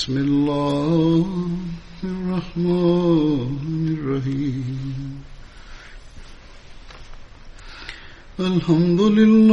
بسم 0.00 0.16
الله 0.18 1.26
الرحمن 2.04 3.96
الرحيم. 3.98 5.22
الحمد 8.40 9.00
لله 9.00 9.49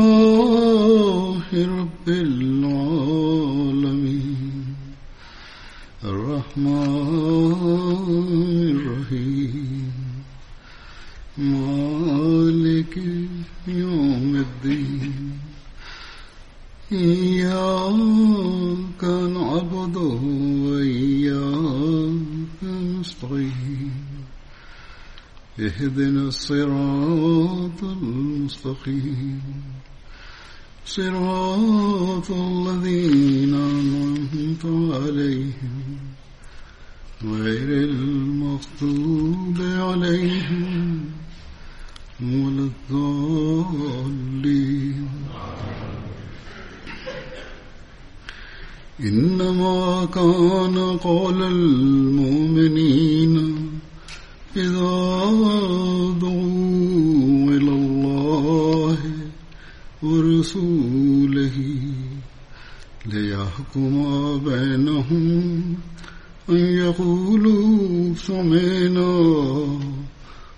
الصراط 26.47 27.83
المستقيم. 27.83 29.41
صراط 30.85 32.31
الذين 32.31 33.53
أنعمت 33.53 34.65
عليهم 34.95 35.97
غير 37.23 37.69
المغضوب 37.89 39.57
عليهم 39.59 41.05
ولا 42.21 42.69
الضالين. 42.71 44.07
إنما 48.99 50.05
كان 50.05 50.77
قول 50.97 51.43
المؤمنين 51.43 53.35
إذا 54.57 55.17
ورسوله 60.37 61.57
ليحكم 63.05 63.93
بينهم 64.45 65.75
أن 66.49 66.57
يقولوا 66.57 68.13
سمعنا 68.15 69.17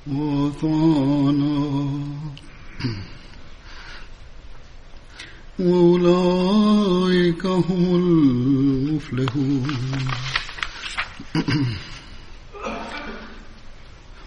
وأطعنا. 0.08 1.60
وأولئك 5.60 7.46
هم 7.46 7.84
المفلحون. 8.02 9.68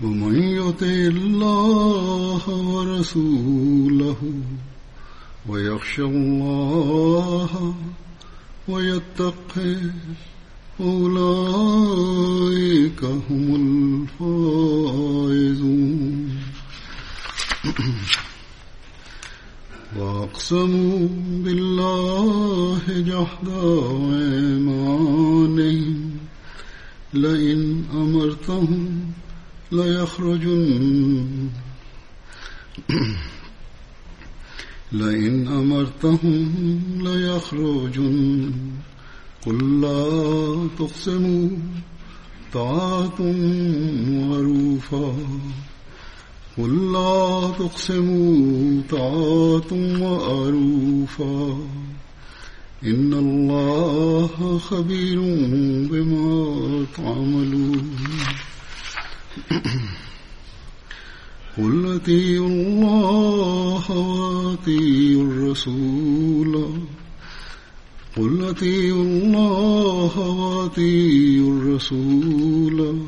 ومن 0.03 0.35
يطع 0.35 0.87
الله 0.87 2.43
ورسوله 2.49 3.52
ويخشى 5.93 6.03
الله 6.03 7.75
ويتقه 8.69 9.81
أولئك 10.81 13.05
هم 13.05 14.07
الفائزون. 14.21 16.29
وأقسموا 19.97 21.09
بالله 21.45 22.81
جحد 22.89 23.49
أيمانهم. 24.15 26.11
لئن 27.15 27.85
أمرتهم 27.95 29.13
ليخرجن. 29.73 31.49
لئن 34.93 35.42
أمرتهم 35.82 36.53
ليخرجن 37.00 38.53
قل 39.47 39.81
لا 39.81 40.69
تقسموا. 40.78 41.48
طاعة 42.53 43.22
معروفا 44.10 45.15
قل 46.59 46.93
لا 46.93 47.50
تقسموا. 47.59 48.82
طاعة 48.91 49.75
معروفا 49.75 51.59
إن 52.84 53.14
الله 53.14 54.59
خبير 54.59 55.20
بما 55.91 56.87
تعملون. 56.97 57.97
قل 61.59 61.95
أطيعوا 61.95 62.49
الله 62.49 63.91
وأطيعوا 63.91 65.23
الرسول. 65.23 66.67
قل 68.17 68.45
أطيعوا 68.45 69.03
الله 69.03 70.19
وأطيعوا 70.19 71.59
الرسول. 71.59 72.99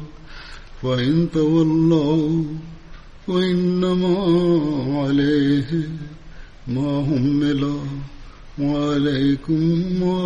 فإن 0.84 1.28
تولوا 1.33 2.44
وإنما 3.28 4.16
عليه 5.00 5.88
ما 6.69 7.00
همل 7.00 7.77
وعليكم 8.59 9.62
ما 10.00 10.22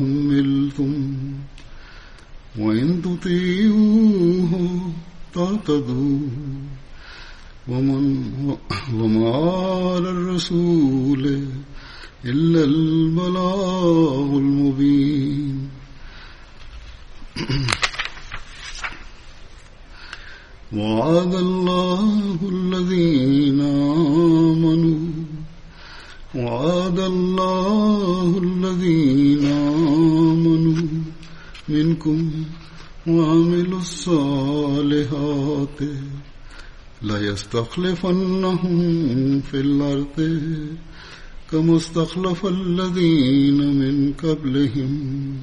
هملتم 0.00 1.14
وإن 2.58 3.02
تطيعوه 3.02 4.80
تعتدوا 5.34 6.18
ومن 7.68 8.22
وما 8.94 9.30
على 9.30 10.10
الرسول 10.10 11.44
إلا 12.24 12.64
البلاغ 12.64 14.36
المبين. 14.36 15.68
وعد 20.72 21.34
الله 21.34 22.38
الذين 22.42 23.60
آمنوا 23.60 24.98
وعد 26.34 26.98
الله 26.98 28.38
الذين 28.38 29.46
آمنوا 29.46 30.82
منكم 31.68 32.30
وعملوا 33.06 33.80
الصالحات. 33.80 35.80
ليستخلفنهم 37.02 38.80
في 39.40 39.60
الأرض 39.60 40.40
كما 41.52 41.76
استخلف 41.76 42.46
الذين 42.46 43.58
من 43.78 44.12
قبلهم 44.12 45.36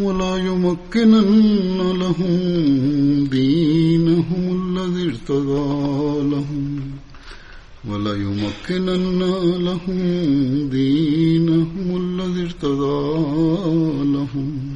ولا 0.00 0.36
يمكنن 0.36 1.78
لهم 1.98 2.36
دينهم 3.24 4.76
الذي 4.78 5.08
ارتضى 5.08 6.30
لهم 6.30 6.80
ولا 7.88 8.14
يمكنن 8.14 9.22
لهم 9.64 9.98
دينهم 10.68 11.96
الذي 11.96 12.42
ارتضى 12.42 13.24
لهم 14.04 14.75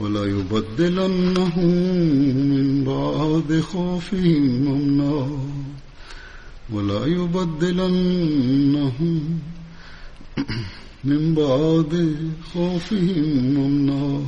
ولا 0.00 0.24
يبدلنهم 0.24 1.74
من 2.52 2.84
بعد 2.84 3.60
خوفهم 3.60 4.68
أمنا 4.68 5.28
ولا 6.72 7.06
يبدلنهم 7.06 8.40
من 11.04 11.34
بعد 11.34 12.16
خوفهم 12.54 13.56
أمنا 13.56 14.20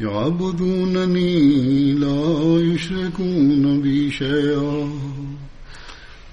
يعبدونني 0.00 1.92
لا 1.92 2.60
يشركون 2.60 3.80
بي 3.80 4.10
شيئا. 4.10 4.88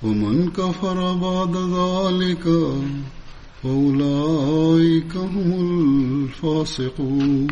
ومن 0.04 0.52
كفر 0.52 1.14
بعد 1.14 1.56
ذلك 1.56 2.48
فأولئك 3.66 5.18
هم 5.18 5.50
الفاسقون. 6.26 7.48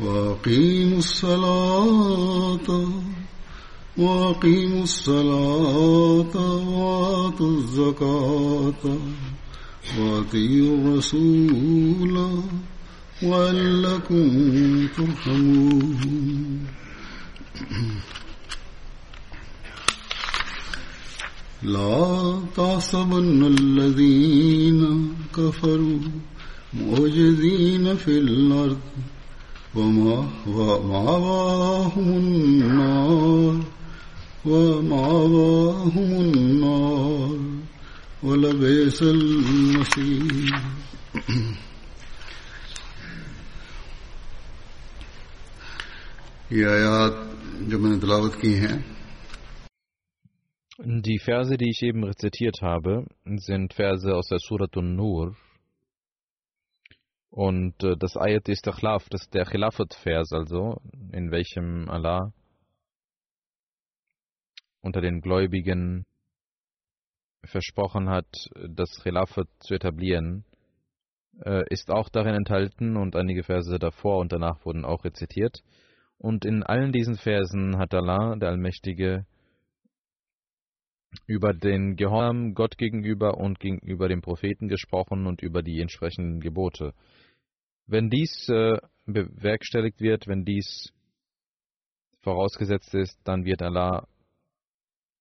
وأقيموا 0.00 0.98
الصلاة 0.98 2.68
وأقيموا 3.98 4.82
الصلاة 4.82 6.36
وآتوا 6.68 7.50
الزكاة 7.56 8.84
وأطيعوا 9.98 10.76
الرسول 10.78 12.16
وألكم 13.22 14.28
ترحمون. 14.96 16.66
لا 21.62 22.42
تحسبن 22.54 23.54
الذين 23.58 25.08
كفروا 25.36 25.98
معجزين 26.74 27.96
في 27.96 28.18
الأرض 28.18 28.78
وما 29.74 30.28
ومأواهم 30.46 32.08
النار 32.08 33.60
وما 34.44 35.06
ومأواهم 35.12 36.10
النار 36.20 37.38
ولبئس 38.22 39.02
المصير. 39.02 40.52
یہ 46.50 46.66
آیات 46.66 47.12
جو 47.68 47.78
میں 47.78 47.90
نے 47.90 47.98
تلاوت 48.00 48.40
کی 48.40 48.54
ہیں 48.54 48.91
Die 50.84 51.20
Verse, 51.20 51.56
die 51.56 51.70
ich 51.70 51.80
eben 51.82 52.02
rezitiert 52.02 52.60
habe, 52.60 53.06
sind 53.24 53.72
Verse 53.72 54.12
aus 54.16 54.26
der 54.26 54.40
Surat 54.40 54.74
Nur. 54.74 55.36
Und 57.30 57.80
äh, 57.84 57.96
das 57.96 58.16
Ayat 58.16 58.48
ist 58.48 58.66
der 58.66 58.72
Khilaf, 58.72 59.08
das 59.08 59.22
ist 59.22 59.34
der 59.34 59.44
Khilafat-Vers, 59.44 60.32
also, 60.32 60.80
in 61.12 61.30
welchem 61.30 61.88
Allah 61.88 62.32
unter 64.80 65.00
den 65.00 65.20
Gläubigen 65.20 66.04
versprochen 67.44 68.10
hat, 68.10 68.50
das 68.68 68.90
Khilafat 69.04 69.46
zu 69.60 69.74
etablieren, 69.74 70.44
äh, 71.44 71.62
ist 71.70 71.92
auch 71.92 72.08
darin 72.08 72.34
enthalten 72.34 72.96
und 72.96 73.14
einige 73.14 73.44
Verse 73.44 73.78
davor 73.78 74.18
und 74.18 74.32
danach 74.32 74.64
wurden 74.64 74.84
auch 74.84 75.04
rezitiert. 75.04 75.62
Und 76.18 76.44
in 76.44 76.64
allen 76.64 76.90
diesen 76.90 77.14
Versen 77.14 77.78
hat 77.78 77.94
Allah, 77.94 78.34
der 78.34 78.48
Allmächtige, 78.48 79.26
über 81.26 81.52
den 81.52 81.96
Gehorsam 81.96 82.54
Gott 82.54 82.78
gegenüber 82.78 83.38
und 83.38 83.60
gegenüber 83.60 84.08
dem 84.08 84.22
Propheten 84.22 84.68
gesprochen 84.68 85.26
und 85.26 85.42
über 85.42 85.62
die 85.62 85.80
entsprechenden 85.80 86.40
Gebote. 86.40 86.94
Wenn 87.86 88.10
dies 88.10 88.48
äh, 88.48 88.78
bewerkstelligt 89.06 90.00
wird, 90.00 90.26
wenn 90.26 90.44
dies 90.44 90.92
vorausgesetzt 92.20 92.94
ist, 92.94 93.18
dann 93.24 93.44
wird 93.44 93.62
Allah, 93.62 94.06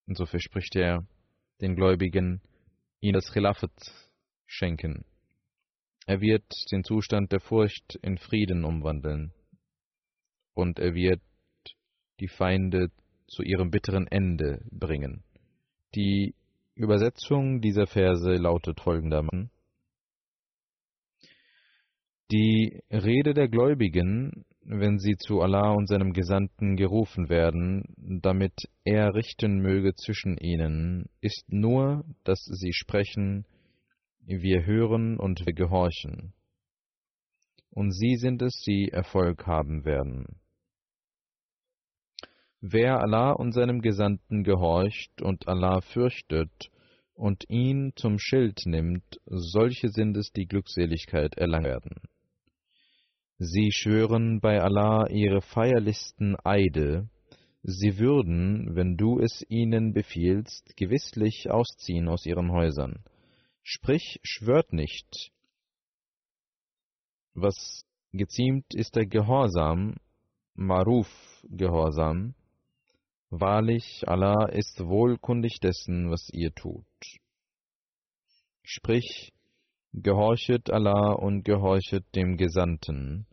und 0.08 0.18
so 0.18 0.26
verspricht 0.26 0.76
er 0.76 1.06
den 1.62 1.76
Gläubigen, 1.76 2.42
ihnen 3.00 3.14
das 3.14 3.32
Khilafat 3.32 3.72
schenken. 4.46 5.06
Er 6.06 6.22
wird 6.22 6.46
den 6.72 6.84
Zustand 6.84 7.32
der 7.32 7.40
Furcht 7.40 7.96
in 8.02 8.18
Frieden 8.18 8.64
umwandeln 8.66 9.34
und 10.54 10.80
er 10.80 10.94
wird 10.94 11.22
die 12.20 12.28
Feinde 12.28 12.92
zu 13.28 13.44
ihrem 13.44 13.72
bitteren 13.72 14.08
Ende 14.08 14.64
bringen. 14.72 15.24
Die 15.96 16.36
Übersetzung 16.76 17.62
dieser 17.62 17.86
Verse 17.86 18.36
lautet 18.36 18.80
folgendermaßen. 18.80 19.52
Die 22.32 22.82
Rede 22.90 23.34
der 23.34 23.50
Gläubigen, 23.50 24.46
wenn 24.62 25.00
sie 25.00 25.18
zu 25.18 25.42
Allah 25.42 25.72
und 25.72 25.88
seinem 25.88 26.14
Gesandten 26.14 26.78
gerufen 26.78 27.28
werden, 27.30 27.84
damit 27.98 28.54
er 28.86 29.14
richten 29.14 29.60
möge 29.60 29.94
zwischen 29.96 30.38
ihnen, 30.38 31.10
ist 31.20 31.52
nur, 31.52 32.06
dass 32.24 32.40
sie 32.46 32.72
sprechen, 32.72 33.46
wir 34.22 34.66
hören 34.66 35.20
und 35.20 35.46
wir 35.46 35.54
gehorchen. 35.54 36.34
Und 37.70 37.92
sie 37.92 38.16
sind 38.16 38.42
es, 38.42 38.62
die 38.66 38.90
Erfolg 38.90 39.46
haben 39.46 39.84
werden. 39.84 40.41
Wer 42.62 43.00
Allah 43.02 43.31
und 43.31 43.54
seinem 43.54 43.81
Gesandten 43.81 44.44
gehorcht 44.44 45.22
und 45.22 45.48
Allah 45.48 45.81
fürchtet 45.81 46.69
und 47.16 47.50
ihn 47.50 47.94
zum 47.96 48.19
Schild 48.19 48.62
nimmt, 48.66 49.19
solche 49.25 49.90
sind 49.90 50.16
es, 50.16 50.31
die 50.31 50.46
Glückseligkeit 50.46 51.36
erlangen 51.36 51.66
werden. 51.66 52.02
Sie 53.40 53.72
schwören 53.72 54.40
bei 54.40 54.62
Allah 54.62 55.08
ihre 55.10 55.42
feierlichsten 55.42 56.38
Eide, 56.44 57.10
sie 57.63 57.98
würden, 57.98 58.75
wenn 58.75 58.96
du 58.96 59.19
es 59.19 59.44
ihnen 59.50 59.94
befiehlst, 59.94 60.78
gewisslich 60.78 61.50
ausziehen 61.50 62.07
aus 62.07 62.28
ihren 62.28 62.52
Häusern. 62.52 63.04
Sprich, 63.64 64.19
schwört 64.22 64.72
nicht. 64.72 65.31
Was 67.34 67.84
geziemt 68.12 68.75
ist 68.75 68.96
der 68.96 69.07
Gehorsam, 69.07 69.96
Maruf 70.54 71.10
Gehorsam. 71.50 72.36
Wahrlich, 73.33 74.04
Allah 74.07 74.50
ist 74.50 74.86
wohlkundig 74.86 75.62
dessen, 75.62 76.12
was 76.12 76.30
ihr 76.33 76.54
tut. 76.54 76.86
Sprich, 78.62 79.31
gehorchet 79.94 80.69
Allah 80.69 81.13
und 81.13 81.44
gehorchet 81.44 82.04
dem 82.13 82.36
Gesandten. 82.36 83.25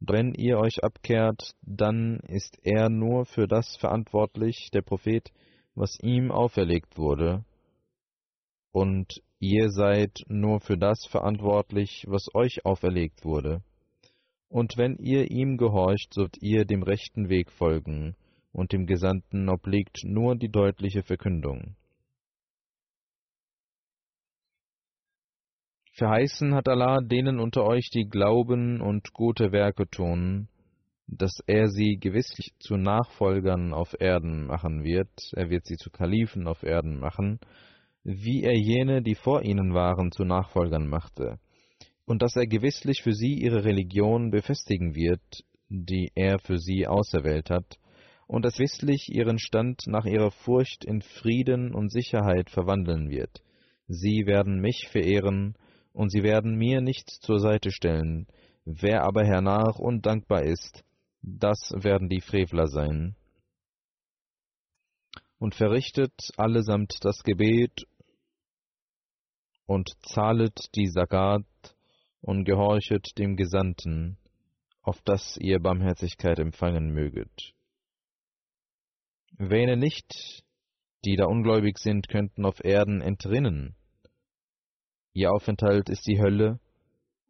Wenn 0.00 0.32
ihr 0.32 0.58
euch 0.58 0.82
abkehrt, 0.82 1.52
dann 1.60 2.20
ist 2.26 2.58
er 2.62 2.88
nur 2.88 3.26
für 3.26 3.46
das 3.46 3.76
verantwortlich, 3.76 4.70
der 4.72 4.80
Prophet, 4.80 5.30
was 5.74 5.98
ihm 6.00 6.30
auferlegt 6.30 6.96
wurde, 6.96 7.44
und 8.72 9.22
ihr 9.40 9.68
seid 9.68 10.24
nur 10.26 10.60
für 10.60 10.78
das 10.78 11.06
verantwortlich, 11.06 12.06
was 12.08 12.34
euch 12.34 12.64
auferlegt 12.64 13.24
wurde. 13.24 13.62
Und 14.48 14.78
wenn 14.78 14.96
ihr 14.96 15.30
ihm 15.30 15.58
gehorcht, 15.58 16.14
sollt 16.14 16.38
ihr 16.40 16.64
dem 16.64 16.82
rechten 16.82 17.28
Weg 17.28 17.52
folgen, 17.52 18.16
und 18.54 18.72
dem 18.72 18.86
Gesandten 18.86 19.48
obliegt 19.48 20.04
nur 20.04 20.36
die 20.36 20.48
deutliche 20.48 21.02
Verkündung. 21.02 21.76
Verheißen 25.92 26.54
hat 26.54 26.68
Allah 26.68 27.00
denen 27.00 27.38
unter 27.38 27.64
euch, 27.64 27.90
die 27.90 28.08
glauben 28.08 28.80
und 28.80 29.12
gute 29.12 29.52
Werke 29.52 29.88
tun, 29.88 30.48
dass 31.06 31.40
er 31.46 31.68
sie 31.68 31.98
gewisslich 31.98 32.52
zu 32.58 32.76
Nachfolgern 32.76 33.72
auf 33.72 33.94
Erden 34.00 34.46
machen 34.46 34.84
wird, 34.84 35.10
er 35.34 35.50
wird 35.50 35.66
sie 35.66 35.76
zu 35.76 35.90
Kalifen 35.90 36.46
auf 36.46 36.62
Erden 36.62 36.98
machen, 36.98 37.40
wie 38.02 38.42
er 38.42 38.56
jene, 38.56 39.02
die 39.02 39.14
vor 39.14 39.42
ihnen 39.42 39.74
waren, 39.74 40.12
zu 40.12 40.24
Nachfolgern 40.24 40.88
machte, 40.88 41.38
und 42.06 42.22
dass 42.22 42.36
er 42.36 42.46
gewisslich 42.46 43.02
für 43.02 43.12
sie 43.12 43.34
ihre 43.34 43.64
Religion 43.64 44.30
befestigen 44.30 44.94
wird, 44.94 45.44
die 45.68 46.10
er 46.14 46.38
für 46.38 46.58
sie 46.58 46.86
auserwählt 46.86 47.50
hat, 47.50 47.78
und 48.26 48.44
dass 48.44 48.58
wisslich 48.58 49.08
ihren 49.12 49.38
Stand 49.38 49.82
nach 49.86 50.04
ihrer 50.04 50.30
Furcht 50.30 50.84
in 50.84 51.02
Frieden 51.02 51.74
und 51.74 51.90
Sicherheit 51.90 52.50
verwandeln 52.50 53.10
wird. 53.10 53.42
Sie 53.86 54.26
werden 54.26 54.60
mich 54.60 54.88
verehren, 54.90 55.56
und 55.94 56.10
sie 56.10 56.22
werden 56.22 56.56
mir 56.56 56.80
nichts 56.80 57.20
zur 57.20 57.38
Seite 57.38 57.70
stellen. 57.70 58.26
Wer 58.64 59.04
aber 59.04 59.24
hernach 59.24 59.78
undankbar 59.78 60.42
ist, 60.42 60.84
das 61.22 61.72
werden 61.74 62.08
die 62.08 62.20
Frevler 62.20 62.66
sein. 62.66 63.16
Und 65.38 65.54
verrichtet 65.54 66.12
allesamt 66.36 66.98
das 67.02 67.22
Gebet 67.22 67.86
und 69.66 69.92
zahlet 70.02 70.74
die 70.74 70.88
Sagat 70.88 71.46
und 72.20 72.44
gehorchet 72.44 73.16
dem 73.18 73.36
Gesandten, 73.36 74.18
auf 74.82 75.00
dass 75.02 75.36
ihr 75.38 75.60
Barmherzigkeit 75.60 76.38
empfangen 76.38 76.92
möget. 76.92 77.53
Wähne 79.36 79.76
nicht, 79.76 80.44
die 81.04 81.16
da 81.16 81.26
ungläubig 81.26 81.78
sind, 81.78 82.08
könnten 82.08 82.44
auf 82.44 82.64
Erden 82.64 83.00
entrinnen, 83.00 83.76
Ihr 85.16 85.30
Aufenthalt 85.30 85.88
ist 85.90 86.06
die 86.08 86.20
Hölle, 86.20 86.58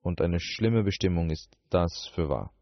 und 0.01 0.23
eine 0.23 0.41
schlimme 0.41 0.85
Bestimmung 0.85 1.31
ist 1.31 1.55
das 1.69 2.11
für 2.15 2.31
wahr. 2.31 2.53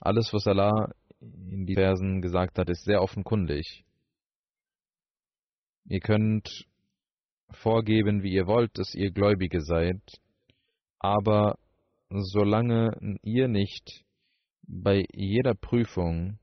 Alles, 0.00 0.32
was 0.32 0.46
Allah 0.46 0.92
in 1.20 1.66
den 1.66 1.74
Versen 1.74 2.20
gesagt 2.20 2.58
hat, 2.58 2.68
ist 2.68 2.84
sehr 2.84 3.02
offenkundig. 3.02 3.84
Ihr 5.86 6.00
könnt 6.00 6.66
vorgeben, 7.50 8.22
wie 8.22 8.32
ihr 8.32 8.46
wollt, 8.46 8.78
dass 8.78 8.94
ihr 8.94 9.10
Gläubige 9.10 9.62
seid, 9.62 10.00
aber 10.98 11.58
solange 12.10 13.18
ihr 13.22 13.48
nicht 13.48 14.04
bei 14.62 15.04
jeder 15.12 15.54
Prüfung 15.54 16.38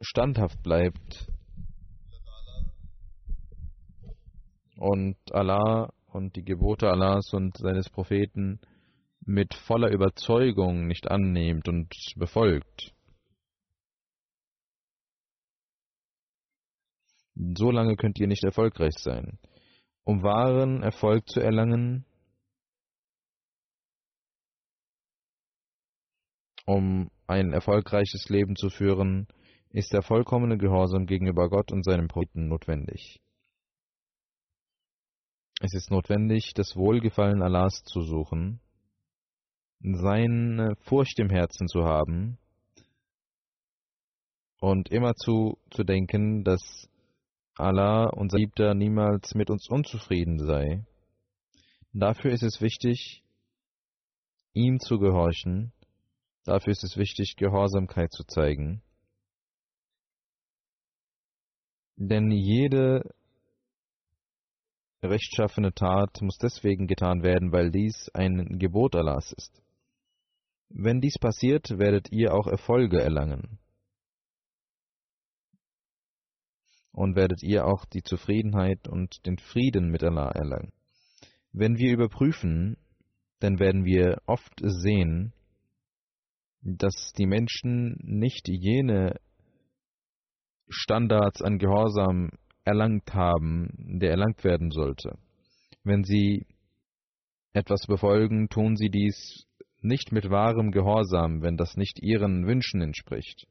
standhaft 0.00 0.62
bleibt 0.62 1.26
und 4.76 5.16
Allah 5.32 5.92
und 6.06 6.36
die 6.36 6.44
Gebote 6.44 6.88
Allahs 6.88 7.32
und 7.32 7.56
seines 7.58 7.90
Propheten 7.90 8.60
mit 9.20 9.54
voller 9.54 9.90
Überzeugung 9.90 10.86
nicht 10.86 11.10
annehmt 11.10 11.68
und 11.68 11.92
befolgt, 12.16 12.94
so 17.34 17.70
lange 17.70 17.96
könnt 17.96 18.18
ihr 18.18 18.28
nicht 18.28 18.44
erfolgreich 18.44 18.94
sein. 18.98 19.38
Um 20.04 20.22
wahren 20.22 20.82
Erfolg 20.82 21.28
zu 21.28 21.40
erlangen, 21.40 22.06
um 26.66 27.10
ein 27.26 27.52
erfolgreiches 27.52 28.28
Leben 28.28 28.56
zu 28.56 28.68
führen, 28.68 29.26
ist 29.70 29.92
der 29.92 30.02
vollkommene 30.02 30.58
Gehorsam 30.58 31.06
gegenüber 31.06 31.48
Gott 31.48 31.72
und 31.72 31.84
seinem 31.84 32.08
Propheten 32.08 32.48
notwendig. 32.48 33.20
Es 35.60 35.72
ist 35.72 35.90
notwendig, 35.90 36.52
das 36.54 36.76
Wohlgefallen 36.76 37.42
Allahs 37.42 37.82
zu 37.84 38.02
suchen, 38.02 38.60
seine 39.80 40.76
Furcht 40.80 41.18
im 41.18 41.30
Herzen 41.30 41.68
zu 41.68 41.84
haben 41.84 42.38
und 44.60 44.90
immerzu 44.90 45.58
zu 45.70 45.84
denken, 45.84 46.44
dass 46.44 46.90
Allah, 47.56 48.10
unser 48.10 48.38
Liebter, 48.38 48.74
niemals 48.74 49.34
mit 49.34 49.48
uns 49.48 49.68
unzufrieden 49.68 50.38
sei. 50.38 50.84
Dafür 51.92 52.32
ist 52.32 52.42
es 52.42 52.60
wichtig, 52.60 53.22
ihm 54.52 54.78
zu 54.78 54.98
gehorchen, 54.98 55.72
dafür 56.46 56.72
ist 56.72 56.84
es 56.84 56.96
wichtig, 56.96 57.36
Gehorsamkeit 57.36 58.12
zu 58.12 58.24
zeigen. 58.24 58.82
Denn 61.96 62.30
jede 62.30 63.14
rechtschaffene 65.02 65.72
Tat 65.72 66.20
muss 66.20 66.38
deswegen 66.38 66.86
getan 66.86 67.22
werden, 67.22 67.52
weil 67.52 67.70
dies 67.70 68.10
ein 68.14 68.58
Gebot 68.58 68.94
Allahs 68.94 69.32
ist. 69.32 69.62
Wenn 70.68 71.00
dies 71.00 71.18
passiert, 71.18 71.78
werdet 71.78 72.10
ihr 72.10 72.34
auch 72.34 72.46
Erfolge 72.46 73.00
erlangen. 73.00 73.58
Und 76.92 77.14
werdet 77.14 77.42
ihr 77.42 77.66
auch 77.66 77.84
die 77.84 78.02
Zufriedenheit 78.02 78.88
und 78.88 79.24
den 79.26 79.38
Frieden 79.38 79.90
mit 79.90 80.02
Allah 80.02 80.30
erlangen. 80.30 80.72
Wenn 81.52 81.76
wir 81.76 81.92
überprüfen, 81.92 82.76
dann 83.38 83.58
werden 83.58 83.84
wir 83.84 84.22
oft 84.26 84.60
sehen, 84.62 85.32
dass 86.66 87.12
die 87.12 87.26
Menschen 87.26 87.96
nicht 88.02 88.48
jene 88.48 89.20
Standards 90.68 91.40
an 91.40 91.58
Gehorsam 91.58 92.30
erlangt 92.64 93.14
haben, 93.14 93.68
der 94.00 94.10
erlangt 94.10 94.42
werden 94.42 94.72
sollte. 94.72 95.16
Wenn 95.84 96.02
sie 96.02 96.44
etwas 97.52 97.86
befolgen, 97.86 98.48
tun 98.48 98.76
sie 98.76 98.90
dies 98.90 99.46
nicht 99.80 100.10
mit 100.10 100.28
wahrem 100.28 100.72
Gehorsam, 100.72 101.40
wenn 101.42 101.56
das 101.56 101.76
nicht 101.76 102.02
ihren 102.02 102.48
Wünschen 102.48 102.82
entspricht. 102.82 103.46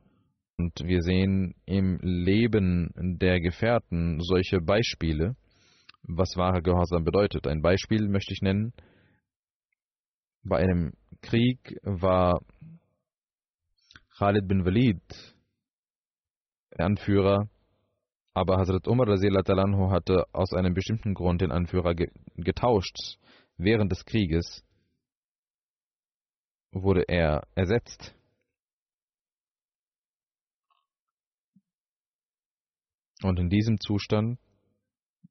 und 0.57 0.73
wir 0.83 1.03
sehen 1.03 1.53
im 1.65 1.99
Leben 2.01 2.91
der 3.19 3.39
Gefährten 3.39 4.19
solche 4.21 4.59
Beispiele, 4.59 5.35
was 6.01 6.35
wahrer 6.35 6.63
Gehorsam 6.63 7.03
bedeutet. 7.03 7.45
Ein 7.45 7.61
Beispiel 7.61 8.07
möchte 8.07 8.33
ich 8.33 8.41
nennen. 8.41 8.73
Bei 10.43 10.57
einem 10.57 10.93
Krieg 11.21 11.77
war 11.83 12.41
Khalid 14.17 14.47
bin 14.47 14.65
Walid 14.65 15.35
Anführer, 16.75 17.49
aber 18.33 18.57
Hazrat 18.57 18.87
Umar 18.87 19.07
hatte 19.91 20.25
aus 20.31 20.53
einem 20.53 20.73
bestimmten 20.73 21.13
Grund 21.13 21.41
den 21.41 21.51
Anführer 21.51 21.93
getauscht. 22.35 22.97
Während 23.57 23.91
des 23.91 24.05
Krieges 24.05 24.63
wurde 26.83 27.03
er 27.07 27.47
ersetzt. 27.55 28.15
Und 33.23 33.39
in 33.39 33.49
diesem 33.49 33.79
Zustand, 33.79 34.39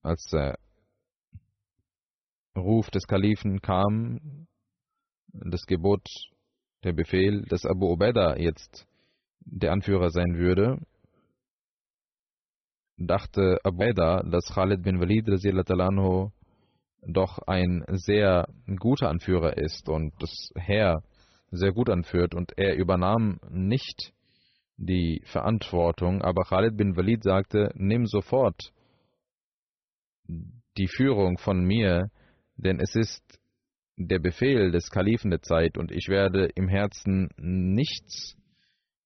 als 0.02 0.24
der 0.32 0.58
Ruf 2.56 2.90
des 2.90 3.06
Kalifen 3.06 3.60
kam, 3.60 4.46
das 5.28 5.66
Gebot, 5.66 6.08
der 6.82 6.92
Befehl, 6.92 7.42
dass 7.42 7.64
Abu 7.64 7.92
Ubaidah 7.92 8.38
jetzt 8.38 8.86
der 9.40 9.72
Anführer 9.72 10.10
sein 10.10 10.36
würde, 10.36 10.80
dachte 12.96 13.58
Abu 13.62 13.76
Ubaidah, 13.76 14.22
dass 14.24 14.52
Khalid 14.52 14.82
bin 14.82 15.00
Walid 15.00 15.26
doch 17.08 17.38
ein 17.46 17.84
sehr 17.92 18.48
guter 18.78 19.08
Anführer 19.10 19.56
ist 19.58 19.88
und 19.88 20.12
das 20.20 20.50
Heer 20.56 21.02
sehr 21.50 21.72
gut 21.72 21.90
anführt 21.90 22.34
und 22.34 22.52
er 22.56 22.76
übernahm 22.76 23.40
nicht 23.48 24.12
die 24.76 25.22
Verantwortung, 25.24 26.22
aber 26.22 26.44
Khalid 26.44 26.76
bin 26.76 26.96
Walid 26.96 27.22
sagte, 27.22 27.70
nimm 27.74 28.06
sofort 28.06 28.72
die 30.28 30.88
Führung 30.88 31.38
von 31.38 31.64
mir, 31.64 32.10
denn 32.56 32.80
es 32.80 32.94
ist 32.94 33.22
der 33.96 34.18
Befehl 34.18 34.70
des 34.70 34.90
Kalifen 34.90 35.30
der 35.30 35.40
Zeit 35.40 35.78
und 35.78 35.90
ich 35.90 36.08
werde 36.08 36.46
im 36.54 36.68
Herzen 36.68 37.30
nichts 37.36 38.36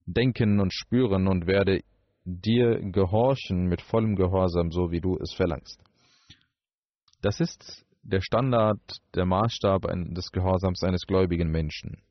denken 0.07 0.59
und 0.59 0.73
spüren 0.73 1.29
und 1.29 1.47
werde 1.47 1.81
dir 2.25 2.81
gehorchen 2.91 3.67
mit 3.67 3.81
vollem 3.81 4.17
Gehorsam, 4.17 4.73
so 4.73 4.91
wie 4.91 5.01
du 5.01 5.17
es 5.19 5.33
verlangst. 5.33 5.81
Das 7.23 7.41
ist 7.41 7.87
der 8.03 8.21
Standard, 8.21 8.81
der 9.15 9.27
Maßstab 9.27 9.83
des 10.15 10.31
Gehorsams 10.33 10.83
eines 10.83 11.07
gläubigen 11.07 11.51
Menschen. 11.51 12.03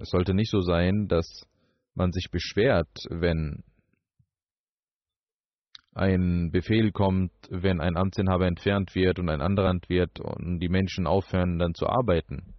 Es 0.00 0.10
sollte 0.10 0.34
nicht 0.34 0.50
so 0.50 0.60
sein, 0.60 1.08
dass 1.08 1.46
man 1.94 2.12
sich 2.12 2.30
beschwert, 2.30 3.06
wenn 3.10 3.64
ein 5.92 6.50
Befehl 6.50 6.90
kommt, 6.90 7.32
wenn 7.50 7.80
ein 7.80 7.96
Amtsinhaber 7.96 8.46
entfernt 8.46 8.94
wird 8.94 9.18
und 9.18 9.28
ein 9.28 9.40
anderer 9.40 9.74
wird 9.88 10.18
und 10.20 10.58
die 10.58 10.68
Menschen 10.68 11.06
aufhören 11.06 11.58
dann 11.58 11.74
zu 11.74 11.86
arbeiten. 11.86 12.54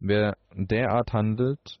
Wer 0.00 0.36
derart 0.52 1.12
handelt, 1.12 1.78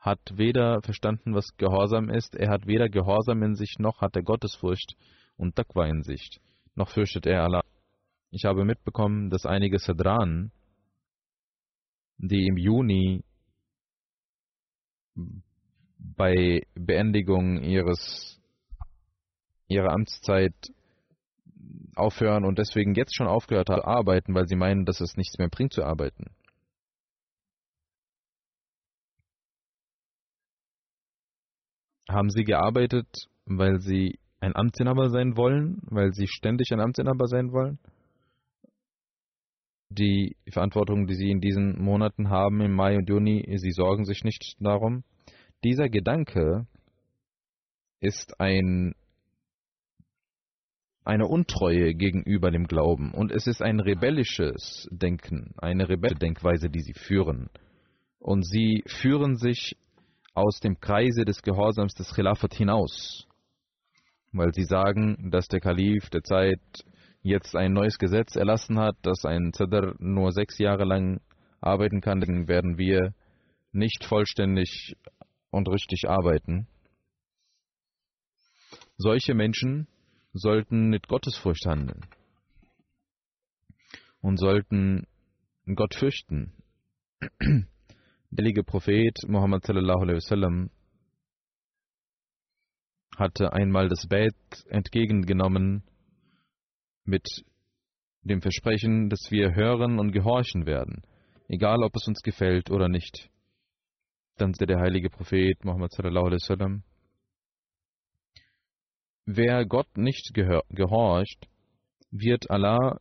hat 0.00 0.18
weder 0.34 0.80
verstanden, 0.82 1.34
was 1.34 1.56
Gehorsam 1.58 2.08
ist, 2.08 2.34
er 2.34 2.50
hat 2.50 2.66
weder 2.66 2.88
Gehorsam 2.88 3.42
in 3.42 3.54
sich, 3.54 3.76
noch 3.78 4.00
hat 4.00 4.16
er 4.16 4.22
Gottesfurcht 4.22 4.96
und 5.36 5.54
Taqwa 5.54 5.86
in 5.86 6.02
sich, 6.02 6.40
noch 6.74 6.88
fürchtet 6.88 7.26
er 7.26 7.44
Allah. 7.44 7.62
Ich 8.30 8.44
habe 8.46 8.64
mitbekommen, 8.64 9.30
dass 9.30 9.46
einige 9.46 9.78
Sadran, 9.78 10.50
die 12.22 12.46
im 12.46 12.56
Juni 12.56 13.24
bei 15.98 16.62
Beendigung 16.74 17.62
ihres 17.62 18.40
ihrer 19.68 19.92
Amtszeit 19.92 20.54
aufhören 21.94 22.44
und 22.44 22.58
deswegen 22.58 22.94
jetzt 22.94 23.14
schon 23.14 23.28
aufgehört 23.28 23.70
haben 23.70 23.80
zu 23.80 23.84
arbeiten, 23.84 24.34
weil 24.34 24.46
sie 24.46 24.56
meinen, 24.56 24.84
dass 24.84 25.00
es 25.00 25.16
nichts 25.16 25.38
mehr 25.38 25.48
bringt 25.48 25.72
zu 25.72 25.84
arbeiten. 25.84 26.26
Haben 32.08 32.30
Sie 32.30 32.42
gearbeitet, 32.42 33.06
weil 33.46 33.78
Sie 33.80 34.18
ein 34.40 34.56
Amtsinhaber 34.56 35.10
sein 35.10 35.36
wollen, 35.36 35.78
weil 35.82 36.12
Sie 36.12 36.26
ständig 36.26 36.72
ein 36.72 36.80
Amtsinhaber 36.80 37.28
sein 37.28 37.52
wollen? 37.52 37.78
Die 39.90 40.36
Verantwortung, 40.48 41.06
die 41.06 41.14
Sie 41.14 41.30
in 41.30 41.40
diesen 41.40 41.82
Monaten 41.82 42.30
haben, 42.30 42.60
im 42.60 42.72
Mai 42.72 42.96
und 42.96 43.08
Juni, 43.08 43.44
Sie 43.58 43.72
sorgen 43.72 44.04
sich 44.04 44.22
nicht 44.22 44.56
darum. 44.60 45.02
Dieser 45.64 45.88
Gedanke 45.88 46.66
ist 48.00 48.40
ein, 48.40 48.94
eine 51.04 51.26
Untreue 51.26 51.94
gegenüber 51.94 52.50
dem 52.50 52.66
Glauben 52.66 53.12
und 53.12 53.32
es 53.32 53.46
ist 53.46 53.62
ein 53.62 53.80
rebellisches 53.80 54.88
Denken, 54.92 55.54
eine 55.58 55.88
rebellische 55.88 56.20
Denkweise, 56.20 56.70
die 56.70 56.80
Sie 56.80 56.94
führen. 56.94 57.50
Und 58.20 58.46
Sie 58.46 58.84
führen 58.86 59.36
sich 59.36 59.76
aus 60.34 60.60
dem 60.60 60.80
Kreise 60.80 61.24
des 61.24 61.42
Gehorsams 61.42 61.94
des 61.94 62.14
Khilafat 62.14 62.54
hinaus, 62.54 63.26
weil 64.32 64.54
sie 64.54 64.64
sagen, 64.64 65.30
dass 65.30 65.48
der 65.48 65.60
Kalif 65.60 66.08
der 66.10 66.22
Zeit 66.22 66.60
jetzt 67.22 67.54
ein 67.54 67.72
neues 67.72 67.98
Gesetz 67.98 68.36
erlassen 68.36 68.78
hat, 68.78 68.96
dass 69.02 69.24
ein 69.24 69.52
Zadr 69.52 69.94
nur 69.98 70.32
sechs 70.32 70.58
Jahre 70.58 70.84
lang 70.84 71.20
arbeiten 71.60 72.00
kann, 72.00 72.20
dann 72.20 72.48
werden 72.48 72.78
wir 72.78 73.14
nicht 73.72 74.04
vollständig 74.04 74.96
und 75.50 75.68
richtig 75.68 76.08
arbeiten. 76.08 76.66
Solche 78.96 79.34
Menschen 79.34 79.86
sollten 80.32 80.88
mit 80.88 81.08
Gottesfurcht 81.08 81.66
handeln 81.66 82.06
und 84.20 84.38
sollten 84.38 85.06
Gott 85.74 85.94
fürchten. 85.94 86.52
Der 87.40 88.44
heilige 88.44 88.62
Prophet 88.62 89.18
Muhammad 89.26 89.64
sallallahu 89.66 90.02
alaihi 90.02 90.16
wasallam 90.16 90.70
hatte 93.16 93.52
einmal 93.52 93.88
das 93.88 94.06
Bett 94.06 94.36
entgegengenommen 94.68 95.82
mit 97.04 97.26
dem 98.22 98.42
Versprechen, 98.42 99.08
dass 99.08 99.30
wir 99.30 99.54
hören 99.54 99.98
und 99.98 100.12
gehorchen 100.12 100.66
werden, 100.66 101.02
egal 101.48 101.82
ob 101.82 101.96
es 101.96 102.06
uns 102.06 102.20
gefällt 102.22 102.70
oder 102.70 102.88
nicht. 102.88 103.30
Dann 104.36 104.52
sagte 104.52 104.66
der 104.66 104.80
heilige 104.80 105.10
Prophet 105.10 105.64
Muhammad 105.64 105.92
sallallahu 105.92 106.26
alaihi 106.26 106.40
wasallam, 106.42 106.82
wer 109.26 109.66
Gott 109.66 109.96
nicht 109.96 110.32
gehorcht, 110.34 111.48
wird 112.10 112.50
Allah 112.50 113.00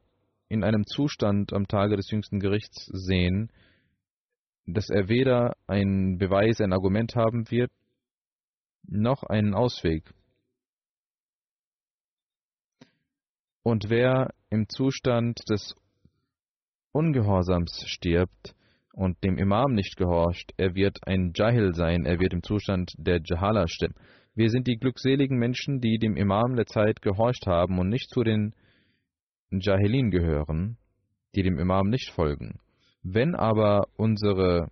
in 0.49 0.63
einem 0.63 0.85
Zustand 0.85 1.53
am 1.53 1.67
Tage 1.67 1.95
des 1.95 2.09
jüngsten 2.11 2.39
Gerichts 2.39 2.85
sehen, 2.85 3.51
dass 4.65 4.89
er 4.89 5.09
weder 5.09 5.55
einen 5.67 6.17
Beweis, 6.17 6.59
ein 6.61 6.73
Argument 6.73 7.15
haben 7.15 7.49
wird, 7.49 7.71
noch 8.83 9.23
einen 9.23 9.53
Ausweg. 9.53 10.13
Und 13.63 13.89
wer 13.89 14.33
im 14.49 14.67
Zustand 14.69 15.41
des 15.49 15.75
Ungehorsams 16.91 17.83
stirbt 17.87 18.55
und 18.93 19.23
dem 19.23 19.37
Imam 19.37 19.73
nicht 19.73 19.95
gehorcht, 19.97 20.53
er 20.57 20.75
wird 20.75 20.99
ein 21.07 21.33
Jahil 21.35 21.73
sein, 21.73 22.05
er 22.05 22.19
wird 22.19 22.33
im 22.33 22.43
Zustand 22.43 22.93
der 22.97 23.21
Jahala 23.23 23.67
stimmen. 23.67 23.95
Wir 24.33 24.49
sind 24.49 24.67
die 24.67 24.77
glückseligen 24.77 25.37
Menschen, 25.37 25.81
die 25.81 25.97
dem 25.99 26.15
Imam 26.15 26.55
der 26.55 26.65
Zeit 26.65 27.01
gehorcht 27.01 27.45
haben 27.45 27.77
und 27.79 27.89
nicht 27.89 28.09
zu 28.09 28.23
den 28.23 28.53
Jahilin 29.51 30.11
gehören, 30.11 30.77
die 31.35 31.43
dem 31.43 31.59
Imam 31.59 31.89
nicht 31.89 32.11
folgen. 32.11 32.59
Wenn 33.03 33.35
aber 33.35 33.87
unsere 33.95 34.69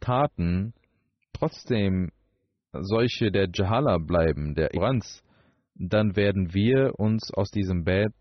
Taten 0.00 0.74
trotzdem 1.32 2.10
solche 2.72 3.30
der 3.30 3.48
Jahala 3.52 3.98
bleiben, 3.98 4.54
der 4.54 4.74
Ignoranz, 4.74 5.22
dann 5.74 6.16
werden 6.16 6.54
wir 6.54 6.98
uns 6.98 7.32
aus 7.34 7.50
diesem 7.50 7.84
Bett 7.84 8.12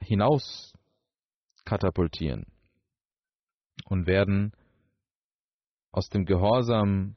hinaus 0.00 0.72
katapultieren 1.64 2.46
und 3.84 4.06
werden 4.06 4.52
aus 5.92 6.08
dem 6.08 6.24
Gehorsam 6.24 7.16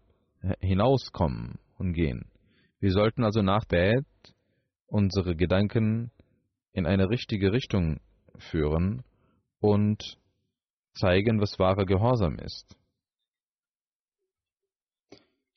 hinauskommen 0.59 1.59
und 1.77 1.93
gehen. 1.93 2.31
Wir 2.79 2.91
sollten 2.91 3.23
also 3.23 3.41
nach 3.41 3.65
Bett 3.65 4.05
unsere 4.87 5.35
Gedanken 5.35 6.11
in 6.73 6.85
eine 6.85 7.09
richtige 7.09 7.51
Richtung 7.51 7.99
führen 8.37 9.03
und 9.59 10.17
zeigen, 10.93 11.39
was 11.39 11.59
wahrer 11.59 11.85
Gehorsam 11.85 12.37
ist. 12.39 12.75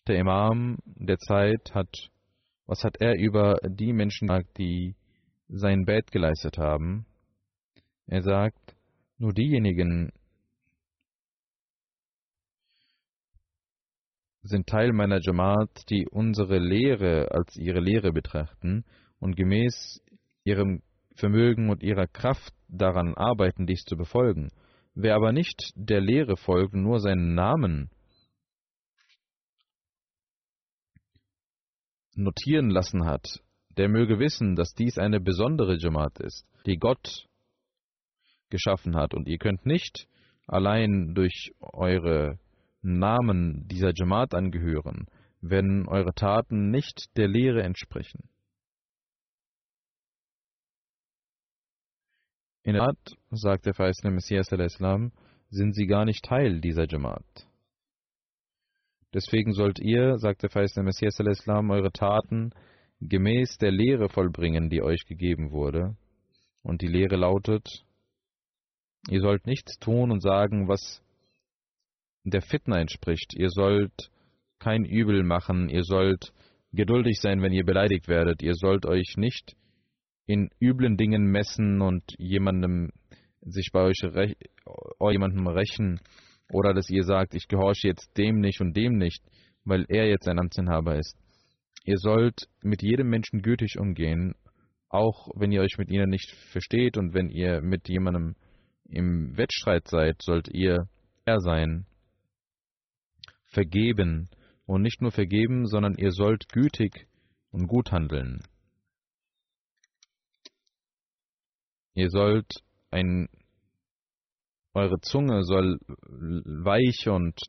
Der 0.06 0.18
Imam 0.18 0.78
der 0.84 1.18
Zeit 1.18 1.74
hat, 1.74 2.10
was 2.66 2.84
hat 2.84 3.00
er 3.00 3.18
über 3.18 3.58
die 3.66 3.92
Menschen 3.92 4.28
gesagt, 4.28 4.58
die 4.58 4.96
sein 5.48 5.84
Bett 5.87 6.10
geleistet 6.10 6.58
haben? 6.58 7.06
Er 8.06 8.22
sagt, 8.22 8.76
nur 9.18 9.32
diejenigen 9.32 10.12
sind 14.42 14.66
Teil 14.66 14.92
meiner 14.92 15.20
Jamaat, 15.20 15.88
die 15.88 16.06
unsere 16.06 16.58
Lehre 16.58 17.30
als 17.30 17.56
ihre 17.56 17.80
Lehre 17.80 18.12
betrachten 18.12 18.84
und 19.18 19.36
gemäß 19.36 20.02
ihrem 20.44 20.82
Vermögen 21.14 21.70
und 21.70 21.82
ihrer 21.82 22.06
Kraft 22.06 22.52
daran 22.68 23.14
arbeiten, 23.14 23.66
dies 23.66 23.84
zu 23.84 23.96
befolgen. 23.96 24.50
Wer 24.94 25.16
aber 25.16 25.32
nicht 25.32 25.72
der 25.74 26.00
Lehre 26.00 26.36
folgt, 26.36 26.74
nur 26.74 27.00
seinen 27.00 27.34
Namen 27.34 27.90
notieren 32.14 32.70
lassen 32.70 33.04
hat, 33.06 33.42
der 33.70 33.88
möge 33.88 34.18
wissen, 34.18 34.54
dass 34.56 34.74
dies 34.74 34.98
eine 34.98 35.20
besondere 35.20 35.76
Jamaat 35.78 36.20
ist, 36.20 36.46
die 36.66 36.76
Gott 36.76 37.26
geschaffen 38.54 38.94
hat. 38.94 39.14
Und 39.14 39.26
ihr 39.26 39.38
könnt 39.38 39.66
nicht 39.66 40.06
allein 40.46 41.12
durch 41.14 41.52
eure 41.60 42.38
Namen 42.82 43.66
dieser 43.66 43.92
Jamaat 43.92 44.32
angehören, 44.32 45.06
wenn 45.40 45.88
eure 45.88 46.14
Taten 46.14 46.70
nicht 46.70 47.16
der 47.16 47.26
Lehre 47.26 47.64
entsprechen. 47.64 48.28
In 52.62 52.74
der 52.74 52.84
Tat, 52.84 53.16
sagt 53.30 53.66
der 53.66 53.74
verheißene 53.74 54.12
Messias 54.12 54.52
al-Islam, 54.52 55.12
sind 55.50 55.74
sie 55.74 55.86
gar 55.86 56.04
nicht 56.04 56.24
Teil 56.24 56.60
dieser 56.60 56.86
Jamaat. 56.88 57.48
Deswegen 59.12 59.52
sollt 59.52 59.80
ihr, 59.80 60.16
sagt 60.18 60.42
der 60.44 60.50
verheißene 60.50 60.84
Messias 60.84 61.20
al-Islam, 61.20 61.70
eure 61.70 61.92
Taten 61.92 62.52
gemäß 63.00 63.58
der 63.58 63.72
Lehre 63.72 64.08
vollbringen, 64.08 64.70
die 64.70 64.82
euch 64.82 65.04
gegeben 65.06 65.50
wurde. 65.50 65.96
Und 66.62 66.80
die 66.80 66.86
Lehre 66.86 67.16
lautet, 67.16 67.84
ihr 69.08 69.20
sollt 69.20 69.46
nichts 69.46 69.78
tun 69.78 70.10
und 70.10 70.20
sagen, 70.20 70.68
was 70.68 71.02
der 72.24 72.42
Fitna 72.42 72.80
entspricht. 72.80 73.34
Ihr 73.36 73.50
sollt 73.50 74.10
kein 74.58 74.84
Übel 74.84 75.22
machen, 75.22 75.68
ihr 75.68 75.82
sollt 75.82 76.32
geduldig 76.72 77.20
sein, 77.20 77.42
wenn 77.42 77.52
ihr 77.52 77.64
beleidigt 77.64 78.08
werdet, 78.08 78.42
ihr 78.42 78.54
sollt 78.54 78.86
euch 78.86 79.14
nicht 79.16 79.56
in 80.26 80.48
üblen 80.60 80.96
Dingen 80.96 81.26
messen 81.26 81.82
und 81.82 82.02
jemandem 82.18 82.90
sich 83.42 83.70
bei 83.72 83.82
euch 83.82 84.02
rech 84.02 84.36
jemandem 85.10 85.46
rächen 85.46 86.00
oder 86.50 86.72
dass 86.72 86.88
ihr 86.88 87.04
sagt, 87.04 87.34
ich 87.34 87.46
gehorche 87.46 87.88
jetzt 87.88 88.16
dem 88.16 88.40
nicht 88.40 88.60
und 88.60 88.74
dem 88.74 88.96
nicht, 88.96 89.22
weil 89.64 89.84
er 89.88 90.08
jetzt 90.08 90.28
ein 90.28 90.38
Amtsinhaber 90.38 90.96
ist. 90.98 91.16
Ihr 91.84 91.98
sollt 91.98 92.48
mit 92.62 92.82
jedem 92.82 93.10
Menschen 93.10 93.42
gütig 93.42 93.78
umgehen, 93.78 94.34
auch 94.88 95.28
wenn 95.34 95.52
ihr 95.52 95.60
euch 95.60 95.76
mit 95.76 95.90
ihnen 95.90 96.08
nicht 96.08 96.30
versteht 96.30 96.96
und 96.96 97.12
wenn 97.12 97.28
ihr 97.28 97.60
mit 97.60 97.88
jemandem 97.88 98.36
im 98.85 99.37
Wettstreit 99.37 99.88
seid, 99.88 100.23
sollt 100.23 100.49
ihr 100.49 100.88
er 101.25 101.40
sein, 101.40 101.87
vergeben 103.47 104.29
und 104.66 104.83
nicht 104.83 105.01
nur 105.01 105.12
vergeben, 105.12 105.66
sondern 105.66 105.94
ihr 105.97 106.11
sollt 106.11 106.49
gütig 106.49 107.07
und 107.51 107.66
gut 107.66 107.92
handeln. 107.92 108.42
Ihr 111.94 112.11
sollt 112.11 112.53
ein, 112.90 113.29
eure 114.73 115.01
Zunge 115.01 115.44
soll 115.44 115.79
weich 115.88 117.09
und 117.09 117.40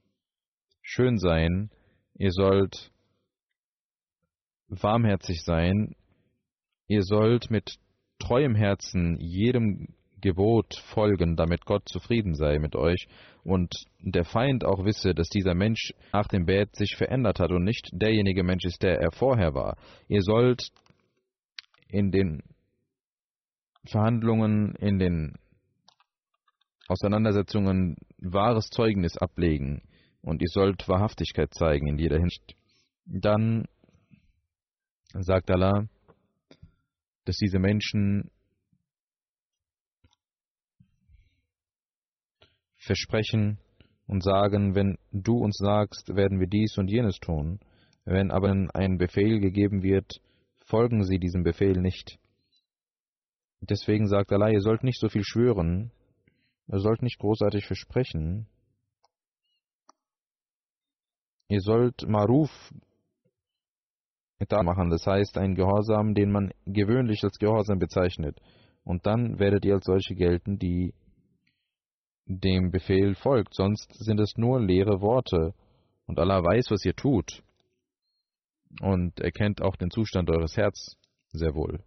schön 0.82 1.18
sein. 1.18 1.72
Ihr 2.14 2.32
sollt 2.32 2.92
warmherzig 4.68 5.44
sein. 5.44 5.96
Ihr 6.88 7.02
sollt 7.02 7.50
mit 7.50 7.78
treuem 8.20 8.54
Herzen 8.54 9.18
jedem 9.20 9.96
Gebot 10.22 10.76
folgen, 10.76 11.36
damit 11.36 11.66
Gott 11.66 11.88
zufrieden 11.88 12.36
sei 12.36 12.60
mit 12.60 12.76
euch 12.76 13.08
und 13.44 13.74
der 14.00 14.26
Feind 14.26 14.66
auch 14.66 14.86
wisse, 14.86 15.14
dass 15.14 15.30
dieser 15.30 15.54
Mensch 15.54 15.94
nach 16.14 16.28
dem 16.28 16.46
Bett 16.46 16.76
sich 16.76 16.96
verändert 16.96 17.40
hat 17.40 17.52
und 17.52 17.64
nicht 17.64 17.90
derjenige 17.94 18.44
Mensch 18.44 18.66
ist, 18.66 18.82
der 18.82 19.00
er 19.00 19.12
vorher 19.12 19.54
war. 19.54 19.78
Ihr 20.08 20.22
sollt 20.22 20.70
in 21.88 22.12
den 22.12 22.42
Verhandlungen, 23.86 24.76
in 24.76 25.00
den 25.00 25.34
Auseinandersetzungen 26.88 27.98
wahres 28.18 28.70
Zeugnis 28.70 29.18
ablegen 29.18 29.82
und 30.22 30.42
ihr 30.42 30.50
sollt 30.50 30.88
Wahrhaftigkeit 30.88 31.54
zeigen 31.54 31.88
in 31.88 31.98
jeder 31.98 32.18
Hinsicht. 32.18 32.56
Dann 33.06 33.66
sagt 35.14 35.52
Allah, 35.52 35.88
dass 37.26 37.38
diese 37.38 37.60
Menschen 37.60 38.32
versprechen 42.86 43.60
und 44.08 44.24
sagen, 44.24 44.76
wenn 44.76 44.98
du 45.12 45.38
uns 45.38 45.58
sagst, 45.58 46.16
werden 46.16 46.40
wir 46.40 46.48
dies 46.48 46.78
und 46.78 46.90
jenes 46.90 47.20
tun. 47.20 47.60
Wenn 48.06 48.32
aber 48.32 48.52
ein 48.74 48.98
Befehl 48.98 49.40
gegeben 49.40 49.82
wird, 49.82 50.22
folgen 50.66 51.04
sie 51.04 51.18
diesem 51.18 51.44
Befehl 51.44 51.80
nicht. 51.82 52.20
Deswegen 53.62 54.08
sagt 54.08 54.32
Allah, 54.32 54.50
ihr 54.50 54.62
sollt 54.62 54.84
nicht 54.84 55.00
so 55.00 55.10
viel 55.10 55.24
schwören, 55.24 55.92
ihr 56.68 56.80
sollt 56.80 57.02
nicht 57.02 57.18
großartig 57.18 57.66
versprechen, 57.66 58.48
ihr 61.48 61.62
sollt 61.62 62.08
Maruf 62.08 62.52
machen, 64.52 64.90
das 64.92 65.06
heißt 65.08 65.38
ein 65.40 65.56
Gehorsam, 65.56 66.14
den 66.14 66.32
man 66.32 66.52
gewöhnlich 66.66 67.24
als 67.24 67.40
Gehorsam 67.40 67.80
bezeichnet. 67.80 68.40
Und 68.84 69.08
dann 69.08 69.40
werdet 69.40 69.66
ihr 69.66 69.74
als 69.76 69.86
solche 69.86 70.14
gelten, 70.14 70.60
die 70.60 70.94
dem 72.26 72.72
Befehl 72.72 73.16
folgt, 73.16 73.54
sonst 73.54 73.94
sind 73.94 74.20
es 74.20 74.34
nur 74.38 74.60
leere 74.60 75.02
Worte. 75.02 75.54
Und 76.08 76.20
Allah 76.20 76.44
weiß, 76.44 76.72
was 76.72 76.86
ihr 76.86 76.96
tut. 76.96 77.44
Und 78.82 79.20
er 79.20 79.32
kennt 79.32 79.62
auch 79.62 79.76
den 79.76 79.92
Zustand 79.92 80.30
eures 80.30 80.58
Herz 80.58 80.98
sehr 81.32 81.56
wohl. 81.56 81.84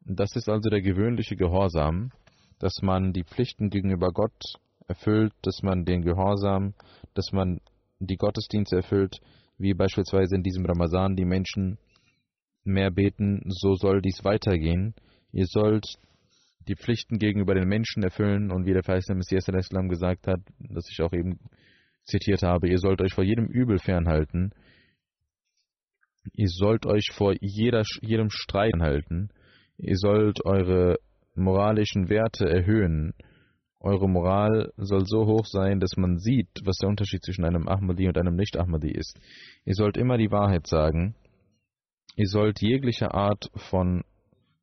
Das 0.00 0.36
ist 0.36 0.48
also 0.48 0.70
der 0.70 0.82
gewöhnliche 0.82 1.36
Gehorsam, 1.36 2.12
dass 2.58 2.74
man 2.82 3.12
die 3.12 3.24
Pflichten 3.24 3.70
gegenüber 3.70 4.12
Gott 4.12 4.40
erfüllt, 4.86 5.32
dass 5.42 5.62
man 5.62 5.84
den 5.84 6.02
Gehorsam, 6.02 6.74
dass 7.14 7.32
man 7.32 7.60
die 7.98 8.16
Gottesdienste 8.16 8.76
erfüllt, 8.76 9.18
wie 9.58 9.74
beispielsweise 9.74 10.36
in 10.36 10.42
diesem 10.42 10.64
Ramazan 10.64 11.16
die 11.16 11.24
Menschen 11.24 11.78
mehr 12.62 12.90
beten, 12.90 13.42
so 13.48 13.74
soll 13.74 14.00
dies 14.00 14.22
weitergehen. 14.24 14.94
Ihr 15.32 15.46
sollt 15.46 15.86
die 16.68 16.76
Pflichten 16.76 17.18
gegenüber 17.18 17.54
den 17.54 17.68
Menschen 17.68 18.02
erfüllen 18.02 18.50
und 18.50 18.66
wie 18.66 18.72
der 18.72 18.82
verheißene 18.82 19.16
Messias 19.16 19.48
Islam 19.48 19.88
gesagt 19.88 20.26
hat, 20.26 20.40
das 20.58 20.88
ich 20.90 21.00
auch 21.02 21.12
eben 21.12 21.38
zitiert 22.04 22.42
habe, 22.42 22.68
ihr 22.68 22.78
sollt 22.78 23.00
euch 23.00 23.14
vor 23.14 23.24
jedem 23.24 23.46
Übel 23.46 23.78
fernhalten. 23.78 24.52
Ihr 26.32 26.48
sollt 26.48 26.86
euch 26.86 27.10
vor 27.12 27.34
jeder, 27.40 27.82
jedem 28.00 28.30
Streit 28.30 28.74
halten. 28.80 29.30
Ihr 29.78 29.96
sollt 29.96 30.44
eure 30.44 30.98
moralischen 31.34 32.08
Werte 32.08 32.48
erhöhen. 32.48 33.14
Eure 33.78 34.08
Moral 34.08 34.72
soll 34.76 35.04
so 35.06 35.26
hoch 35.26 35.46
sein, 35.46 35.78
dass 35.78 35.96
man 35.96 36.18
sieht, 36.18 36.48
was 36.64 36.78
der 36.78 36.88
Unterschied 36.88 37.22
zwischen 37.22 37.44
einem 37.44 37.68
Ahmadi 37.68 38.08
und 38.08 38.18
einem 38.18 38.34
Nicht-Ahmadi 38.34 38.90
ist. 38.90 39.20
Ihr 39.64 39.74
sollt 39.74 39.96
immer 39.96 40.18
die 40.18 40.30
Wahrheit 40.30 40.66
sagen. 40.66 41.14
Ihr 42.16 42.26
sollt 42.26 42.60
jegliche 42.60 43.12
Art 43.12 43.50
von 43.54 44.02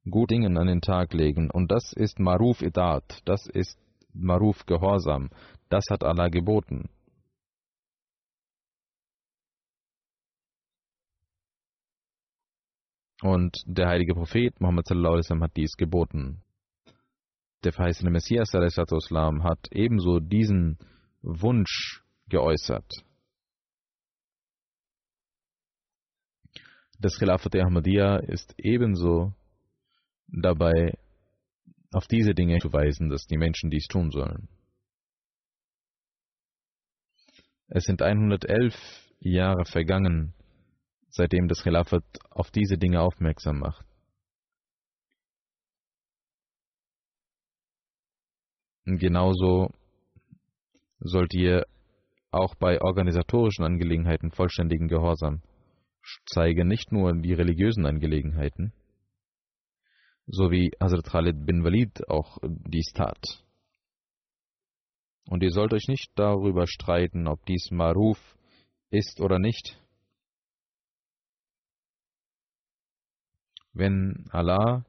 guten 0.09 0.33
Dingen 0.33 0.57
an 0.57 0.67
den 0.67 0.81
Tag 0.81 1.13
legen. 1.13 1.49
Und 1.49 1.71
das 1.71 1.93
ist 1.93 2.19
Maruf 2.19 2.61
Idat. 2.61 3.21
Das 3.25 3.47
ist 3.47 3.79
Maruf 4.13 4.65
Gehorsam. 4.65 5.29
Das 5.69 5.85
hat 5.89 6.03
Allah 6.03 6.29
geboten. 6.29 6.89
Und 13.21 13.63
der 13.65 13.87
heilige 13.87 14.15
Prophet 14.15 14.59
Muhammad 14.59 14.85
sallallahu 14.85 15.13
alaihi 15.13 15.41
hat 15.41 15.55
dies 15.55 15.77
geboten. 15.77 16.43
Der 17.63 17.71
verheißene 17.71 18.11
Messias 18.11 18.49
sallallahu 18.51 19.43
hat 19.43 19.69
ebenso 19.71 20.19
diesen 20.19 20.77
Wunsch 21.21 22.03
geäußert. 22.27 22.91
Das 26.99 27.17
Khilafat 27.17 27.55
Ahmadiyya 27.55 28.17
ist 28.17 28.53
ebenso 28.57 29.33
dabei, 30.41 30.97
auf 31.91 32.07
diese 32.07 32.33
Dinge 32.33 32.59
zu 32.59 32.73
weisen, 32.73 33.09
dass 33.09 33.25
die 33.27 33.37
Menschen 33.37 33.69
dies 33.69 33.85
tun 33.87 34.11
sollen. 34.11 34.49
Es 37.67 37.83
sind 37.83 38.01
111 38.01 38.73
Jahre 39.19 39.65
vergangen, 39.65 40.33
seitdem 41.09 41.47
das 41.47 41.63
Khilafat 41.63 42.03
auf 42.29 42.51
diese 42.51 42.77
Dinge 42.77 43.01
aufmerksam 43.01 43.59
macht. 43.59 43.85
Genauso 48.85 49.69
sollt 50.99 51.33
ihr 51.33 51.65
auch 52.31 52.55
bei 52.55 52.81
organisatorischen 52.81 53.63
Angelegenheiten 53.63 54.31
vollständigen 54.31 54.87
Gehorsam 54.87 55.41
zeigen, 56.25 56.67
nicht 56.67 56.91
nur 56.91 57.11
in 57.11 57.21
die 57.21 57.33
religiösen 57.33 57.85
Angelegenheiten, 57.85 58.73
so 60.27 60.51
wie 60.51 60.71
Hazrat 60.79 61.05
Khalid 61.05 61.45
bin 61.45 61.63
Walid 61.63 62.09
auch 62.09 62.37
dies 62.41 62.91
tat. 62.93 63.43
Und 65.29 65.43
ihr 65.43 65.51
sollt 65.51 65.73
euch 65.73 65.87
nicht 65.87 66.11
darüber 66.15 66.67
streiten, 66.67 67.27
ob 67.27 67.45
dies 67.45 67.69
Maruf 67.71 68.37
ist 68.89 69.21
oder 69.21 69.39
nicht. 69.39 69.79
wenn 73.73 74.25
Allah, 74.29 74.85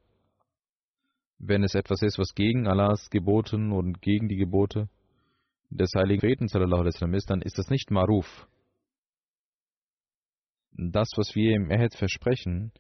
wenn 1.38 1.64
es 1.64 1.74
etwas 1.74 2.02
ist, 2.02 2.18
was 2.18 2.34
gegen 2.34 2.68
Allahs 2.68 3.10
Geboten 3.10 3.72
und 3.72 4.00
gegen 4.00 4.28
die 4.28 4.36
Gebote 4.36 4.88
des 5.70 5.90
heiligen 5.96 6.20
Propheten 6.20 7.14
ist, 7.14 7.30
dann 7.30 7.42
ist 7.42 7.58
das 7.58 7.70
nicht 7.70 7.90
Maruf. 7.90 8.46
Das, 10.72 11.08
was 11.16 11.34
wir 11.34 11.54
im 11.54 11.70
Ehed 11.70 11.94
versprechen, 11.94 12.72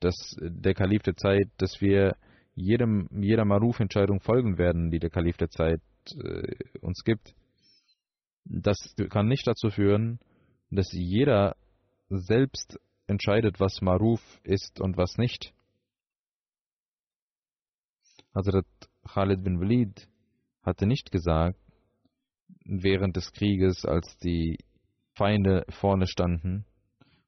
dass 0.00 0.36
der 0.40 0.74
Kalif 0.74 1.02
der 1.02 1.16
Zeit, 1.16 1.48
dass 1.58 1.80
wir 1.80 2.16
jedem, 2.54 3.08
jeder 3.12 3.44
Maruf-Entscheidung 3.44 4.20
folgen 4.20 4.58
werden, 4.58 4.90
die 4.90 4.98
der 4.98 5.10
Kalif 5.10 5.36
der 5.36 5.50
Zeit 5.50 5.80
äh, 6.16 6.54
uns 6.80 7.02
gibt, 7.04 7.34
das 8.44 8.76
kann 9.10 9.28
nicht 9.28 9.46
dazu 9.46 9.70
führen, 9.70 10.18
dass 10.70 10.90
jeder 10.92 11.56
selbst 12.08 12.78
entscheidet, 13.06 13.60
was 13.60 13.80
Maruf 13.80 14.40
ist 14.42 14.80
und 14.80 14.96
was 14.96 15.16
nicht. 15.18 15.52
Hazrat 18.34 18.66
Khalid 19.06 19.42
bin 19.42 19.60
Walid 19.60 20.08
hatte 20.62 20.86
nicht 20.86 21.10
gesagt, 21.10 21.58
während 22.64 23.16
des 23.16 23.32
Krieges, 23.32 23.84
als 23.84 24.16
die 24.18 24.58
Feinde 25.14 25.64
vorne 25.70 26.06
standen, 26.06 26.64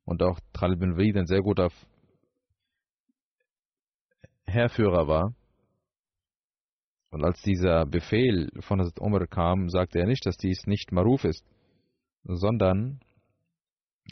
und 0.04 0.22
auch 0.22 0.38
Khalid 0.52 0.80
bin 0.80 0.96
Walid 0.96 1.16
ein 1.16 1.26
sehr 1.26 1.40
guter 1.40 1.70
Herrführer 4.50 5.08
war, 5.08 5.34
und 7.10 7.24
als 7.24 7.42
dieser 7.42 7.86
Befehl 7.86 8.50
von 8.60 8.80
Hazrat 8.80 9.00
Umar 9.00 9.26
kam, 9.26 9.68
sagte 9.68 9.98
er 9.98 10.06
nicht, 10.06 10.24
dass 10.26 10.36
dies 10.36 10.66
nicht 10.66 10.92
Maruf 10.92 11.24
ist, 11.24 11.44
sondern 12.22 13.00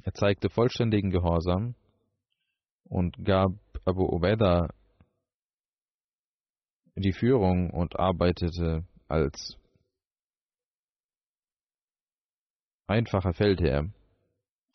er 0.04 0.12
zeigte 0.14 0.50
vollständigen 0.50 1.10
Gehorsam 1.10 1.74
und 2.84 3.24
gab 3.24 3.52
Abu 3.84 4.04
Ubaidah 4.04 4.68
die 6.96 7.12
Führung 7.12 7.70
und 7.70 7.96
arbeitete 7.98 8.84
als 9.06 9.56
einfacher 12.88 13.32
Feldherr, 13.32 13.88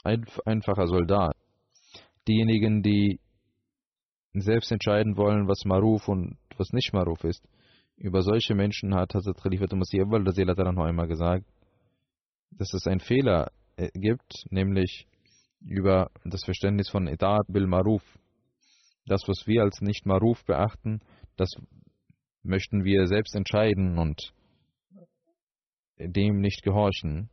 einf 0.03 0.39
einfacher 0.45 0.87
Soldat. 0.87 1.35
Diejenigen, 2.27 2.81
die 2.81 3.19
selbst 4.33 4.71
entscheiden 4.71 5.17
wollen, 5.17 5.47
was 5.47 5.65
Maruf 5.65 6.07
und 6.07 6.37
was 6.57 6.71
nicht 6.71 6.93
Maruf 6.93 7.23
ist, 7.23 7.47
über 7.97 8.21
solche 8.21 8.55
Menschen 8.55 8.95
hat 8.95 9.13
Hazrat 9.13 9.41
Khalifat 9.41 9.71
Masih 9.73 10.03
noch 10.03 10.85
einmal 10.85 11.07
gesagt, 11.07 11.45
dass 12.51 12.73
es 12.73 12.87
einen 12.87 12.99
Fehler 12.99 13.51
äh, 13.75 13.89
gibt, 13.93 14.45
nämlich 14.49 15.07
über 15.61 16.11
das 16.25 16.43
Verständnis 16.43 16.89
von 16.89 17.07
Edat 17.07 17.47
bil 17.47 17.67
Maruf. 17.67 18.03
Das, 19.05 19.21
was 19.27 19.47
wir 19.47 19.63
als 19.63 19.81
nicht 19.81 20.05
Maruf 20.05 20.43
beachten, 20.45 21.01
das 21.35 21.49
möchten 22.41 22.83
wir 22.83 23.07
selbst 23.07 23.35
entscheiden 23.35 23.97
und 23.97 24.33
dem 25.97 26.39
nicht 26.39 26.63
gehorchen. 26.63 27.29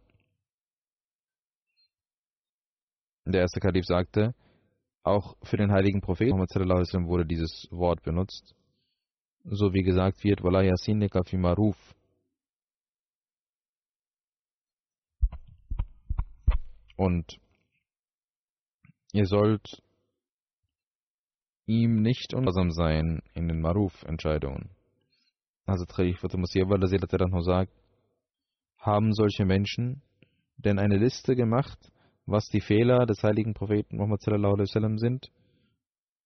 Der 3.27 3.43
erste 3.43 3.61
Kalif 3.61 3.85
sagte, 3.85 4.35
auch 5.03 5.37
für 5.43 5.57
den 5.57 5.73
heiligen 5.73 6.01
Propheten 6.01 6.37
Muhammad 6.37 7.09
wurde 7.09 7.27
dieses 7.27 7.67
Wort 7.71 8.03
benutzt, 8.03 8.55
so 9.45 9.73
wie 9.73 9.83
gesagt 9.83 10.23
wird, 10.25 10.43
Wala 10.43 10.63
yasinika 10.63 11.23
fi 11.25 11.37
maruf. 11.37 11.77
Und 16.97 17.41
ihr 19.13 19.25
sollt 19.25 19.83
ihm 21.67 22.03
nicht 22.03 22.35
ungehorsam 22.35 22.71
sein 22.71 23.23
in 23.33 23.49
den 23.49 23.61
Maruf-Entscheidungen. 23.61 24.71
Hazrat 25.67 25.95
Khalifat 25.95 26.35
Musiyah 26.35 27.43
sagt, 27.43 27.73
haben 28.77 29.13
solche 29.15 29.45
Menschen 29.47 30.03
denn 30.57 30.79
eine 30.79 30.99
Liste 30.99 31.37
gemacht, 31.37 31.79
was 32.31 32.49
die 32.49 32.61
Fehler 32.61 33.07
des 33.07 33.23
heiligen 33.23 33.55
Propheten 33.55 33.97
Muhammad 33.97 34.23
sind, 34.23 35.31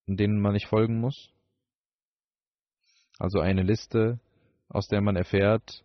denen 0.07 0.41
man 0.41 0.53
nicht 0.53 0.67
folgen 0.67 1.01
muss? 1.01 1.31
Also 3.19 3.41
eine 3.41 3.63
Liste, 3.63 4.21
aus 4.69 4.87
der 4.89 5.01
man 5.01 5.17
erfährt, 5.17 5.85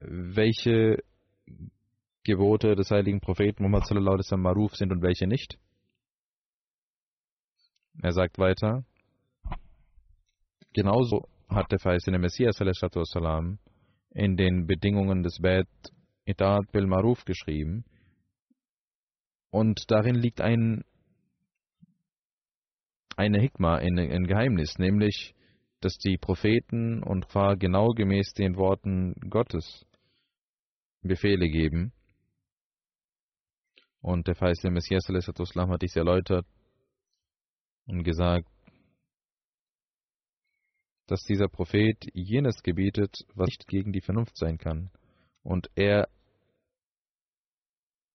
welche 0.00 1.02
Gebote 2.24 2.74
des 2.74 2.90
heiligen 2.90 3.20
Propheten 3.20 3.62
Muhammad 3.62 4.30
maruf 4.32 4.74
sind 4.74 4.92
und 4.92 5.02
welche 5.02 5.26
nicht. 5.26 5.58
Er 8.02 8.12
sagt 8.12 8.38
weiter, 8.38 8.84
genauso 10.72 11.28
hat 11.48 11.70
der 11.72 11.78
verheißene 11.78 12.18
Messias 12.18 12.56
salam, 12.56 13.58
in 14.10 14.36
den 14.36 14.66
Bedingungen 14.66 15.22
des 15.22 15.38
Bet 15.40 15.68
Itat 16.24 16.70
bil 16.72 16.86
Maruf 16.86 17.24
geschrieben. 17.24 17.84
Und 19.50 19.90
darin 19.90 20.14
liegt 20.14 20.40
ein, 20.40 20.84
eine 23.16 23.40
Hikma, 23.40 23.76
ein, 23.76 23.98
ein 23.98 24.26
Geheimnis, 24.26 24.78
nämlich, 24.78 25.34
dass 25.80 25.96
die 25.98 26.18
Propheten 26.18 27.02
und 27.02 27.28
zwar 27.30 27.56
genau 27.56 27.88
gemäß 27.88 28.32
den 28.34 28.56
Worten 28.56 29.14
Gottes 29.28 29.86
Befehle 31.02 31.48
geben. 31.48 31.92
Und 34.02 34.28
der 34.28 34.34
verheißene 34.34 34.72
Messias 34.72 35.08
hat 35.08 35.82
dies 35.82 35.96
erläutert 35.96 36.46
und 37.86 38.02
gesagt, 38.04 38.48
dass 41.06 41.22
dieser 41.24 41.48
Prophet 41.48 41.96
jenes 42.14 42.62
gebietet, 42.62 43.26
was 43.34 43.46
nicht 43.46 43.66
gegen 43.66 43.92
die 43.92 44.00
Vernunft 44.00 44.36
sein 44.36 44.58
kann. 44.58 44.90
Und 45.42 45.68
er 45.74 46.08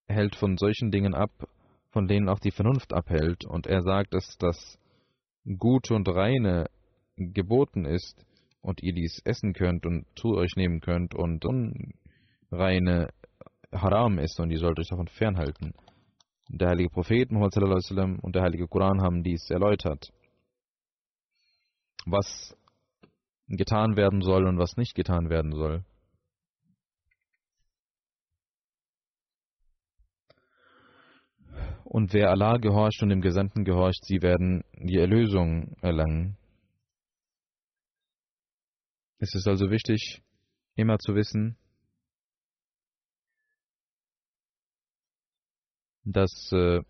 hält 0.07 0.35
von 0.35 0.57
solchen 0.57 0.91
Dingen 0.91 1.13
ab, 1.13 1.31
von 1.89 2.07
denen 2.07 2.29
auch 2.29 2.39
die 2.39 2.51
Vernunft 2.51 2.93
abhält. 2.93 3.45
Und 3.45 3.67
er 3.67 3.81
sagt, 3.81 4.13
dass 4.13 4.37
das 4.37 4.77
Gute 5.57 5.93
und 5.93 6.07
Reine 6.09 6.65
geboten 7.15 7.85
ist 7.85 8.25
und 8.61 8.81
ihr 8.81 8.93
dies 8.93 9.21
essen 9.25 9.53
könnt 9.53 9.85
und 9.85 10.05
zu 10.15 10.35
euch 10.35 10.55
nehmen 10.55 10.81
könnt 10.81 11.15
und 11.15 11.45
unreine 11.45 13.09
Haram 13.71 14.17
ist 14.19 14.39
und 14.39 14.51
ihr 14.51 14.59
sollt 14.59 14.79
euch 14.79 14.89
davon 14.89 15.07
fernhalten. 15.07 15.73
Der 16.49 16.69
heilige 16.69 16.89
Prophet 16.89 17.31
Muhammad 17.31 17.55
und 18.21 18.35
der 18.35 18.43
heilige 18.43 18.67
Koran 18.67 19.01
haben 19.01 19.23
dies 19.23 19.49
erläutert. 19.49 20.11
Was 22.05 22.55
getan 23.47 23.95
werden 23.95 24.21
soll 24.21 24.47
und 24.47 24.57
was 24.57 24.77
nicht 24.77 24.95
getan 24.95 25.29
werden 25.29 25.53
soll. 25.53 25.83
Und 31.95 32.11
wer 32.11 32.29
Allah 32.29 32.57
gehorcht 32.57 33.01
und 33.03 33.07
dem 33.07 33.21
Gesandten 33.21 33.63
gehorcht, 33.63 34.03
sie 34.03 34.21
werden 34.21 34.65
die 34.73 34.97
Erlösung 34.97 35.77
erlangen. 35.81 36.35
Es 39.17 39.33
ist 39.33 39.47
also 39.47 39.69
wichtig, 39.69 40.21
immer 40.75 40.99
zu 40.99 41.15
wissen, 41.15 41.55
dass 46.03 46.51
äh, 46.51 46.81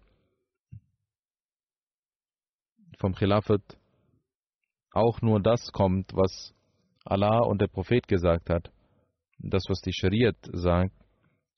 vom 2.97 3.13
Khilafat 3.13 3.61
auch 4.89 5.21
nur 5.21 5.39
das 5.39 5.71
kommt, 5.71 6.15
was 6.15 6.55
Allah 7.03 7.41
und 7.41 7.61
der 7.61 7.67
Prophet 7.67 8.07
gesagt 8.07 8.49
hat, 8.49 8.73
das, 9.37 9.65
was 9.69 9.81
die 9.81 9.93
Shariat 9.93 10.37
sagt 10.51 11.04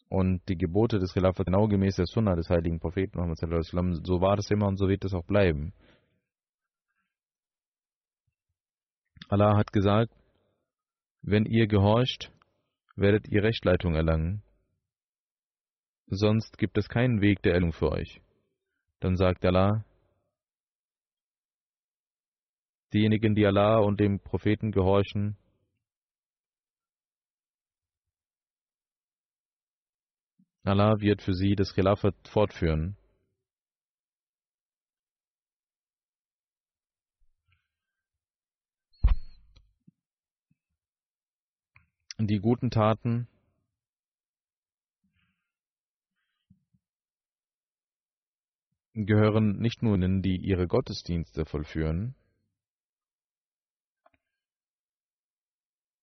und 0.09 0.47
die 0.47 0.57
Gebote 0.57 0.99
des 0.99 1.13
Khilafat 1.13 1.47
genau 1.47 1.67
gemäß 1.67 1.95
der 1.97 2.05
Sunna 2.05 2.35
des 2.35 2.49
heiligen 2.49 2.79
Propheten 2.79 3.17
Muhammad 3.17 3.37
so 4.05 4.21
war 4.21 4.37
es 4.37 4.49
immer 4.49 4.67
und 4.67 4.77
so 4.77 4.87
wird 4.87 5.03
es 5.05 5.13
auch 5.13 5.25
bleiben. 5.25 5.73
Allah 9.29 9.57
hat 9.57 9.73
gesagt, 9.73 10.13
wenn 11.21 11.45
ihr 11.45 11.67
gehorcht, 11.67 12.31
werdet 12.95 13.27
ihr 13.27 13.43
Rechtleitung 13.43 13.95
erlangen. 13.95 14.41
Sonst 16.07 16.57
gibt 16.57 16.77
es 16.77 16.87
keinen 16.87 17.19
Weg 17.19 17.41
der 17.41 17.53
Erlung 17.53 17.73
für 17.73 17.91
euch. 17.91 18.21
Dann 19.01 19.17
sagt 19.17 19.45
Allah, 19.45 19.83
diejenigen, 22.93 23.35
die 23.35 23.45
Allah 23.45 23.79
und 23.79 23.99
dem 23.99 24.19
Propheten 24.19 24.71
gehorchen, 24.71 25.35
Allah 30.67 30.99
wird 30.99 31.21
für 31.21 31.33
sie 31.33 31.55
das 31.55 31.73
Khilafat 31.73 32.15
fortführen. 32.27 32.97
Die 42.19 42.39
guten 42.39 42.69
Taten 42.69 43.29
gehören 48.93 49.59
nicht 49.59 49.81
nur 49.83 49.97
denen, 49.97 50.21
die 50.21 50.35
ihre 50.35 50.67
Gottesdienste 50.67 51.45
vollführen, 51.45 52.13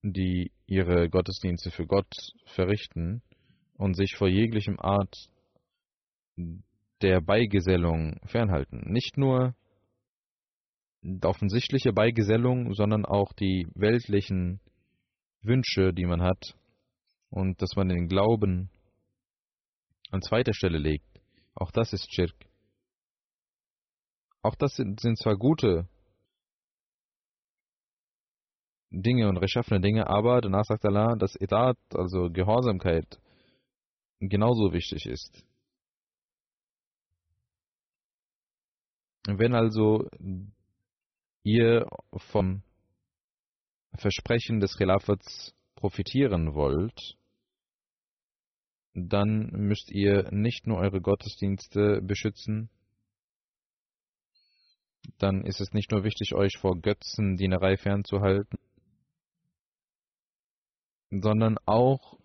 die 0.03 0.53
ihre 0.67 1.11
Gottesdienste 1.11 1.71
für 1.71 1.87
Gott 1.87 2.15
verrichten 2.47 3.23
und 3.77 3.95
sich 3.95 4.15
vor 4.17 4.29
jeglichem 4.29 4.79
Art 4.79 5.15
der 7.03 7.21
Beigesellung 7.21 8.21
fernhalten. 8.27 8.91
Nicht 8.93 9.17
nur 9.17 9.55
offensichtliche 11.23 11.93
Beigesellung, 11.93 12.73
sondern 12.75 13.05
auch 13.05 13.33
die 13.35 13.67
weltlichen 13.75 14.61
Wünsche, 15.43 15.93
die 15.93 16.07
man 16.07 16.23
hat 16.23 16.57
und 17.31 17.61
dass 17.61 17.77
man 17.77 17.89
den 17.89 18.09
Glauben 18.09 18.71
an 20.11 20.23
zweiter 20.23 20.55
Stelle 20.55 20.79
legt. 20.79 21.07
Auch 21.55 21.71
das 21.71 21.93
ist 21.93 22.13
Schirk. 22.15 22.35
Auch 24.43 24.55
das 24.55 24.75
sind, 24.77 25.01
sind 25.01 25.19
zwar 25.19 25.37
gute 25.37 25.89
Dinge 28.91 29.29
und 29.29 29.39
rechtschaffene 29.39 29.81
Dinge, 29.81 30.07
aber 30.07 30.41
danach 30.41 30.65
sagt 30.65 30.85
Allah, 30.85 31.17
dass 31.17 31.35
Etat, 31.37 31.77
also 31.95 32.31
Gehorsamkeit, 32.31 33.19
genauso 34.29 34.73
wichtig 34.73 35.07
ist. 35.07 35.45
Wenn 39.27 39.55
also 39.55 40.09
ihr 41.43 41.87
vom 42.17 42.63
Versprechen 43.95 44.61
des 44.61 44.77
Khilafats 44.77 45.55
profitieren 45.77 46.55
wollt, 46.55 47.17
dann 48.95 49.51
müsst 49.51 49.91
ihr 49.91 50.31
nicht 50.31 50.67
nur 50.67 50.79
eure 50.79 51.01
Gottesdienste 51.01 52.01
beschützen, 52.03 52.71
dann 55.19 55.45
ist 55.45 55.61
es 55.61 55.73
nicht 55.73 55.91
nur 55.91 56.05
wichtig, 56.05 56.35
euch 56.35 56.57
vor 56.59 56.81
Götzendienerei 56.81 57.77
fernzuhalten, 57.77 58.59
sondern 61.11 61.59
auch 61.67 62.19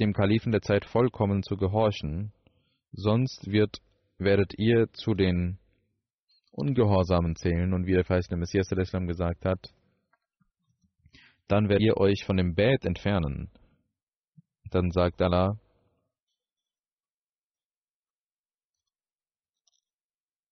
dem 0.00 0.12
Kalifen 0.12 0.52
der 0.52 0.62
Zeit 0.62 0.84
vollkommen 0.84 1.42
zu 1.42 1.56
gehorchen, 1.56 2.32
sonst 2.92 3.50
wird, 3.50 3.78
werdet 4.18 4.54
ihr 4.58 4.90
zu 4.92 5.14
den 5.14 5.58
Ungehorsamen 6.52 7.36
zählen 7.36 7.72
und 7.72 7.86
wie 7.86 7.92
der 7.92 8.04
verheißene 8.04 8.36
Messias 8.36 8.72
Islam 8.72 9.06
gesagt 9.06 9.44
hat, 9.44 9.72
dann 11.48 11.68
werdet 11.68 11.86
ihr 11.86 11.96
euch 11.96 12.24
von 12.24 12.36
dem 12.36 12.54
Bett 12.54 12.84
entfernen. 12.84 13.50
Dann 14.70 14.90
sagt 14.90 15.20
Allah, 15.20 15.58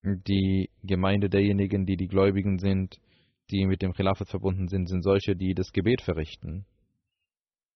die 0.03 0.71
Gemeinde 0.83 1.29
derjenigen, 1.29 1.87
die 1.87 1.97
die 1.97 2.09
Gläubigen 2.09 2.59
sind, 2.59 3.01
die 3.51 3.67
mit 3.67 3.83
dem 3.83 3.93
Khilafat 3.93 4.29
verbunden 4.29 4.69
sind, 4.69 4.89
sind 4.89 5.03
solche, 5.03 5.37
die 5.37 5.55
das 5.55 5.73
Gebet 5.73 6.03
verrichten, 6.03 6.67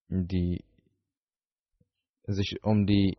die 0.09 0.63
sich 2.25 2.63
um 2.63 2.85
die 2.85 3.17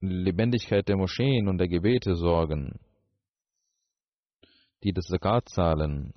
Lebendigkeit 0.00 0.88
der 0.88 0.96
Moscheen 0.96 1.48
und 1.48 1.58
der 1.58 1.68
Gebete 1.68 2.14
sorgen, 2.14 2.78
die 4.82 4.92
das 4.92 5.06
Zakat 5.06 5.48
zahlen, 5.48 6.12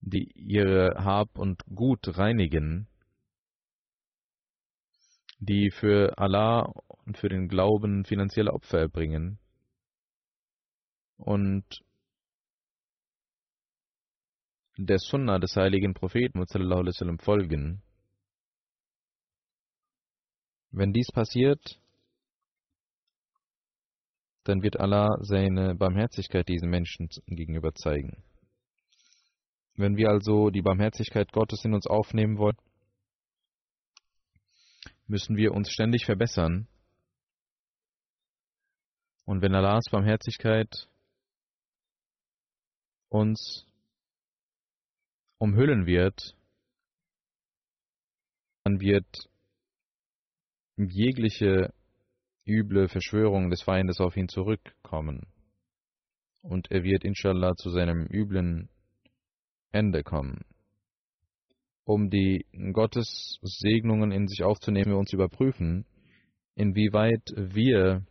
die 0.00 0.30
ihre 0.34 1.04
Hab 1.04 1.38
und 1.38 1.64
Gut 1.74 2.16
reinigen, 2.16 2.86
die 5.38 5.70
für 5.70 6.16
Allah 6.18 6.72
und 7.04 7.18
für 7.18 7.28
den 7.28 7.48
Glauben 7.48 8.04
finanzielle 8.04 8.52
Opfer 8.52 8.80
erbringen. 8.80 9.38
Und 11.16 11.64
der 14.76 14.98
Sunna 14.98 15.38
des 15.38 15.56
heiligen 15.56 15.94
Propheten 15.94 16.44
sallam, 16.46 17.18
folgen. 17.18 17.82
Wenn 20.70 20.92
dies 20.92 21.10
passiert, 21.12 21.80
dann 24.44 24.62
wird 24.62 24.78
Allah 24.78 25.16
seine 25.22 25.74
Barmherzigkeit 25.74 26.48
diesen 26.48 26.68
Menschen 26.68 27.08
gegenüber 27.26 27.74
zeigen. 27.74 28.22
Wenn 29.74 29.96
wir 29.96 30.10
also 30.10 30.50
die 30.50 30.62
Barmherzigkeit 30.62 31.32
Gottes 31.32 31.64
in 31.64 31.74
uns 31.74 31.86
aufnehmen 31.86 32.38
wollen, 32.38 32.56
müssen 35.06 35.36
wir 35.36 35.52
uns 35.52 35.70
ständig 35.70 36.04
verbessern. 36.04 36.68
Und 39.24 39.42
wenn 39.42 39.54
Allahs 39.54 39.84
Barmherzigkeit 39.90 40.88
uns 43.08 43.66
umhüllen 45.38 45.86
wird, 45.86 46.36
dann 48.64 48.80
wird 48.80 49.06
jegliche 50.76 51.72
üble 52.46 52.88
Verschwörung 52.88 53.50
des 53.50 53.62
Feindes 53.62 54.00
auf 54.00 54.16
ihn 54.16 54.28
zurückkommen. 54.28 55.26
Und 56.42 56.70
er 56.70 56.84
wird 56.84 57.04
inshallah 57.04 57.56
zu 57.56 57.70
seinem 57.70 58.06
üblen 58.06 58.68
Ende 59.72 60.02
kommen. 60.04 60.44
Um 61.84 62.10
die 62.10 62.46
Gottessegnungen 62.72 64.12
in 64.12 64.26
sich 64.28 64.42
aufzunehmen, 64.42 64.92
wir 64.92 64.98
uns 64.98 65.12
überprüfen, 65.12 65.86
inwieweit 66.54 67.32
wir 67.36 68.04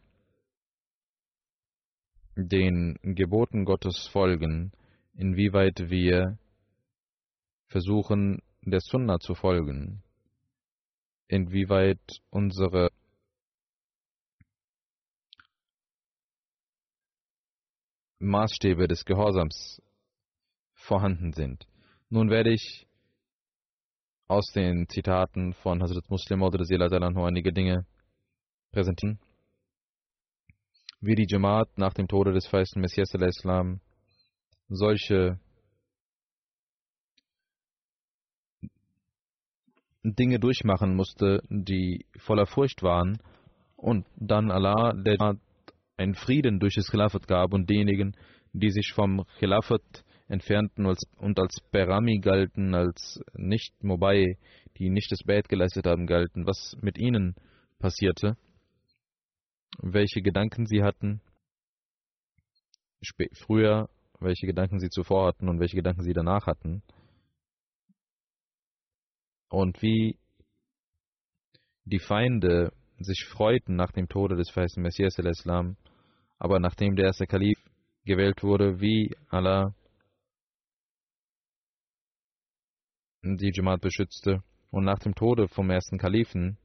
den 2.36 2.98
Geboten 3.02 3.66
Gottes 3.66 4.08
folgen, 4.08 4.72
inwieweit 5.14 5.90
wir 5.90 6.38
versuchen, 7.76 8.42
der 8.62 8.80
Sunna 8.80 9.20
zu 9.20 9.36
folgen, 9.36 10.02
inwieweit 11.28 12.00
unsere 12.30 12.90
Maßstäbe 18.20 18.88
des 18.88 19.04
Gehorsams 19.04 19.82
vorhanden 20.74 21.34
sind. 21.34 21.68
Nun 22.08 22.30
werde 22.30 22.54
ich 22.54 22.88
aus 24.30 24.46
den 24.56 24.88
Zitaten 24.88 25.54
von 25.56 25.82
Hazrat 25.82 26.10
Muslim 26.10 26.44
oder 26.44 26.64
einige 27.26 27.52
Dinge 27.52 27.86
präsentieren, 28.72 29.20
wie 31.02 31.16
die 31.16 31.28
Jamaat 31.28 31.78
nach 31.78 31.94
dem 31.94 32.08
Tode 32.08 32.32
des 32.32 32.48
feisten 32.48 32.80
Messias 32.80 33.14
Islam 33.14 33.82
solche 34.70 35.42
Dinge 40.14 40.40
durchmachen 40.40 40.96
musste, 40.96 41.42
die 41.50 42.06
voller 42.18 42.46
Furcht 42.46 42.84
waren, 42.84 43.18
und 43.76 44.06
dann 44.16 44.52
Allah, 44.52 44.94
der 44.94 45.38
einen 45.98 46.16
Frieden 46.16 46.60
durch 46.60 46.76
das 46.76 46.90
Khilafat 46.90 47.28
gab 47.28 47.54
und 47.54 47.70
diejenigen, 47.70 48.16
die 48.54 48.70
sich 48.70 48.94
vom 48.94 49.26
Khilafat 49.40 50.06
entfernten 50.28 50.86
und 50.86 51.40
als 51.40 51.60
Berami 51.72 52.20
galten, 52.20 52.74
als 52.74 53.22
nicht 53.34 53.84
Mobai, 53.84 54.38
die 54.78 54.90
nicht 54.90 55.12
das 55.12 55.24
Bad 55.24 55.50
geleistet 55.50 55.86
haben, 55.86 56.08
galten, 56.08 56.48
was 56.48 56.76
mit 56.82 56.98
ihnen 56.98 57.36
passierte, 57.80 58.38
welche 59.80 60.22
Gedanken 60.22 60.66
sie 60.66 60.84
hatten, 60.84 61.22
früher, 63.34 63.90
welche 64.20 64.48
Gedanken 64.48 64.80
sie 64.80 64.90
zuvor 64.90 65.28
hatten 65.28 65.48
und 65.50 65.60
welche 65.60 65.76
Gedanken 65.76 66.04
sie 66.04 66.14
danach 66.14 66.48
hatten, 66.48 66.82
und 69.56 69.82
wie 69.82 70.18
die 71.86 72.00
Feinde 72.00 72.74
sich 73.00 73.24
freuten 73.26 73.78
nach 73.78 73.92
dem 73.94 74.10
Tode 74.10 74.36
des 74.36 74.50
verheißten 74.50 74.84
Messias 74.84 75.18
al-Islam, 75.18 75.78
aber 76.38 76.60
nachdem 76.60 76.98
der 76.98 77.06
erste 77.06 77.26
Kalif 77.26 77.58
gewählt 78.04 78.44
wurde, 78.44 78.82
wie 78.82 79.16
Allah 79.30 79.74
die 83.24 83.52
Jamaat 83.54 83.80
beschützte 83.80 84.44
und 84.72 84.84
nach 84.84 85.00
dem 85.00 85.16
Tode 85.16 85.48
vom 85.48 85.70
ersten 85.70 85.98
Kalifen 85.98 86.58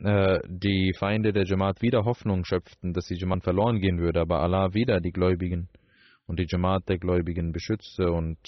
äh, 0.00 0.38
die 0.46 0.94
Feinde 0.96 1.32
der 1.32 1.44
Jamaat 1.44 1.82
wieder 1.82 2.04
Hoffnung 2.04 2.44
schöpften, 2.44 2.92
dass 2.92 3.06
die 3.06 3.18
Jamaat 3.18 3.42
verloren 3.42 3.80
gehen 3.80 3.98
würde, 3.98 4.20
aber 4.20 4.40
Allah 4.42 4.74
wieder 4.74 5.00
die 5.00 5.12
Gläubigen 5.12 5.68
und 6.26 6.38
die 6.38 6.46
Jamaat 6.48 6.88
der 6.88 6.98
Gläubigen 6.98 7.50
beschützte 7.50 8.12
und 8.12 8.38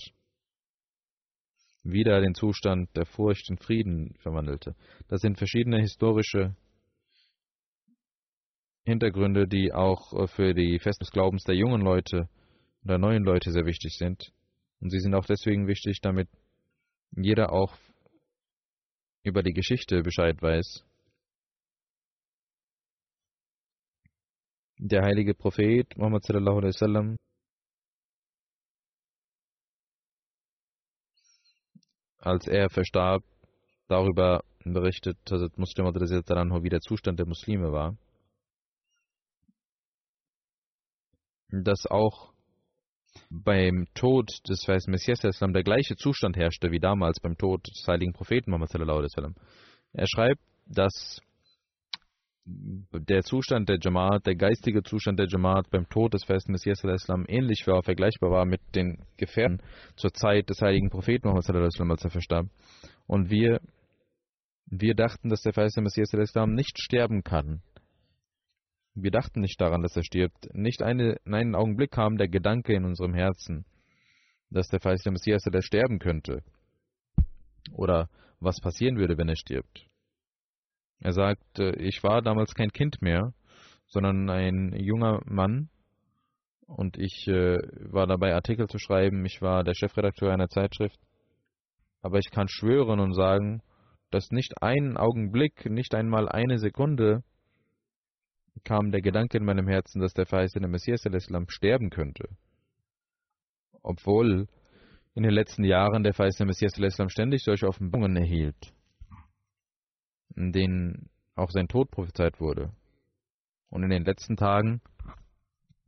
wieder 1.82 2.20
den 2.20 2.34
Zustand 2.34 2.94
der 2.96 3.06
Furcht 3.06 3.48
in 3.50 3.58
Frieden 3.58 4.14
verwandelte. 4.18 4.74
Das 5.08 5.20
sind 5.20 5.38
verschiedene 5.38 5.80
historische 5.80 6.54
Hintergründe, 8.84 9.46
die 9.46 9.72
auch 9.72 10.12
äh, 10.12 10.26
für 10.26 10.54
die 10.54 10.78
Fest 10.78 11.00
des 11.00 11.10
Glaubens 11.10 11.44
der 11.44 11.54
jungen 11.54 11.82
Leute 11.82 12.28
oder 12.84 12.98
neuen 12.98 13.24
Leute 13.24 13.50
sehr 13.50 13.66
wichtig 13.66 13.96
sind. 13.96 14.32
Und 14.80 14.90
sie 14.90 15.00
sind 15.00 15.14
auch 15.14 15.26
deswegen 15.26 15.66
wichtig, 15.66 16.00
damit 16.00 16.28
jeder 17.12 17.52
auch 17.52 17.76
über 19.22 19.42
die 19.42 19.52
Geschichte 19.52 20.02
Bescheid 20.02 20.40
weiß. 20.40 20.84
Der 24.78 25.02
heilige 25.02 25.34
Prophet 25.34 25.94
Muhammad 25.98 26.24
sallallahu 26.24 26.58
alaihi 26.58 26.72
wasallam 26.72 27.16
als 32.20 32.46
er 32.46 32.70
verstarb, 32.70 33.24
darüber 33.88 34.42
berichtet 34.64 35.18
Hazrat 35.30 35.56
Muslim 35.58 35.86
wie 36.62 36.68
der 36.68 36.80
Zustand 36.80 37.18
der 37.18 37.26
Muslime 37.26 37.72
war. 37.72 37.96
Dass 41.48 41.86
auch 41.86 42.32
beim 43.28 43.86
Tod 43.94 44.30
des 44.48 44.66
weißen 44.66 44.90
Messias 44.90 45.20
der 45.20 45.62
gleiche 45.64 45.96
Zustand 45.96 46.36
herrschte 46.36 46.70
wie 46.70 46.78
damals 46.78 47.20
beim 47.20 47.36
Tod 47.36 47.66
des 47.66 47.86
heiligen 47.88 48.12
Propheten 48.12 48.50
Muhammad. 48.50 48.70
Er 49.92 50.06
schreibt, 50.06 50.40
dass 50.66 51.20
der 52.44 53.22
Zustand 53.22 53.68
der 53.68 53.78
Jamaat, 53.80 54.26
der 54.26 54.34
geistige 54.34 54.82
Zustand 54.82 55.18
der 55.18 55.26
Jamaat 55.28 55.70
beim 55.70 55.88
Tod 55.88 56.14
des 56.14 56.24
festen 56.24 56.52
Messias 56.52 56.82
Islam 56.82 57.24
ähnlich 57.28 57.66
war, 57.66 57.82
vergleichbar 57.82 58.30
war 58.30 58.44
mit 58.44 58.60
den 58.74 59.04
Gefährten 59.16 59.60
zur 59.96 60.12
Zeit 60.12 60.48
des 60.48 60.60
heiligen 60.60 60.90
Propheten 60.90 61.28
Muhammad 61.28 61.48
als 61.50 62.04
er 62.04 62.10
verstarb. 62.10 62.46
Und 63.06 63.30
wir, 63.30 63.60
wir 64.66 64.94
dachten, 64.94 65.28
dass 65.28 65.42
der 65.42 65.52
feiste 65.52 65.82
Messias 65.82 66.12
Islam 66.12 66.54
nicht 66.54 66.78
sterben 66.80 67.22
kann. 67.22 67.62
Wir 68.94 69.10
dachten 69.10 69.40
nicht 69.40 69.60
daran, 69.60 69.82
dass 69.82 69.96
er 69.96 70.04
stirbt. 70.04 70.52
Nicht 70.52 70.82
eine, 70.82 71.16
in 71.24 71.34
einen 71.34 71.54
Augenblick 71.54 71.92
kam 71.92 72.16
der 72.16 72.28
Gedanke 72.28 72.74
in 72.74 72.84
unserem 72.84 73.14
Herzen, 73.14 73.64
dass 74.50 74.68
der 74.68 74.80
feiste 74.80 75.10
Messias 75.10 75.42
sterben 75.60 75.98
könnte. 75.98 76.42
Oder 77.72 78.08
was 78.40 78.60
passieren 78.60 78.96
würde, 78.96 79.16
wenn 79.16 79.28
er 79.28 79.36
stirbt. 79.36 79.89
Er 81.00 81.12
sagt, 81.12 81.58
ich 81.58 82.02
war 82.02 82.22
damals 82.22 82.54
kein 82.54 82.70
Kind 82.70 83.00
mehr, 83.00 83.32
sondern 83.86 84.28
ein 84.30 84.74
junger 84.78 85.20
Mann 85.24 85.68
und 86.70 86.96
ich 86.98 87.26
äh, 87.26 87.56
war 87.90 88.06
dabei, 88.06 88.34
Artikel 88.34 88.68
zu 88.68 88.78
schreiben. 88.78 89.24
Ich 89.24 89.42
war 89.42 89.64
der 89.64 89.74
Chefredakteur 89.74 90.32
einer 90.32 90.48
Zeitschrift. 90.48 90.98
Aber 92.00 92.18
ich 92.18 92.30
kann 92.30 92.46
schwören 92.48 93.00
und 93.00 93.12
sagen, 93.12 93.60
dass 94.10 94.30
nicht 94.30 94.62
einen 94.62 94.96
Augenblick, 94.96 95.68
nicht 95.68 95.94
einmal 95.94 96.28
eine 96.28 96.58
Sekunde 96.58 97.22
kam 98.64 98.90
der 98.90 99.00
Gedanke 99.00 99.38
in 99.38 99.44
meinem 99.44 99.68
Herzen, 99.68 100.00
dass 100.00 100.12
der 100.12 100.26
verheißene 100.26 100.68
Messias 100.68 101.04
Islam 101.06 101.48
sterben 101.48 101.90
könnte. 101.90 102.28
Obwohl 103.82 104.46
in 105.14 105.22
den 105.22 105.32
letzten 105.32 105.64
Jahren 105.64 106.04
der 106.04 106.14
verheißene 106.14 106.46
Messias 106.46 106.78
Islam 106.78 107.08
ständig 107.08 107.42
solche 107.42 107.66
Offenbarungen 107.66 108.16
erhielt, 108.16 108.72
in 110.36 110.52
denen 110.52 111.10
auch 111.34 111.50
sein 111.50 111.68
Tod 111.68 111.90
prophezeit 111.90 112.40
wurde. 112.40 112.72
Und 113.68 113.82
in 113.82 113.90
den 113.90 114.04
letzten 114.04 114.36
Tagen 114.36 114.80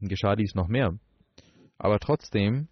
geschah 0.01 0.36
dies 0.36 0.55
noch 0.55 0.68
mehr. 0.68 0.99
Aber 1.78 1.99
trotzdem, 1.99 2.68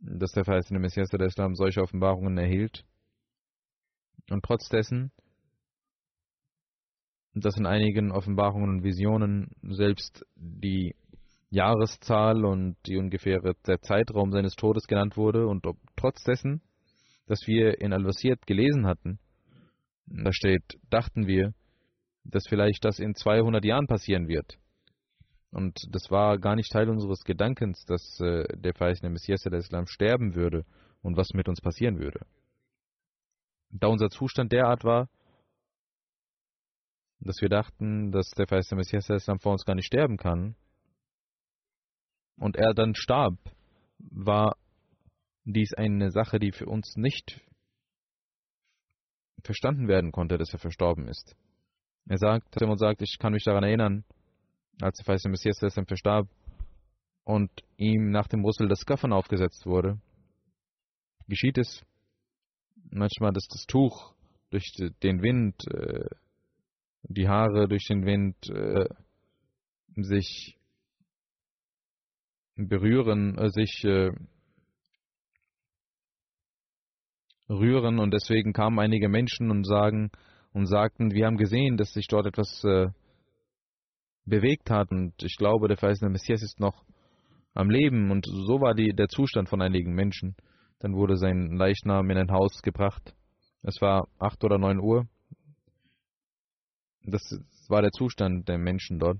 dass 0.00 0.32
der 0.32 0.44
verheißene 0.44 0.78
Messias 0.78 1.08
der 1.08 1.20
Islam 1.20 1.54
solche 1.54 1.82
Offenbarungen 1.82 2.38
erhielt, 2.38 2.84
und 4.30 4.44
trotz 4.44 4.68
dessen, 4.68 5.10
dass 7.34 7.56
in 7.56 7.66
einigen 7.66 8.10
Offenbarungen 8.10 8.68
und 8.68 8.84
Visionen 8.84 9.50
selbst 9.62 10.26
die 10.34 10.94
Jahreszahl 11.50 12.44
und 12.44 12.76
die 12.86 12.96
ungefähre 12.96 13.54
der 13.66 13.80
Zeitraum 13.80 14.32
seines 14.32 14.54
Todes 14.54 14.86
genannt 14.86 15.16
wurde 15.16 15.46
und 15.46 15.66
ob, 15.66 15.78
trotz 15.96 16.22
dessen, 16.24 16.62
dass 17.26 17.46
wir 17.46 17.80
in 17.80 17.92
Al-Wasiyat 17.92 18.46
gelesen 18.46 18.86
hatten, 18.86 19.18
da 20.10 20.32
steht, 20.32 20.78
dachten 20.90 21.26
wir, 21.26 21.54
dass 22.24 22.46
vielleicht 22.48 22.84
das 22.84 22.98
in 22.98 23.14
200 23.14 23.64
Jahren 23.64 23.86
passieren 23.86 24.28
wird. 24.28 24.58
Und 25.50 25.78
das 25.90 26.10
war 26.10 26.38
gar 26.38 26.56
nicht 26.56 26.70
Teil 26.70 26.90
unseres 26.90 27.24
Gedankens, 27.24 27.84
dass 27.86 28.20
äh, 28.20 28.44
der 28.56 28.74
verheißene 28.74 29.10
Messias 29.10 29.42
der 29.42 29.54
Islam 29.54 29.86
sterben 29.86 30.34
würde 30.34 30.64
und 31.02 31.16
was 31.16 31.30
mit 31.32 31.48
uns 31.48 31.60
passieren 31.60 31.98
würde. 31.98 32.20
Da 33.70 33.86
unser 33.88 34.10
Zustand 34.10 34.52
derart 34.52 34.84
war, 34.84 35.08
dass 37.20 37.40
wir 37.40 37.48
dachten, 37.48 38.12
dass 38.12 38.30
der 38.30 38.46
verheißene 38.46 38.78
Messias 38.78 39.06
der 39.06 39.16
Islam 39.16 39.40
vor 39.40 39.52
uns 39.52 39.64
gar 39.64 39.74
nicht 39.74 39.86
sterben 39.86 40.16
kann, 40.16 40.54
und 42.38 42.56
er 42.56 42.72
dann 42.74 42.94
starb, 42.94 43.34
war 43.98 44.56
dies 45.44 45.74
eine 45.74 46.10
Sache, 46.10 46.38
die 46.38 46.52
für 46.52 46.66
uns 46.66 46.96
nicht 46.96 47.40
verstanden 49.44 49.88
werden 49.88 50.12
konnte, 50.12 50.38
dass 50.38 50.52
er 50.52 50.58
verstorben 50.58 51.08
ist. 51.08 51.36
Er 52.08 52.18
sagt, 52.18 52.60
und 52.60 52.78
sagt, 52.78 53.02
ich 53.02 53.18
kann 53.18 53.32
mich 53.32 53.44
daran 53.44 53.64
erinnern, 53.64 54.04
als 54.80 54.96
der 54.98 55.04
verheißene 55.04 55.32
Messias 55.32 55.58
dessen 55.58 55.86
verstarb 55.86 56.28
und 57.24 57.50
ihm 57.76 58.10
nach 58.10 58.28
dem 58.28 58.44
Rüssel 58.44 58.68
das 58.68 58.86
Kaffern 58.86 59.12
aufgesetzt 59.12 59.66
wurde, 59.66 60.00
geschieht 61.26 61.58
es 61.58 61.84
manchmal, 62.90 63.32
dass 63.32 63.46
das 63.48 63.66
Tuch 63.66 64.14
durch 64.50 64.72
den 65.02 65.22
Wind, 65.22 65.54
äh, 65.68 66.08
die 67.02 67.28
Haare 67.28 67.68
durch 67.68 67.84
den 67.86 68.06
Wind 68.06 68.36
äh, 68.48 68.88
sich 69.96 70.56
berühren, 72.56 73.36
äh, 73.36 73.50
sich 73.50 73.84
rühren 77.48 77.98
und 77.98 78.12
deswegen 78.12 78.52
kamen 78.52 78.78
einige 78.78 79.08
Menschen 79.08 79.50
und 79.50 79.64
sagen 79.64 80.10
und 80.52 80.66
sagten, 80.66 81.12
wir 81.12 81.26
haben 81.26 81.36
gesehen, 81.36 81.76
dass 81.76 81.92
sich 81.92 82.06
dort 82.08 82.26
etwas 82.26 82.64
bewegt 84.28 84.70
hat. 84.70 84.90
Und 84.90 85.14
ich 85.22 85.36
glaube, 85.36 85.68
der 85.68 85.76
verheißene 85.76 86.10
Messias 86.10 86.42
ist 86.42 86.60
noch 86.60 86.84
am 87.54 87.70
Leben. 87.70 88.10
Und 88.10 88.26
so 88.26 88.60
war 88.60 88.74
die, 88.74 88.92
der 88.92 89.08
Zustand 89.08 89.48
von 89.48 89.62
einigen 89.62 89.94
Menschen. 89.94 90.36
Dann 90.78 90.94
wurde 90.94 91.16
sein 91.16 91.56
Leichnam 91.56 92.08
in 92.10 92.18
ein 92.18 92.30
Haus 92.30 92.62
gebracht. 92.62 93.14
Es 93.62 93.80
war 93.80 94.08
acht 94.18 94.44
oder 94.44 94.58
neun 94.58 94.78
Uhr. 94.78 95.08
Das 97.02 97.22
war 97.68 97.82
der 97.82 97.90
Zustand 97.90 98.48
der 98.48 98.58
Menschen 98.58 98.98
dort. 98.98 99.18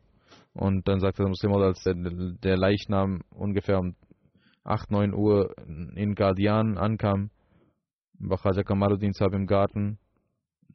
Und 0.52 0.86
dann 0.86 1.00
sagte 1.00 1.22
der 1.22 1.28
Muslim, 1.28 1.52
als 1.52 1.82
der, 1.82 1.94
der 1.94 2.56
Leichnam 2.56 3.22
ungefähr 3.30 3.78
um 3.78 3.96
8, 4.64 4.90
9 4.90 5.14
Uhr 5.14 5.54
in 5.94 6.14
Guardian 6.14 6.76
ankam, 6.76 7.30
war 8.18 8.38
Kamaluddin 8.64 9.12
Sahib 9.12 9.34
im 9.34 9.46
Garten, 9.46 9.98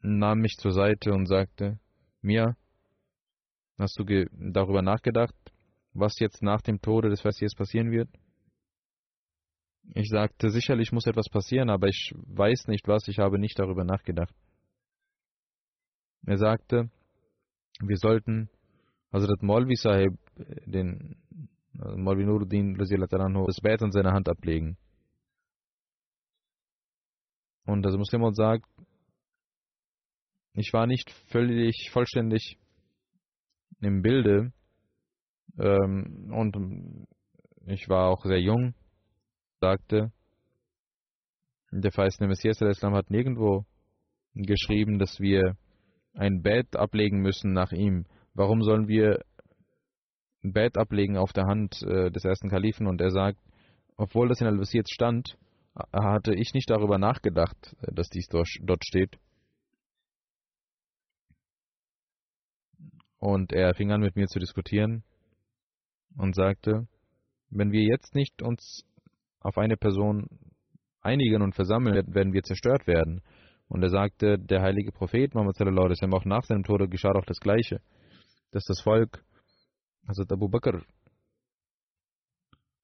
nahm 0.02 0.40
mich 0.40 0.56
zur 0.58 0.72
Seite 0.72 1.12
und 1.12 1.26
sagte, 1.26 1.78
mir, 2.20 2.56
Hast 3.76 3.98
du 3.98 4.04
darüber 4.30 4.82
nachgedacht, 4.82 5.34
was 5.94 6.18
jetzt 6.20 6.42
nach 6.42 6.62
dem 6.62 6.80
Tode 6.80 7.08
des 7.08 7.24
Messias 7.24 7.54
passieren 7.54 7.90
wird? 7.90 8.08
Ich 9.94 10.08
sagte, 10.08 10.50
sicherlich 10.50 10.92
muss 10.92 11.06
etwas 11.06 11.28
passieren, 11.28 11.70
aber 11.70 11.88
ich 11.88 12.14
weiß 12.14 12.68
nicht 12.68 12.86
was, 12.86 13.08
ich 13.08 13.18
habe 13.18 13.38
nicht 13.38 13.58
darüber 13.58 13.84
nachgedacht. 13.84 14.34
Er 16.26 16.38
sagte, 16.38 16.88
wir 17.80 17.96
sollten 17.96 18.48
Hazrat 19.12 19.42
Maulvi 19.42 19.74
Sahib, 19.74 20.14
den 20.66 21.16
also 21.78 21.96
Maulvi 21.96 22.24
Nuruddin, 22.24 22.76
das 22.76 23.60
Bett 23.60 23.82
an 23.82 23.90
seiner 23.90 24.12
Hand 24.12 24.28
ablegen. 24.28 24.78
Und 27.66 27.82
der 27.82 27.96
Muslim 27.96 28.22
sagt, 28.34 28.66
ich 30.54 30.72
war 30.72 30.86
nicht 30.86 31.10
völlig 31.30 31.90
vollständig 31.92 32.58
im 33.80 34.02
Bilde 34.02 34.52
ähm, 35.58 36.32
und 36.32 37.06
ich 37.66 37.88
war 37.88 38.10
auch 38.10 38.24
sehr 38.24 38.40
jung, 38.40 38.74
sagte, 39.60 40.12
der 41.70 41.90
verheißene 41.90 42.28
Messias 42.28 42.58
der 42.58 42.68
Islam 42.68 42.94
hat 42.94 43.10
nirgendwo 43.10 43.64
geschrieben, 44.34 44.98
dass 44.98 45.18
wir 45.18 45.56
ein 46.12 46.42
Bett 46.42 46.76
ablegen 46.76 47.20
müssen 47.20 47.52
nach 47.52 47.72
ihm. 47.72 48.06
Warum 48.34 48.62
sollen 48.62 48.86
wir 48.86 49.24
ein 50.44 50.52
Bett 50.52 50.76
ablegen 50.76 51.16
auf 51.16 51.32
der 51.32 51.46
Hand 51.46 51.82
äh, 51.82 52.10
des 52.10 52.24
ersten 52.24 52.48
Kalifen? 52.48 52.86
Und 52.86 53.00
er 53.00 53.10
sagt, 53.10 53.38
obwohl 53.96 54.28
das 54.28 54.40
in 54.40 54.46
Al-Wasiyat 54.46 54.88
stand, 54.88 55.36
hatte 55.92 56.34
ich 56.34 56.54
nicht 56.54 56.70
darüber 56.70 56.98
nachgedacht, 56.98 57.76
dass 57.80 58.08
dies 58.08 58.28
dort 58.28 58.84
steht. 58.84 59.18
Und 63.18 63.52
er 63.52 63.74
fing 63.74 63.90
an 63.90 64.00
mit 64.00 64.16
mir 64.16 64.26
zu 64.26 64.38
diskutieren 64.38 65.02
und 66.16 66.34
sagte, 66.34 66.86
wenn 67.50 67.72
wir 67.72 67.82
jetzt 67.82 68.14
nicht 68.14 68.42
uns 68.42 68.84
auf 69.40 69.58
eine 69.58 69.76
Person 69.76 70.28
einigen 71.00 71.42
und 71.42 71.54
versammeln, 71.54 72.14
werden 72.14 72.32
wir 72.32 72.42
zerstört 72.42 72.86
werden. 72.86 73.22
Und 73.68 73.82
er 73.82 73.90
sagte, 73.90 74.38
der 74.38 74.62
heilige 74.62 74.92
Prophet 74.92 75.34
Muhammad 75.34 75.56
sallallahu 75.56 75.86
alaihi 75.86 75.96
wasallam 75.96 76.14
auch 76.14 76.24
nach 76.24 76.44
seinem 76.44 76.64
Tode 76.64 76.88
geschah 76.88 77.12
doch 77.12 77.24
das 77.24 77.40
Gleiche, 77.40 77.80
dass 78.52 78.64
das 78.64 78.80
Volk 78.80 79.24
Hazrat 80.06 80.32
Abu 80.32 80.48
Bakr 80.48 80.82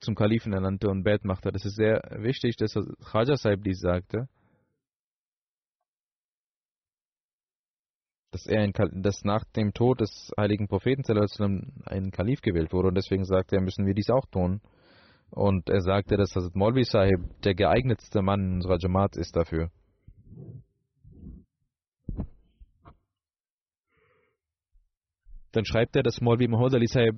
zum 0.01 0.15
Kalifen 0.15 0.53
ernannte 0.53 0.89
und 0.89 1.03
Bet 1.03 1.25
machte. 1.25 1.53
Das 1.53 1.65
ist 1.65 1.77
sehr 1.77 2.03
wichtig, 2.17 2.57
dass 2.57 2.75
Khaja 3.05 3.37
Saib 3.37 3.63
dies 3.65 3.81
sagte. 3.81 4.29
dass 8.31 8.47
er 8.47 8.63
ein, 8.63 8.73
dass 9.03 9.25
nach 9.25 9.45
dem 9.57 9.75
Tod 9.75 10.01
des 10.01 10.31
heiligen 10.39 10.69
Propheten 10.69 11.03
ein 11.85 12.11
Kalif 12.13 12.41
gewählt 12.43 12.73
wurde 12.73 12.89
und 12.89 12.95
deswegen 12.95 13.25
sagte 13.25 13.57
er, 13.57 13.63
müssen 13.63 13.87
wir 13.87 13.95
dies 13.95 14.11
auch 14.11 14.27
tun. 14.27 14.61
Und 15.31 15.69
er 15.69 15.81
sagte, 15.81 16.17
dass 16.17 16.35
Hazrat 16.35 16.57
Molvi 16.57 16.85
Sahib 16.85 17.21
der 17.43 17.55
geeignetste 17.55 18.23
Mann 18.23 18.55
unserer 18.55 18.79
Jamaat 18.81 19.17
ist 19.17 19.37
dafür. 19.37 19.71
Dann 25.53 25.65
schreibt 25.65 25.97
er, 25.97 26.03
dass 26.03 26.21
Molvi 26.21 26.47
Muhammad 26.47 26.75
Ali 26.75 26.87
Sahib, 26.87 27.17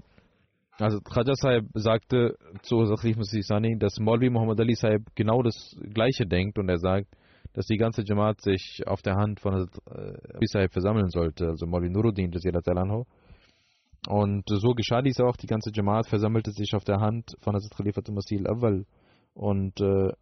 also 0.79 1.01
Khaja 1.01 1.35
Sahib 1.35 1.67
sagte 1.75 2.37
zu 2.63 2.77
Khalif 2.77 3.17
Musisani, 3.17 3.79
dass 3.79 3.99
Molvi 3.99 4.31
Muhammad 4.31 4.61
Ali 4.61 4.75
Sahib 4.75 5.03
genau 5.15 5.43
das 5.43 5.77
Gleiche 5.93 6.27
denkt 6.27 6.59
und 6.59 6.69
er 6.69 6.79
sagt, 6.79 7.09
dass 7.53 7.67
die 7.67 7.77
ganze 7.77 8.03
Jamaat 8.05 8.41
sich 8.41 8.83
auf 8.87 9.03
der 9.03 9.17
Hand 9.17 9.41
von 9.41 9.55
Abi 9.55 10.69
versammeln 10.71 11.11
sollte, 11.11 11.49
also 11.49 11.67
Mawli 11.67 11.91
Nuruddin, 11.91 12.31
und 14.09 14.45
so 14.49 14.75
geschah 14.75 15.03
dies 15.03 15.21
auch. 15.21 15.37
Die 15.37 15.47
ganze 15.47 15.71
Jamaat 15.73 16.09
versammelte 16.09 16.51
sich 16.51 16.75
auf 16.75 16.85
der 16.85 16.99
Hand 16.99 17.33
von 17.41 17.55
Hazrat 17.55 17.77
Khalifatul 17.77 18.15
Masih 18.15 18.39
al-Awwal 18.39 18.85
und 19.35 19.81
äh, 19.81 20.13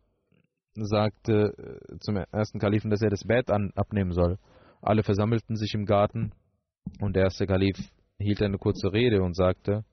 sagte 0.75 1.55
äh, 1.57 1.99
zum 1.99 2.17
ersten 2.17 2.59
Kalifen, 2.59 2.91
dass 2.91 3.01
er 3.03 3.11
das 3.11 3.25
Bett 3.25 3.51
an, 3.51 3.73
abnehmen 3.75 4.13
soll. 4.13 4.39
Alle 4.83 5.03
versammelten 5.03 5.57
sich 5.57 5.73
im 5.75 5.87
Garten 5.87 6.33
und 7.01 7.17
der 7.17 7.25
erste 7.25 7.47
Kalif 7.47 7.77
hielt 8.19 8.43
eine 8.43 8.59
kurze 8.59 8.93
Rede 8.93 9.23
und 9.23 9.35
sagte, 9.35 9.85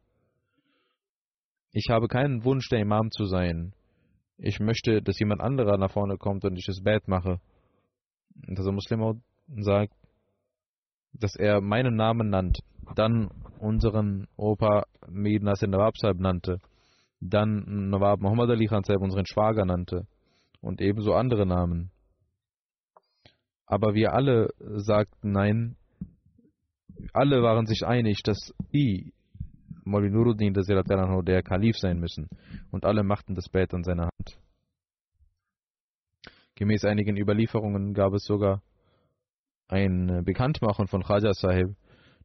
ich 1.72 1.90
habe 1.90 2.08
keinen 2.08 2.44
Wunsch, 2.44 2.70
der 2.70 2.80
Imam 2.80 3.12
zu 3.12 3.26
sein. 3.26 3.74
Ich 4.38 4.60
möchte, 4.60 5.02
dass 5.02 5.20
jemand 5.20 5.42
anderer 5.42 5.78
nach 5.78 5.92
vorne 5.92 6.18
kommt 6.18 6.46
und 6.46 6.58
ich 6.58 6.66
das 6.66 6.82
Bad 6.84 7.08
mache. 7.08 7.40
Und 8.48 8.58
also 8.58 8.72
Muslim 8.72 9.22
sagt, 9.58 9.94
dass 11.14 11.36
er 11.36 11.62
meinen 11.62 11.96
Namen 11.96 12.30
nannt, 12.30 12.60
dann 12.96 13.30
unseren 13.60 14.28
Opa 14.38 14.86
Nasir 15.08 15.68
Nawab 15.68 15.98
Sahib 15.98 16.20
nannte, 16.20 16.62
dann 17.20 17.90
Nawab 17.90 18.22
Muhammad 18.22 18.50
Ali 18.50 18.68
Khan 18.68 18.84
Sahib 18.84 19.02
unseren 19.02 19.26
Schwager 19.26 19.66
nannte 19.66 20.06
und 20.62 20.82
ebenso 20.82 21.14
andere 21.14 21.46
Namen. 21.46 21.92
Aber 23.66 23.94
wir 23.96 24.14
alle 24.14 24.50
sagten 24.60 25.32
nein, 25.32 25.76
alle 27.14 27.42
waren 27.42 27.66
sich 27.66 27.86
einig, 27.86 28.22
dass 28.24 28.54
I, 28.74 29.14
Maulid 29.88 30.14
Nuruddin, 30.14 30.54
der 31.22 31.44
Kalif 31.44 31.78
sein 31.78 32.00
müssen. 32.00 32.28
Und 32.72 32.86
alle 32.86 33.04
machten 33.04 33.36
das 33.36 33.50
Bett 33.50 33.74
an 33.74 33.84
seiner 33.84 34.04
Hand. 34.04 34.40
Gemäß 36.56 36.86
einigen 36.86 37.18
Überlieferungen 37.18 37.94
gab 37.94 38.14
es 38.14 38.26
sogar 38.26 38.64
ein 39.68 40.24
Bekanntmachen 40.24 40.88
von 40.88 41.04
Khaja 41.04 41.34
Sahib, 41.34 41.76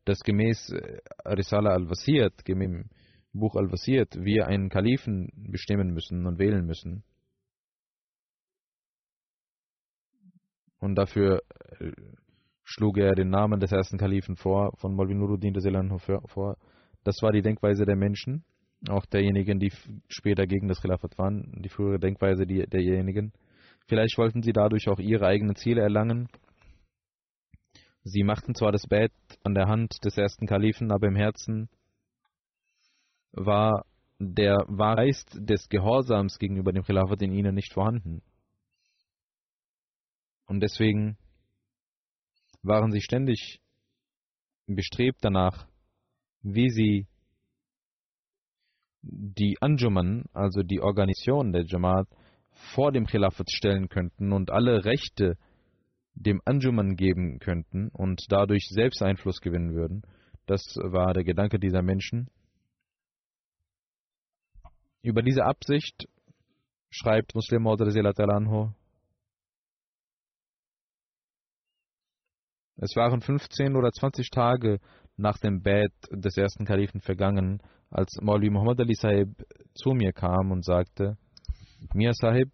dass 0.05 0.21
gemäß 0.21 0.71
äh, 0.71 1.01
Risala 1.27 1.71
al-Wasiyat, 1.71 2.45
gemäß 2.45 2.87
Buch 3.33 3.57
al-Wasiyat, 3.57 4.17
wir 4.21 4.47
einen 4.47 4.69
Kalifen 4.69 5.29
bestimmen 5.35 5.93
müssen 5.93 6.27
und 6.27 6.39
wählen 6.39 6.65
müssen. 6.65 7.05
Und 10.79 10.97
dafür 10.97 11.43
äh, 11.79 11.93
schlug 12.65 12.99
er 12.99 13.15
den 13.15 13.31
Namen 13.31 13.61
des 13.61 13.73
ersten 13.73 13.99
Kalifen 13.99 14.37
vor, 14.37 14.73
von 14.79 14.95
Malvin 14.95 15.19
Nuruddin 15.19 15.55
vor. 16.27 16.57
Das 17.05 17.21
war 17.23 17.33
die 17.33 17.43
Denkweise 17.43 17.85
der 17.85 17.97
Menschen, 17.97 18.45
auch 18.89 19.07
derjenigen, 19.07 19.59
die 19.59 19.73
später 20.09 20.47
gegen 20.47 20.69
das 20.69 20.81
Khilafat 20.81 21.19
waren, 21.19 21.63
die 21.63 21.69
frühere 21.69 21.99
Denkweise 21.99 22.47
derjenigen. 22.47 23.33
Vielleicht 23.87 24.17
wollten 24.19 24.43
sie 24.43 24.53
dadurch 24.53 24.89
auch 24.89 24.99
ihre 24.99 25.27
eigenen 25.27 25.57
Ziele 25.57 25.83
erlangen. 25.83 26.29
Sie 28.05 28.23
machten 28.25 28.55
zwar 28.55 28.73
das 28.73 28.87
Bett 28.87 29.13
an 29.45 29.55
der 29.55 29.67
Hand 29.67 30.05
des 30.05 30.17
ersten 30.17 30.47
Kalifen, 30.47 30.91
aber 30.91 31.07
im 31.09 31.17
Herzen 31.17 31.69
war 33.33 33.85
der 34.19 34.65
Geist 34.67 35.37
des 35.41 35.69
Gehorsams 35.69 36.39
gegenüber 36.39 36.73
dem 36.73 36.85
Khilafat 36.85 37.23
in 37.23 37.33
ihnen 37.33 37.55
nicht 37.55 37.73
vorhanden. 37.73 38.23
Und 40.47 40.61
deswegen 40.61 41.17
waren 42.63 42.93
sie 42.93 43.01
ständig 43.01 43.61
bestrebt 44.67 45.19
danach, 45.23 45.67
wie 46.43 46.71
sie 46.71 47.07
die 49.03 49.57
Anjuman, 49.61 50.25
also 50.33 50.63
die 50.63 50.81
Organisation 50.81 51.53
der 51.53 51.65
Jamaat, 51.65 52.09
vor 52.75 52.93
dem 52.93 53.07
Khilafat 53.07 53.51
stellen 53.51 53.89
könnten 53.89 54.33
und 54.33 54.51
alle 54.51 54.85
Rechte 54.85 55.37
dem 56.15 56.41
Anjuman 56.45 56.97
geben 56.97 57.39
könnten 57.39 57.89
und 57.89 58.25
dadurch 58.29 58.69
selbst 58.69 59.03
Einfluss 59.03 59.41
gewinnen 59.41 59.75
würden. 59.75 60.03
Das 60.47 60.63
war 60.77 61.15
der 61.15 61.25
Gedanke 61.25 61.59
dieser 61.59 61.83
Menschen. 61.83 62.29
Über 65.03 65.23
diese 65.23 65.45
Absicht 65.45 66.07
schreibt 66.91 67.35
Muslim 67.35 67.63
Maud 67.63 67.81
anhu 67.81 68.73
Es 72.77 72.97
waren 72.97 73.21
15 73.21 73.77
oder 73.77 73.91
20 73.93 74.31
Tage 74.31 74.81
nach 75.23 75.39
dem 75.39 75.63
Bett 75.63 75.93
des 76.11 76.37
ersten 76.37 76.65
Kalifen 76.67 77.01
vergangen, 77.01 77.63
als 77.91 78.19
Mauli 78.21 78.51
Muhammad 78.51 78.81
Ali 78.81 78.95
Sahib 78.95 79.31
zu 79.75 79.91
mir 79.91 80.13
kam 80.13 80.51
und 80.51 80.65
sagte, 80.65 81.17
Mir 81.95 82.13
Sahib, 82.13 82.51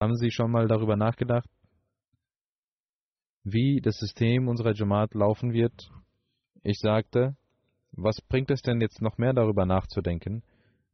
haben 0.00 0.16
Sie 0.16 0.30
schon 0.30 0.50
mal 0.50 0.68
darüber 0.68 0.96
nachgedacht, 0.96 1.48
wie 3.44 3.80
das 3.82 3.96
System 3.96 4.48
unserer 4.48 4.74
Jamaat 4.74 5.14
laufen 5.14 5.52
wird? 5.52 5.90
Ich 6.62 6.78
sagte, 6.78 7.36
was 7.92 8.20
bringt 8.28 8.50
es 8.50 8.60
denn 8.62 8.80
jetzt 8.80 9.00
noch 9.00 9.16
mehr 9.18 9.32
darüber 9.32 9.64
nachzudenken? 9.64 10.42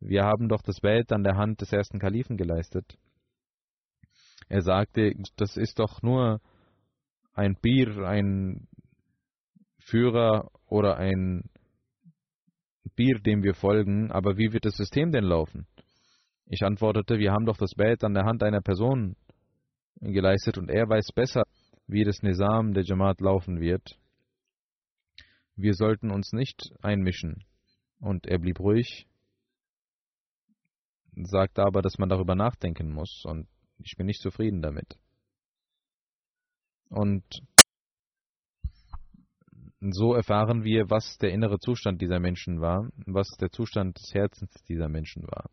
Wir 0.01 0.25
haben 0.25 0.49
doch 0.49 0.63
das 0.63 0.81
Bett 0.81 1.13
an 1.13 1.25
der 1.25 1.37
Hand 1.37 1.61
des 1.61 1.73
ersten 1.73 1.99
Kalifen 1.99 2.37
geleistet. 2.37 2.99
Er 4.49 4.61
sagte, 4.61 5.13
das 5.37 5.57
ist 5.57 5.79
doch 5.79 6.03
nur 6.03 6.41
ein 7.33 7.57
Bir, 7.61 8.07
ein 8.07 8.69
Führer 9.85 10.51
oder 10.67 10.97
ein 10.97 11.51
Bir, 12.97 13.19
dem 13.19 13.43
wir 13.43 13.55
folgen, 13.55 14.11
aber 14.11 14.37
wie 14.37 14.53
wird 14.53 14.65
das 14.65 14.77
System 14.77 15.11
denn 15.11 15.25
laufen? 15.25 15.67
Ich 16.47 16.63
antwortete, 16.63 17.19
wir 17.19 17.33
haben 17.33 17.47
doch 17.47 17.57
das 17.57 17.75
Bett 17.75 18.05
an 18.05 18.15
der 18.15 18.25
Hand 18.25 18.43
einer 18.43 18.61
Person 18.61 19.17
geleistet 20.01 20.59
und 20.59 20.71
er 20.71 20.89
weiß 20.89 21.13
besser, 21.15 21.45
wie 21.87 22.05
das 22.05 22.23
Nizam 22.23 22.73
der 22.73 22.85
Jamaat 22.85 23.21
laufen 23.21 23.61
wird. 23.61 23.99
Wir 25.57 25.75
sollten 25.75 26.11
uns 26.11 26.33
nicht 26.33 26.73
einmischen. 26.83 27.45
Und 28.01 28.27
er 28.27 28.39
blieb 28.39 28.61
ruhig, 28.61 29.07
sagte 31.15 31.63
aber, 31.63 31.81
dass 31.81 31.99
man 31.99 32.09
darüber 32.09 32.35
nachdenken 32.35 32.91
muss 32.93 33.23
und 33.25 33.49
ich 33.79 33.97
bin 33.97 34.07
nicht 34.07 34.21
zufrieden 34.21 34.63
damit. 34.63 34.99
Und 36.89 37.25
so 39.93 40.15
erfahren 40.15 40.65
wir, 40.65 40.89
was 40.89 41.19
der 41.19 41.31
innere 41.31 41.59
Zustand 41.59 42.01
dieser 42.01 42.21
Menschen 42.21 42.61
war, 42.61 42.91
was 43.07 43.29
der 43.39 43.51
Zustand 43.51 43.99
des 43.99 44.15
Herzens 44.15 44.53
dieser 44.69 44.89
Menschen 44.89 45.25
war. 45.25 45.51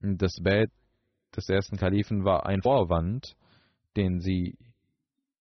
Das 0.00 0.36
Bett 0.42 0.70
des 1.36 1.48
ersten 1.48 1.76
Kalifen 1.76 2.24
war 2.24 2.46
ein 2.46 2.62
Vorwand, 2.62 3.36
den 3.96 4.20
sie 4.20 4.58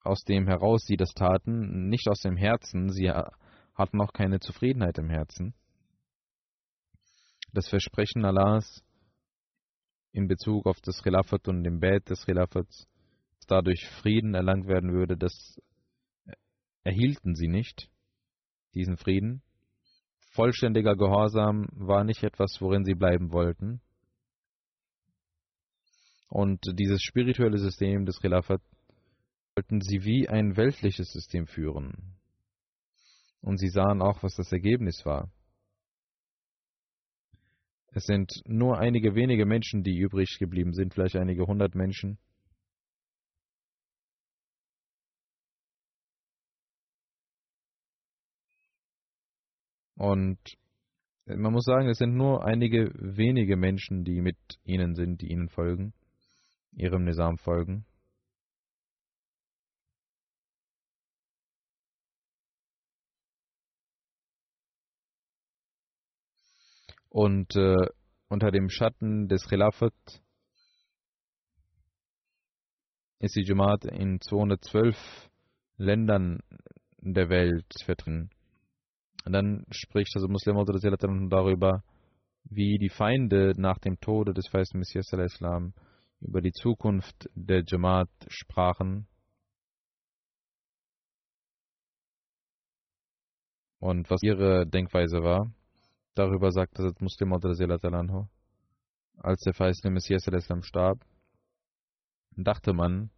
aus 0.02 0.24
dem 0.24 0.48
heraus 0.48 0.84
sie 0.86 0.98
das 0.98 1.14
taten, 1.14 1.90
nicht 1.90 2.08
aus 2.10 2.20
dem 2.20 2.38
Herzen, 2.38 2.90
sie 2.90 3.10
hatten 3.10 4.02
auch 4.02 4.14
keine 4.14 4.40
Zufriedenheit 4.40 4.98
im 4.98 5.10
Herzen. 5.10 5.54
Das 7.52 7.68
Versprechen 7.70 8.26
Allahs 8.26 8.84
in 10.12 10.28
Bezug 10.28 10.66
auf 10.66 10.80
das 10.82 11.02
Khilafat 11.02 11.48
und 11.48 11.64
dem 11.64 11.80
Bett 11.80 12.10
des 12.10 12.26
Khilafats, 12.26 12.88
dadurch 13.46 13.88
Frieden 14.02 14.34
erlangt 14.34 14.68
werden 14.68 14.92
würde, 14.94 15.18
das 15.18 15.62
erhielten 16.84 17.36
sie 17.36 17.48
nicht, 17.48 17.90
diesen 18.74 18.98
Frieden. 18.98 19.42
Vollständiger 20.32 20.96
Gehorsam 20.96 21.68
war 21.72 22.04
nicht 22.04 22.24
etwas, 22.24 22.58
worin 22.60 22.84
sie 22.84 22.96
bleiben 22.96 23.32
wollten. 23.32 23.82
Und 26.28 26.60
dieses 26.80 27.02
spirituelle 27.04 27.60
System 27.60 28.06
des 28.06 28.20
Khilafat 28.20 28.62
wollten 29.56 29.82
sie 29.82 30.04
wie 30.04 30.28
ein 30.28 30.58
weltliches 30.58 31.12
System 31.12 31.46
führen. 31.46 32.16
Und 33.42 33.60
sie 33.60 33.70
sahen 33.70 34.02
auch, 34.02 34.24
was 34.24 34.36
das 34.36 34.52
Ergebnis 34.52 35.06
war. 35.06 35.30
Es 37.92 38.06
sind 38.06 38.32
nur 38.46 38.80
einige 38.80 39.14
wenige 39.14 39.46
Menschen, 39.46 39.84
die 39.84 39.96
übrig 39.96 40.40
geblieben 40.40 40.74
sind, 40.74 40.96
vielleicht 40.96 41.16
einige 41.16 41.46
hundert 41.46 41.76
Menschen. 41.76 42.18
Und 49.96 50.40
man 51.26 51.54
muss 51.54 51.66
sagen, 51.66 51.88
es 51.88 51.98
sind 51.98 52.16
nur 52.16 52.46
einige 52.46 52.92
wenige 52.96 53.56
Menschen, 53.56 54.04
die 54.04 54.22
mit 54.22 54.38
ihnen 54.64 54.96
sind, 54.96 55.22
die 55.22 55.32
ihnen 55.32 55.50
folgen, 55.50 55.94
ihrem 56.72 57.06
Nizam 57.06 57.38
folgen. 57.38 57.86
Und 67.10 67.56
äh, 67.56 67.88
unter 68.28 68.50
dem 68.50 68.70
Schatten 68.70 69.28
des 69.28 69.48
Khilafat 69.48 69.94
ist 73.20 73.36
die 73.36 73.46
Jamaat 73.46 73.86
in 73.86 74.20
212 74.20 74.98
Ländern 75.78 76.40
der 76.98 77.30
Welt 77.30 77.72
vertreten. 77.86 78.32
Und 79.26 79.34
dann 79.34 79.66
spricht 79.72 80.16
also 80.16 80.28
Muslim 80.28 80.56
darüber, 81.30 81.84
wie 82.44 82.78
die 82.78 82.90
Feinde 82.90 83.54
nach 83.58 83.80
dem 83.80 84.00
Tode 84.00 84.34
des 84.34 84.48
feisten 84.50 84.80
Messias 84.80 85.12
Islam 85.14 85.74
über 86.20 86.42
die 86.42 86.52
Zukunft 86.52 87.30
der 87.34 87.64
Jamaat 87.66 88.10
sprachen. 88.28 89.08
Und 93.80 94.10
was 94.10 94.22
ihre 94.24 94.66
Denkweise 94.66 95.24
war. 95.24 95.54
Darüber 96.16 96.52
sagt 96.52 96.80
das 96.80 96.94
Muslim. 97.00 97.34
Als 97.34 97.58
der 99.42 99.54
verheißene 99.54 99.92
Messias 99.92 100.28
al-Islam 100.28 100.64
starb, 100.64 101.00
dachte 102.36 102.74
man, 102.74 103.10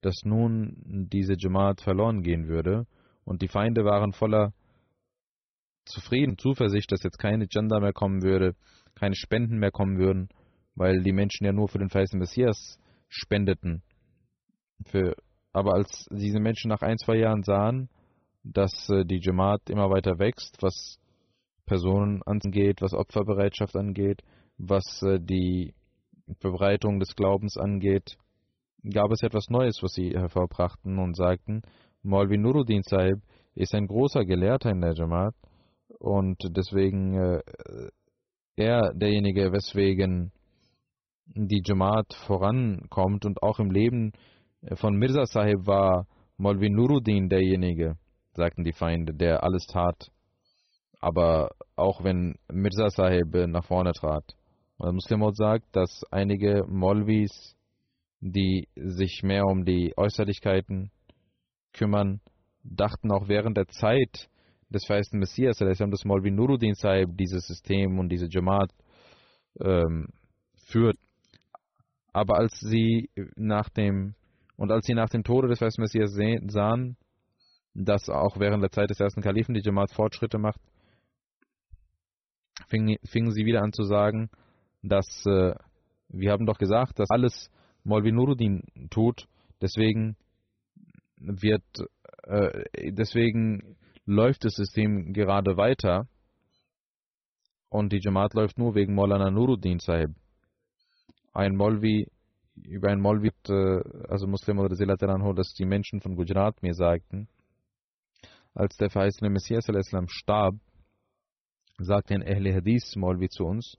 dass 0.00 0.22
nun 0.24 1.06
diese 1.10 1.34
Jamaat 1.38 1.80
verloren 1.80 2.22
gehen 2.22 2.48
würde 2.48 2.86
und 3.24 3.40
die 3.40 3.48
Feinde 3.48 3.84
waren 3.84 4.12
voller 4.12 4.52
Zufrieden, 5.84 6.38
Zuversicht, 6.38 6.90
dass 6.92 7.02
jetzt 7.02 7.18
keine 7.18 7.46
Janda 7.50 7.80
mehr 7.80 7.92
kommen 7.92 8.22
würde, 8.22 8.54
keine 8.94 9.14
Spenden 9.14 9.58
mehr 9.58 9.70
kommen 9.70 9.98
würden, 9.98 10.28
weil 10.74 11.02
die 11.02 11.12
Menschen 11.12 11.44
ja 11.44 11.52
nur 11.52 11.68
für 11.68 11.78
den 11.78 11.90
verheißenen 11.90 12.20
Messias 12.20 12.78
spendeten. 13.08 13.82
Für, 14.86 15.14
aber 15.52 15.74
als 15.74 16.08
diese 16.10 16.40
Menschen 16.40 16.68
nach 16.68 16.82
ein, 16.82 16.98
zwei 16.98 17.16
Jahren 17.16 17.42
sahen, 17.42 17.88
dass 18.42 18.88
äh, 18.90 19.04
die 19.04 19.20
Jamaat 19.22 19.70
immer 19.70 19.90
weiter 19.90 20.18
wächst, 20.18 20.58
was 20.62 20.98
Personen 21.66 22.22
angeht, 22.24 22.80
was 22.80 22.94
Opferbereitschaft 22.94 23.76
angeht, 23.76 24.22
was 24.58 25.02
äh, 25.02 25.18
die 25.20 25.74
Verbreitung 26.40 26.98
des 26.98 27.14
Glaubens 27.14 27.56
angeht, 27.56 28.16
gab 28.92 29.10
es 29.12 29.22
etwas 29.22 29.48
Neues, 29.48 29.78
was 29.82 29.92
sie 29.92 30.10
hervorbrachten 30.10 30.98
und 30.98 31.16
sagten, 31.16 31.62
Maulvi 32.02 32.36
Nuruddin 32.36 32.82
Sahib 32.82 33.20
ist 33.54 33.74
ein 33.74 33.86
großer 33.86 34.24
Gelehrter 34.24 34.70
in 34.70 34.80
der 34.80 34.94
Jamaat 34.94 35.34
und 35.98 36.38
deswegen 36.56 37.14
äh, 37.14 37.40
er 38.56 38.92
derjenige, 38.94 39.52
weswegen 39.52 40.32
die 41.26 41.62
Jamaat 41.64 42.12
vorankommt 42.26 43.24
und 43.24 43.42
auch 43.42 43.58
im 43.58 43.70
Leben 43.70 44.12
von 44.74 44.96
Mirza 44.96 45.24
Sahib 45.26 45.66
war 45.66 46.06
Maulvi 46.36 46.70
Nuruddin 46.70 47.28
derjenige, 47.28 47.96
sagten 48.34 48.64
die 48.64 48.72
Feinde, 48.72 49.14
der 49.14 49.42
alles 49.42 49.66
tat. 49.66 50.10
Aber 51.00 51.50
auch 51.76 52.04
wenn 52.04 52.36
Mirza 52.50 52.90
Sahib 52.90 53.34
nach 53.48 53.64
vorne 53.64 53.92
trat. 53.92 54.36
Und 54.78 54.94
Muslimot 54.94 55.36
sagt, 55.36 55.64
dass 55.72 56.02
einige 56.10 56.64
Molvis, 56.68 57.56
die 58.20 58.68
sich 58.76 59.22
mehr 59.22 59.44
um 59.46 59.64
die 59.64 59.94
Äußerlichkeiten 59.96 60.90
kümmern, 61.72 62.20
dachten 62.62 63.10
auch 63.10 63.28
während 63.28 63.56
der 63.56 63.66
Zeit 63.68 64.28
des 64.72 64.84
feisten 64.86 65.18
Messias, 65.18 65.58
dass 65.58 66.04
Molvi 66.04 66.30
Nuruddin 66.30 66.74
Sahib 66.74 67.16
dieses 67.16 67.46
System 67.46 67.98
und 67.98 68.08
diese 68.08 68.28
Jamaat 68.28 68.70
ähm, 69.60 70.08
führt. 70.66 70.98
Aber 72.12 72.38
als 72.38 72.58
sie 72.60 73.10
nach 73.36 73.68
dem 73.70 74.14
und 74.56 74.70
als 74.70 74.86
sie 74.86 74.94
nach 74.94 75.08
dem 75.08 75.24
Tode 75.24 75.48
des 75.48 75.58
feisten 75.58 75.82
Messias 75.82 76.12
sahen, 76.48 76.96
dass 77.74 78.08
auch 78.08 78.38
während 78.38 78.62
der 78.62 78.70
Zeit 78.70 78.90
des 78.90 79.00
ersten 79.00 79.22
Kalifen 79.22 79.54
die 79.54 79.62
Jamaat 79.62 79.92
Fortschritte 79.92 80.38
macht, 80.38 80.60
fingen, 82.68 82.96
fingen 83.04 83.32
sie 83.32 83.46
wieder 83.46 83.62
an 83.62 83.72
zu 83.72 83.82
sagen, 83.84 84.30
dass 84.82 85.06
äh, 85.26 85.54
wir 86.08 86.30
haben 86.30 86.46
doch 86.46 86.58
gesagt, 86.58 86.98
dass 86.98 87.10
alles 87.10 87.50
Molvi 87.84 88.12
Nuruddin 88.12 88.62
tut, 88.90 89.26
deswegen 89.60 90.16
wird 91.16 91.64
äh, 92.24 92.92
deswegen 92.92 93.76
läuft 94.04 94.44
das 94.44 94.54
System 94.54 95.12
gerade 95.12 95.56
weiter 95.56 96.08
und 97.68 97.92
die 97.92 98.00
Jamaat 98.02 98.34
läuft 98.34 98.58
nur 98.58 98.74
wegen 98.74 98.94
Maulana 98.94 99.30
Nuruddin 99.30 99.78
Sahib. 99.78 100.10
Ein 101.32 101.56
Molvi 101.56 102.06
über 102.54 102.90
ein 102.90 103.00
Molvi, 103.00 103.30
äh, 103.48 104.08
also 104.08 104.26
Muslim 104.26 104.58
oder 104.58 104.76
Anho, 105.08 105.32
dass 105.32 105.54
die 105.54 105.64
Menschen 105.64 106.00
von 106.00 106.16
Gujarat 106.16 106.62
mir 106.62 106.74
sagten, 106.74 107.28
als 108.54 108.76
der 108.76 108.90
verheißene 108.90 109.30
Messias 109.30 109.68
al-Islam 109.68 110.08
starb, 110.08 110.56
sagte 111.78 112.14
ein 112.14 112.22
Ahle 112.22 112.54
Hadith 112.54 112.94
Molvi 112.96 113.28
zu 113.28 113.44
uns, 113.44 113.78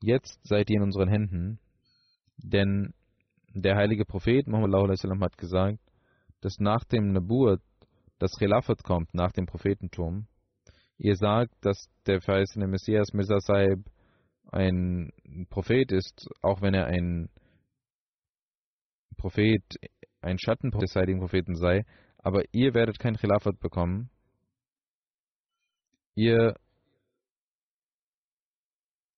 jetzt 0.00 0.38
seid 0.46 0.70
ihr 0.70 0.76
in 0.76 0.82
unseren 0.82 1.08
Händen, 1.08 1.58
denn 2.36 2.94
der 3.52 3.76
heilige 3.76 4.04
Prophet 4.04 4.46
Muhammad 4.46 5.00
hat 5.20 5.38
gesagt, 5.38 5.80
dass 6.40 6.58
nach 6.58 6.84
dem 6.84 7.12
Nabuat 7.12 7.60
das 8.18 8.32
Khilafat 8.38 8.82
kommt, 8.82 9.12
nach 9.14 9.32
dem 9.32 9.46
Prophetentum. 9.46 10.26
Ihr 10.98 11.16
sagt, 11.16 11.54
dass 11.62 11.88
der 12.06 12.20
verheißene 12.20 12.66
Messias 12.66 13.12
Mirza 13.12 13.40
Sahib 13.40 13.84
ein 14.52 15.12
Prophet 15.50 15.90
ist, 15.90 16.28
auch 16.40 16.62
wenn 16.62 16.74
er 16.74 16.86
ein 16.86 17.28
Prophet, 19.16 19.62
ein 20.20 20.38
Schattenprophet 20.38 20.88
des 20.88 20.96
heiligen 20.96 21.20
Propheten 21.20 21.56
sei, 21.56 21.84
aber 22.18 22.42
ihr 22.52 22.74
werdet 22.74 22.98
kein 22.98 23.16
Khilafat 23.16 23.58
bekommen. 23.58 24.10
Ihr 26.14 26.54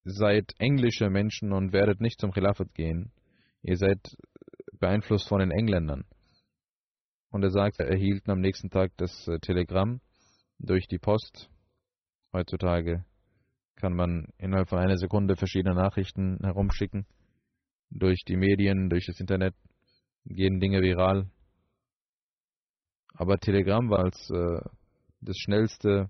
seid 0.04 0.54
englische 0.58 1.10
Menschen 1.10 1.52
und 1.52 1.72
werdet 1.72 2.00
nicht 2.00 2.20
zum 2.20 2.32
Khilafat 2.32 2.72
gehen. 2.74 3.12
Ihr 3.62 3.76
seid 3.76 3.98
beeinflusst 4.78 5.28
von 5.28 5.40
den 5.40 5.50
Engländern. 5.50 6.04
Und 7.36 7.42
er 7.42 7.50
sagt, 7.50 7.80
er 7.80 7.88
erhielt 7.88 8.26
am 8.30 8.40
nächsten 8.40 8.70
Tag 8.70 8.92
das 8.96 9.28
äh, 9.28 9.38
Telegramm 9.40 10.00
durch 10.58 10.88
die 10.88 10.96
Post. 10.96 11.50
Heutzutage 12.32 13.04
kann 13.74 13.92
man 13.92 14.28
innerhalb 14.38 14.70
von 14.70 14.78
einer 14.78 14.96
Sekunde 14.96 15.36
verschiedene 15.36 15.74
Nachrichten 15.74 16.38
herumschicken. 16.42 17.04
Durch 17.90 18.24
die 18.26 18.38
Medien, 18.38 18.88
durch 18.88 19.04
das 19.04 19.20
Internet 19.20 19.54
gehen 20.24 20.60
Dinge 20.60 20.80
viral. 20.80 21.28
Aber 23.12 23.36
Telegram 23.36 23.86
war 23.90 24.04
als 24.04 24.30
äh, 24.30 24.70
das 25.20 25.36
schnellste 25.36 26.08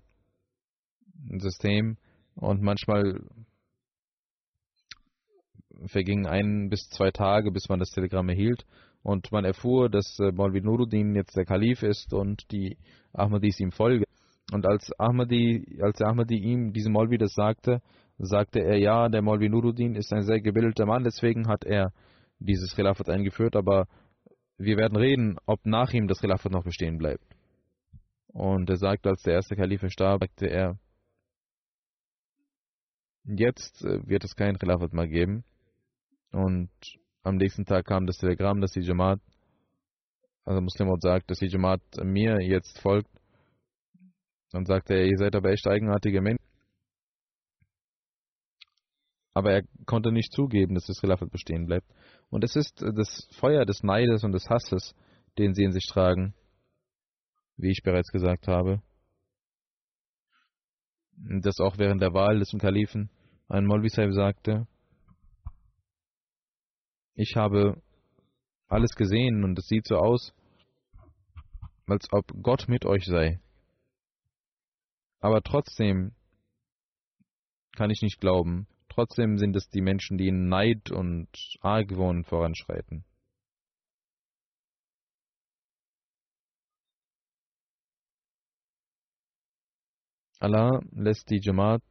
System 1.39 1.97
und 2.35 2.61
manchmal 2.61 3.19
vergingen 5.87 6.25
ein 6.25 6.69
bis 6.69 6.87
zwei 6.87 7.11
Tage, 7.11 7.51
bis 7.51 7.67
man 7.67 7.79
das 7.79 7.89
Telegramm 7.89 8.29
erhielt. 8.29 8.65
Und 9.07 9.31
man 9.31 9.45
erfuhr, 9.45 9.89
dass 9.89 10.19
äh, 10.19 10.33
Maulvi 10.33 10.59
Nuruddin 10.59 11.15
jetzt 11.15 11.37
der 11.37 11.45
Kalif 11.45 11.81
ist 11.81 12.13
und 12.13 12.51
die 12.51 12.77
Ahmadis 13.13 13.57
ihm 13.61 13.71
folgen. 13.71 14.03
Und 14.51 14.65
als 14.65 14.91
Ahmadi, 14.99 15.79
als 15.81 16.01
Ahmadi 16.01 16.35
ihm, 16.35 16.73
diesem 16.73 16.91
Maulvi 16.91 17.17
das 17.17 17.33
sagte, 17.33 17.81
sagte 18.17 18.59
er, 18.59 18.77
ja, 18.77 19.07
der 19.07 19.21
Maulvi 19.21 19.47
Nuruddin 19.47 19.95
ist 19.95 20.11
ein 20.11 20.23
sehr 20.23 20.41
gebildeter 20.41 20.85
Mann, 20.85 21.05
deswegen 21.05 21.47
hat 21.47 21.63
er 21.63 21.93
dieses 22.39 22.75
Khilafat 22.75 23.09
eingeführt, 23.09 23.55
aber 23.55 23.87
wir 24.57 24.75
werden 24.75 24.97
reden, 24.97 25.37
ob 25.45 25.65
nach 25.65 25.93
ihm 25.93 26.09
das 26.09 26.19
Khilafat 26.19 26.51
noch 26.51 26.65
bestehen 26.65 26.97
bleibt. 26.97 27.23
Und 28.27 28.69
er 28.69 28.75
sagte, 28.75 29.07
als 29.07 29.21
der 29.21 29.35
erste 29.35 29.55
Kalif 29.55 29.89
starb, 29.89 30.19
sagte 30.19 30.47
er, 30.47 30.77
jetzt 33.23 33.85
äh, 33.85 34.05
wird 34.05 34.25
es 34.25 34.35
kein 34.35 34.59
Khilafat 34.59 34.91
mehr 34.91 35.07
geben. 35.07 35.45
Und 36.33 36.69
am 37.27 37.35
nächsten 37.35 37.65
Tag 37.65 37.85
kam 37.85 38.07
das 38.07 38.17
Telegramm, 38.17 38.61
dass 38.61 38.71
die 38.71 38.81
Jamaat, 38.81 39.19
also 40.45 40.61
Muslim 40.61 40.95
sagt, 40.99 41.29
dass 41.29 41.39
die 41.39 41.47
Jamaat 41.47 41.81
mir 42.03 42.41
jetzt 42.41 42.79
folgt. 42.79 43.11
Dann 44.51 44.65
sagte 44.65 44.93
er, 44.93 45.05
ihr 45.05 45.17
seid 45.17 45.35
aber 45.35 45.49
echt 45.51 45.67
eigenartige 45.67 46.21
Menschen. 46.21 46.43
Aber 49.33 49.51
er 49.51 49.63
konnte 49.85 50.11
nicht 50.11 50.31
zugeben, 50.31 50.73
dass 50.73 50.85
das 50.85 50.99
Khilafat 50.99 51.29
bestehen 51.29 51.67
bleibt. 51.67 51.87
Und 52.29 52.43
es 52.43 52.55
ist 52.55 52.81
das 52.81 53.27
Feuer 53.33 53.65
des 53.65 53.83
Neides 53.83 54.23
und 54.23 54.31
des 54.31 54.49
Hasses, 54.49 54.95
den 55.37 55.53
sie 55.53 55.63
in 55.63 55.73
sich 55.73 55.85
tragen, 55.85 56.33
wie 57.57 57.71
ich 57.71 57.83
bereits 57.83 58.09
gesagt 58.09 58.47
habe. 58.47 58.81
Das 61.41 61.59
auch 61.59 61.77
während 61.77 62.01
der 62.01 62.13
Wahl 62.13 62.39
des 62.39 62.51
Kalifen 62.57 63.09
ein 63.49 63.65
Molvi 63.65 63.89
sagte, 63.89 64.65
ich 67.17 67.35
habe 67.35 67.81
alles 68.67 68.95
gesehen 68.95 69.43
und 69.43 69.57
es 69.57 69.67
sieht 69.67 69.87
so 69.87 69.97
aus, 69.97 70.33
als 71.87 72.07
ob 72.11 72.31
Gott 72.43 72.67
mit 72.67 72.85
euch 72.85 73.05
sei. 73.05 73.39
Aber 75.19 75.41
trotzdem 75.41 76.13
kann 77.75 77.89
ich 77.89 78.01
nicht 78.01 78.19
glauben. 78.19 78.67
Trotzdem 78.89 79.37
sind 79.37 79.55
es 79.55 79.67
die 79.69 79.81
Menschen, 79.81 80.17
die 80.17 80.27
in 80.27 80.47
Neid 80.47 80.91
und 80.91 81.27
Argwohn 81.61 82.23
voranschreiten. 82.23 83.03
Allah 90.39 90.81
lässt 90.91 91.31
die 91.31 91.39
Jamaat 91.41 91.81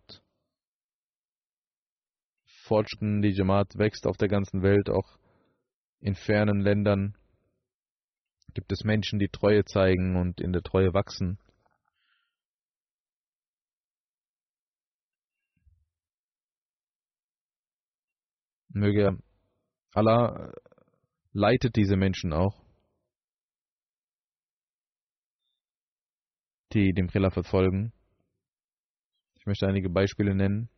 fortschreiten, 2.66 3.22
die 3.22 3.30
Jamaat 3.30 3.78
wächst 3.78 4.06
auf 4.06 4.16
der 4.16 4.28
ganzen 4.28 4.62
Welt, 4.62 4.90
auch 4.90 5.18
in 6.00 6.14
fernen 6.14 6.60
Ländern 6.60 7.16
gibt 8.54 8.72
es 8.72 8.84
Menschen, 8.84 9.18
die 9.18 9.28
Treue 9.28 9.64
zeigen 9.64 10.16
und 10.16 10.40
in 10.40 10.52
der 10.52 10.62
Treue 10.62 10.94
wachsen. 10.94 11.38
Möge 18.68 19.18
Allah 19.92 20.52
leitet 21.32 21.76
diese 21.76 21.96
Menschen 21.96 22.32
auch, 22.32 22.62
die 26.72 26.92
dem 26.92 27.08
Khilafat 27.08 27.46
folgen. 27.46 27.92
Ich 29.34 29.46
möchte 29.46 29.66
einige 29.66 29.88
Beispiele 29.88 30.34
nennen. 30.34 30.68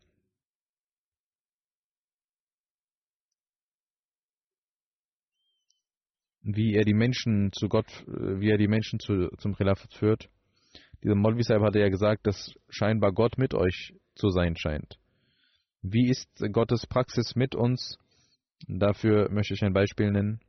Wie 6.51 6.74
er 6.74 6.84
die 6.84 6.94
Menschen 6.94 7.53
zu 7.53 7.68
Gott, 7.68 7.86
wie 8.07 8.51
er 8.51 8.57
die 8.57 8.68
Menschen 8.68 8.99
zu, 9.01 9.28
zum 9.36 9.55
Khilafat 9.55 9.92
führt. 9.92 10.30
Dieser 11.05 11.14
Molvi 11.14 11.42
Sahib 11.42 11.62
hatte 11.62 11.78
ja 11.78 11.90
gesagt, 11.90 12.26
dass 12.26 12.55
scheinbar 12.70 13.12
Gott 13.12 13.36
mit 13.36 13.53
euch 13.53 13.94
zu 14.14 14.30
sein 14.30 14.57
scheint. 14.57 14.99
Wie 15.82 16.09
ist 16.09 16.28
Gottes 16.53 16.86
Praxis 16.86 17.36
mit 17.36 17.55
uns? 17.55 17.99
Dafür 18.66 19.30
möchte 19.30 19.55
ich 19.55 19.62
ein 19.62 19.74
Beispiel 19.74 20.11
nennen. 20.11 20.40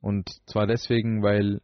Und 0.00 0.30
zwar 0.46 0.66
deswegen, 0.66 1.22
weil 1.22 1.60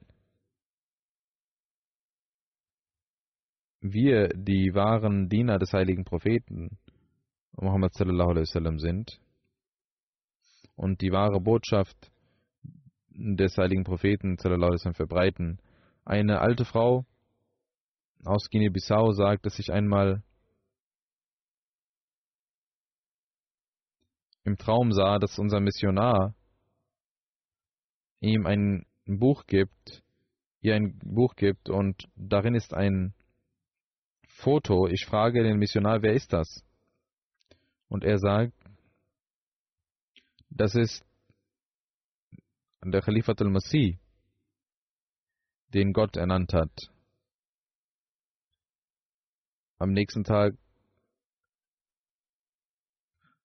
wir 3.80 4.28
die 4.28 4.74
wahren 4.74 5.30
Diener 5.30 5.59
des 5.59 5.72
heiligen 5.72 6.05
Propheten 6.05 6.78
Muhammad 7.53 7.95
sallallahu 7.95 8.30
alaihi 8.30 8.43
wasallam 8.43 8.78
sind 8.78 9.20
und 10.74 11.01
die 11.01 11.12
wahre 11.12 11.41
Botschaft 11.41 12.12
des 13.17 13.57
heiligen 13.57 13.85
Propheten 13.85 14.37
verbreiten. 14.95 15.59
Eine 16.05 16.41
alte 16.41 16.64
Frau 16.64 17.07
aus 18.25 18.51
Guinea-Bissau 18.51 19.12
sagt, 19.12 19.47
dass 19.47 19.59
ich 19.59 19.73
einmal 19.73 20.23
im 24.45 24.57
Traum 24.57 24.93
sah, 24.93 25.19
dass 25.19 25.39
unser 25.39 25.61
Missionar 25.61 26.35
ihm 28.21 28.47
ein 28.47 28.87
Buch 29.07 29.47
gibt, 29.47 30.03
ihr 30.61 30.75
ein 30.75 30.99
Buch 30.99 31.35
gibt 31.37 31.69
und 31.69 32.09
darin 32.17 32.55
ist 32.55 32.75
ein 32.75 33.14
Foto. 34.27 34.87
Ich 34.89 35.07
frage 35.07 35.43
den 35.43 35.59
Missionar, 35.59 36.03
wer 36.03 36.12
ist 36.12 36.33
das? 36.33 36.64
Und 37.89 38.05
er 38.05 38.19
sagt, 38.19 38.53
das 40.51 40.75
ist 40.75 41.06
der 42.93 43.03
Khalifat 43.03 43.41
al-Masih, 43.41 43.99
den 45.74 45.93
Gott 45.93 46.16
ernannt 46.16 46.53
hat. 46.53 46.91
Am 49.78 49.93
nächsten 49.93 50.24
Tag 50.24 50.55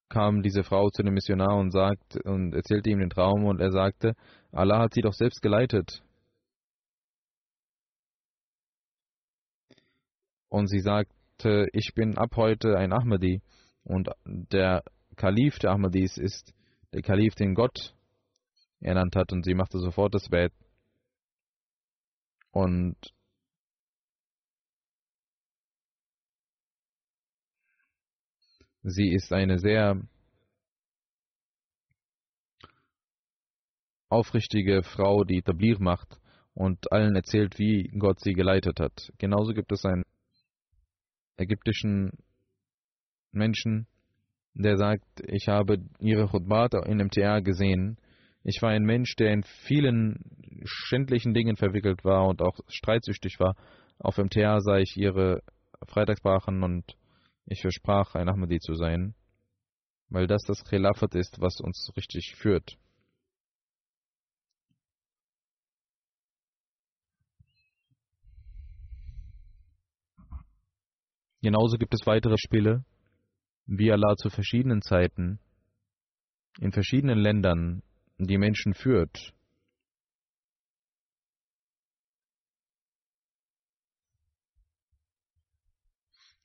kam 0.10 0.42
diese 0.42 0.64
Frau 0.64 0.90
zu 0.90 1.04
dem 1.04 1.14
Missionar 1.14 1.58
und 1.58 1.72
sagt 1.72 2.18
und 2.26 2.54
erzählte 2.54 2.90
ihm 2.90 3.00
den 3.00 3.10
Traum 3.10 3.46
und 3.46 3.60
er 3.60 3.72
sagte, 3.72 4.14
Allah 4.52 4.80
hat 4.80 4.94
sie 4.94 5.02
doch 5.02 5.14
selbst 5.14 5.42
geleitet. 5.42 6.04
Und 10.50 10.68
sie 10.68 10.82
sagte, 10.82 11.68
ich 11.72 11.94
bin 11.96 12.18
ab 12.18 12.36
heute 12.36 12.78
ein 12.78 12.92
Ahmadi 12.92 13.42
und 13.84 14.10
der 14.26 14.84
Kalif 15.16 15.60
der 15.60 15.72
Ahmadis 15.72 16.18
ist 16.18 16.54
der 16.94 17.02
Kalif, 17.02 17.36
den 17.36 17.56
Gott 17.56 17.96
ernannt 18.82 19.16
hat 19.16 19.32
und 19.32 19.46
sie 19.46 19.54
machte 19.54 19.80
sofort 19.80 20.14
das 20.14 20.30
Bett 20.30 20.54
und 22.52 22.98
Sie 28.84 29.14
ist 29.14 29.32
eine 29.32 29.60
sehr 29.60 30.02
aufrichtige 34.10 34.82
Frau, 34.82 35.24
die 35.24 35.44
Tablir 35.44 35.80
macht 35.80 36.20
und 36.56 36.92
allen 36.92 37.16
erzählt, 37.16 37.60
wie 37.60 37.90
Gott 38.00 38.20
sie 38.20 38.34
geleitet 38.34 38.80
hat. 38.80 39.12
Genauso 39.20 39.54
gibt 39.54 39.72
es 39.72 39.86
einen 39.86 40.04
ägyptischen 41.38 42.12
Menschen, 43.32 43.88
der 44.54 44.78
sagt, 44.78 45.06
ich 45.28 45.48
habe 45.48 45.78
ihre 46.00 46.28
Khutbat 46.28 46.74
in 46.88 46.98
MTR 46.98 47.42
gesehen. 47.42 47.98
Ich 48.44 48.62
war 48.62 48.70
ein 48.72 48.84
Mensch, 48.84 49.16
der 49.16 49.34
in 49.34 49.44
vielen 49.44 50.62
schändlichen 50.66 51.34
Dingen 51.34 51.58
verwickelt 51.58 52.04
war 52.04 52.28
und 52.28 52.42
auch 52.42 52.60
streitsüchtig 52.68 53.40
war. 53.40 53.56
Auf 54.00 54.18
MTR 54.18 54.62
sah 54.62 54.78
ich 54.78 54.98
ihre 54.98 55.44
Freitagsbrachen 55.88 56.64
und 56.64 56.98
ich 57.46 57.62
versprach, 57.62 58.16
ein 58.16 58.30
Ahmadi 58.30 58.60
zu 58.60 58.74
sein, 58.74 59.14
weil 60.10 60.26
das 60.26 60.42
das 60.44 60.64
Khilafat 60.64 61.16
ist, 61.16 61.40
was 61.40 61.60
uns 61.60 61.92
richtig 61.96 62.36
führt. 62.36 62.78
Genauso 71.44 71.78
gibt 71.78 71.94
es 71.94 72.06
weitere 72.06 72.38
Spiele, 72.38 72.86
wie 73.66 73.92
Allah 73.92 74.16
zu 74.16 74.30
verschiedenen 74.30 74.82
Zeiten 74.82 75.40
in 76.60 76.72
verschiedenen 76.72 77.18
Ländern 77.18 77.82
die 78.28 78.38
Menschen 78.38 78.74
führt 78.74 79.34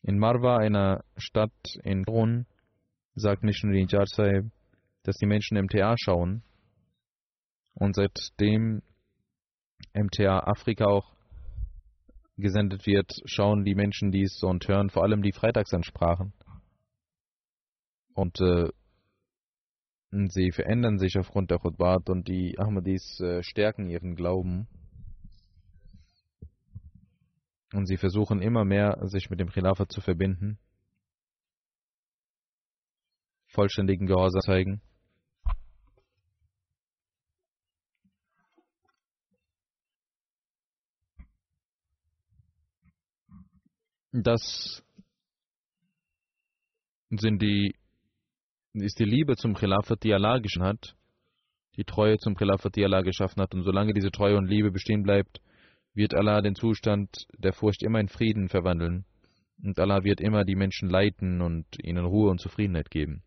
In 0.07 0.21
Marwa, 0.21 0.59
einer 0.59 1.03
Stadt 1.17 1.51
in 1.83 2.05
Ron, 2.05 2.47
sagt 3.17 3.43
Missionary 3.43 3.87
Jar 3.89 4.05
dass 5.03 5.17
die 5.17 5.27
Menschen 5.27 5.59
MTA 5.59 5.97
schauen. 5.99 6.45
Und 7.75 7.97
seitdem 7.97 8.83
MTA 9.95 10.45
Afrika 10.47 10.85
auch 10.85 11.13
gesendet 12.37 12.87
wird, 12.87 13.13
schauen 13.25 13.65
die 13.65 13.75
Menschen 13.75 14.13
dies 14.13 14.45
und 14.45 14.69
hören 14.69 14.91
vor 14.91 15.03
allem 15.03 15.23
die 15.23 15.33
Freitagsansprachen. 15.33 16.33
Und 18.15 18.41
äh, 18.41 18.69
sie 20.29 20.51
verändern 20.53 20.99
sich 20.99 21.19
aufgrund 21.19 21.51
der 21.51 21.59
Khutbat 21.59 22.09
und 22.09 22.29
die 22.29 22.59
Ahmadis 22.59 23.21
äh, 23.21 23.43
stärken 23.43 23.89
ihren 23.89 24.15
Glauben. 24.15 24.67
Und 27.73 27.87
sie 27.87 27.97
versuchen 27.97 28.41
immer 28.41 28.65
mehr, 28.65 28.99
sich 29.09 29.29
mit 29.29 29.41
dem 29.41 29.51
Khilafat 29.51 29.93
zu 29.93 30.01
verbinden, 30.01 30.59
vollständigen 33.49 34.07
Gehorsam 34.07 34.41
zeigen. 34.41 34.81
Das 44.13 44.83
sind 47.11 47.43
die, 47.43 47.75
ist 48.83 48.99
die 48.99 49.05
Liebe 49.05 49.37
zum 49.37 49.55
Khilafat, 49.55 50.03
die 50.03 50.13
Allah 50.13 50.39
geschaffen 50.39 50.67
hat, 50.67 50.97
die 51.77 51.85
Treue 51.85 52.19
zum 52.19 52.35
Khilafat, 52.35 52.77
die 52.77 52.85
Allah 52.85 53.03
geschaffen 53.03 53.43
hat. 53.43 53.55
Und 53.55 53.65
solange 53.65 53.93
diese 53.93 54.11
Treue 54.11 54.37
und 54.37 54.47
Liebe 54.47 54.71
bestehen 54.71 55.03
bleibt, 55.03 55.41
wird 55.95 56.15
Allah 56.15 56.43
den 56.43 56.55
Zustand 56.55 57.27
der 57.39 57.53
Furcht 57.53 57.83
immer 57.83 58.01
in 58.01 58.09
Frieden 58.09 58.49
verwandeln 58.49 59.05
und 59.63 59.79
Allah 59.79 60.05
wird 60.05 60.21
immer 60.21 60.45
die 60.45 60.57
Menschen 60.57 60.89
leiten 60.89 61.41
und 61.41 61.67
ihnen 61.83 62.05
Ruhe 62.05 62.31
und 62.31 62.41
Zufriedenheit 62.41 62.91
geben. 62.91 63.23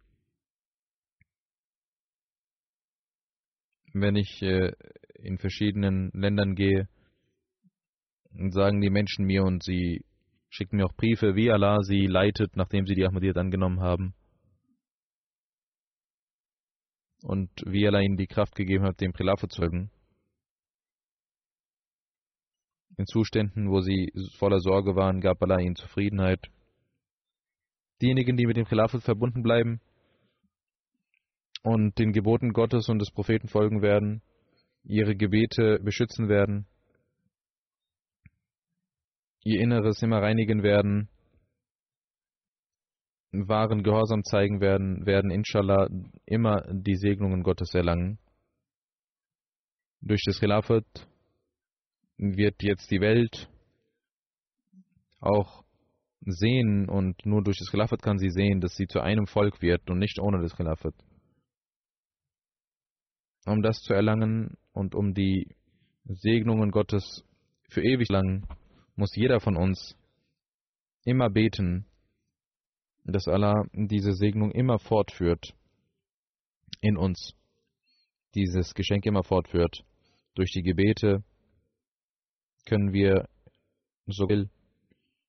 Wenn 3.94 4.16
ich 4.16 4.42
äh, 4.44 4.72
in 5.16 5.40
verschiedenen 5.40 6.12
Ländern 6.14 6.56
gehe, 6.56 6.88
sagen 8.52 8.82
die 8.82 8.92
Menschen 8.92 9.26
mir 9.26 9.44
und 9.44 9.64
sie 9.64 10.06
schicken 10.50 10.78
mir 10.78 10.86
auch 10.86 10.94
Briefe, 10.94 11.36
wie 11.36 11.52
Allah 11.52 11.82
sie 11.82 12.06
leitet, 12.06 12.56
nachdem 12.56 12.86
sie 12.86 12.94
die 12.94 13.06
Ahmadiyyat 13.06 13.38
angenommen 13.38 13.82
haben. 13.82 14.14
Und 17.22 17.50
wie 17.66 17.86
Allah 17.88 18.02
ihnen 18.02 18.18
die 18.18 18.28
Kraft 18.28 18.56
gegeben 18.56 18.86
hat, 18.86 19.02
dem 19.02 19.14
Khilafat 19.14 19.52
zu 19.52 19.62
folgen. 19.62 19.92
In 22.98 23.06
Zuständen, 23.06 23.70
wo 23.70 23.82
sie 23.82 24.12
voller 24.38 24.60
Sorge 24.60 24.96
waren, 24.96 25.22
gab 25.22 25.42
Allah 25.42 25.60
ihnen 25.60 25.76
Zufriedenheit. 25.76 26.50
Diejenigen, 28.02 28.38
die 28.38 28.46
mit 28.46 28.58
dem 28.58 28.66
Khilafat 28.66 29.04
verbunden 29.04 29.42
bleiben 29.42 29.82
und 31.64 31.98
den 31.98 32.14
Geboten 32.14 32.54
Gottes 32.54 32.88
und 32.90 33.00
des 33.00 33.12
Propheten 33.12 33.48
folgen 33.48 33.82
werden, 33.82 34.22
ihre 34.84 35.16
Gebete 35.16 35.80
beschützen 35.80 36.30
werden, 36.30 36.66
ihr 39.44 39.60
Inneres 39.62 40.02
immer 40.02 40.22
reinigen 40.22 40.64
werden, 40.64 41.10
wahren 43.32 43.84
Gehorsam 43.84 44.24
zeigen 44.24 44.60
werden, 44.60 45.06
werden 45.06 45.32
inshallah 45.32 45.88
immer 46.26 46.64
die 46.72 46.96
Segnungen 46.96 47.44
Gottes 47.44 47.74
erlangen. 47.74 48.20
Durch 50.02 50.22
das 50.26 50.40
Khilafat 50.40 50.86
wird 52.18 52.64
jetzt 52.64 52.90
die 52.92 53.02
Welt 53.02 53.50
auch 55.20 55.64
sehen 56.22 56.90
und 56.90 57.26
nur 57.26 57.44
durch 57.44 57.58
das 57.60 57.72
Khilafat 57.72 58.02
kann 58.02 58.18
sie 58.18 58.30
sehen, 58.30 58.62
dass 58.62 58.76
sie 58.76 58.88
zu 58.88 59.00
einem 59.00 59.28
Volk 59.28 59.62
wird 59.62 59.90
und 59.90 60.00
nicht 60.00 60.20
ohne 60.20 60.42
das 60.42 60.56
Khilafat. 60.56 60.94
Um 63.46 63.62
das 63.62 63.82
zu 63.82 63.94
erlangen 63.94 64.58
und 64.74 64.96
um 64.96 65.14
die 65.14 65.56
Segnungen 66.06 66.72
Gottes 66.72 67.24
für 67.70 67.82
ewig 67.82 68.10
lang, 68.10 68.48
muss 68.96 69.16
jeder 69.16 69.40
von 69.40 69.56
uns 69.56 69.96
immer 71.04 71.30
beten, 71.30 71.86
dass 73.04 73.28
Allah 73.28 73.64
diese 73.74 74.14
Segnung 74.14 74.52
immer 74.52 74.80
fortführt 74.80 75.54
in 76.82 76.98
uns, 76.98 77.34
dieses 78.36 78.74
Geschenk 78.74 79.06
immer 79.06 79.24
fortführt 79.24 79.84
durch 80.36 80.52
die 80.52 80.62
Gebete, 80.62 81.24
können 82.66 82.94
wir 82.94 83.28
so 84.06 84.28
will, 84.30 84.50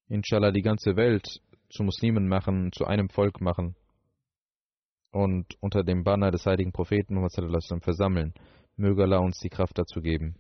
inshallah 0.09 0.53
die 0.53 0.63
ganze 0.63 0.97
Welt 0.97 1.41
zu 1.71 1.83
Muslimen 1.83 2.29
machen, 2.29 2.73
zu 2.73 2.85
einem 2.85 3.09
Volk 3.09 3.41
machen. 3.41 3.77
und 5.13 5.57
unter 5.61 5.83
dem 5.83 6.05
Banner 6.05 6.31
des 6.31 6.47
heiligen 6.47 6.73
Propheten 6.73 7.15
Muhammad 7.15 7.83
versammeln. 7.83 8.33
Möge 8.77 9.03
Allah 9.03 9.19
uns 9.19 9.39
die 9.39 9.49
Kraft 9.49 9.77
dazu 9.79 10.01
geben. 10.01 10.37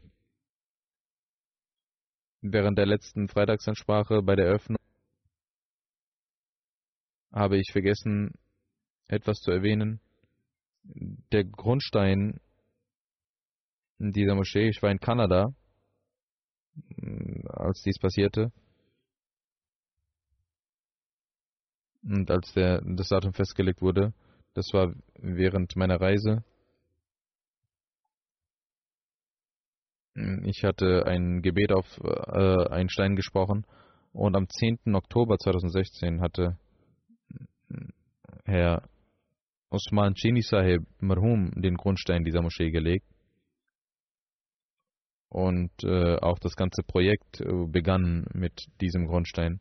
Während 2.40 2.78
der 2.78 2.86
letzten 2.86 3.28
Freitagsansprache 3.28 4.22
bei 4.22 4.36
der 4.36 4.46
Eröffnung 4.46 4.79
habe 7.32 7.58
ich 7.58 7.70
vergessen, 7.72 8.32
etwas 9.08 9.38
zu 9.38 9.50
erwähnen. 9.50 10.00
Der 11.32 11.44
Grundstein 11.44 12.40
dieser 13.98 14.34
Moschee, 14.34 14.68
ich 14.68 14.82
war 14.82 14.90
in 14.90 14.98
Kanada, 14.98 15.54
als 17.46 17.82
dies 17.82 17.98
passierte. 17.98 18.52
Und 22.02 22.30
als 22.30 22.52
der, 22.54 22.80
das 22.82 23.08
Datum 23.08 23.34
festgelegt 23.34 23.82
wurde, 23.82 24.14
das 24.54 24.66
war 24.72 24.94
während 25.14 25.76
meiner 25.76 26.00
Reise. 26.00 26.42
Ich 30.44 30.64
hatte 30.64 31.04
ein 31.06 31.42
Gebet 31.42 31.72
auf 31.72 31.86
äh, 32.02 32.68
einen 32.70 32.88
Stein 32.88 33.16
gesprochen 33.16 33.64
und 34.12 34.34
am 34.34 34.48
10. 34.48 34.94
Oktober 34.94 35.38
2016 35.38 36.20
hatte 36.20 36.58
Herr 38.44 38.88
Osman 39.70 40.14
Chini 40.14 40.42
Sahib 40.42 40.82
Marhum 41.00 41.50
den 41.54 41.76
Grundstein 41.76 42.24
dieser 42.24 42.42
Moschee 42.42 42.70
gelegt. 42.70 43.06
Und 45.28 45.70
äh, 45.84 46.16
auch 46.16 46.38
das 46.40 46.56
ganze 46.56 46.82
Projekt 46.82 47.40
äh, 47.40 47.66
begann 47.66 48.26
mit 48.34 48.66
diesem 48.80 49.06
Grundstein. 49.06 49.60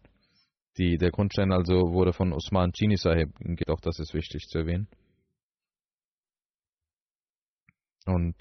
Die, 0.78 0.98
der 0.98 1.12
Grundstein 1.12 1.52
also 1.52 1.92
wurde 1.92 2.14
von 2.14 2.34
Osman 2.34 2.72
Chini 2.74 2.98
Sahib, 2.98 3.30
auch 3.68 3.82
das 3.82 4.00
ist 4.00 4.14
wichtig 4.14 4.48
zu 4.48 4.60
erwähnen. 4.60 4.88
Und 8.06 8.36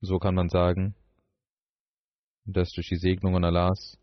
so 0.00 0.18
kann 0.18 0.34
man 0.34 0.48
sagen, 0.48 0.94
dass 2.44 2.70
durch 2.72 2.88
die 2.88 2.96
Segnungen 2.96 3.44
Allahs 3.44 3.98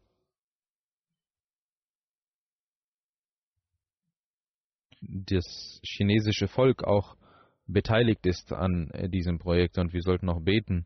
das 5.02 5.82
chinesische 5.84 6.47
Volk 6.47 6.84
auch 6.84 7.16
beteiligt 7.68 8.26
ist 8.26 8.54
an 8.54 8.89
äh, 8.91 9.10
diesem 9.10 9.39
Projekt 9.39 9.78
und 9.78 9.93
wir 9.93 10.02
sollten 10.02 10.30
auch 10.30 10.41
beten, 10.41 10.86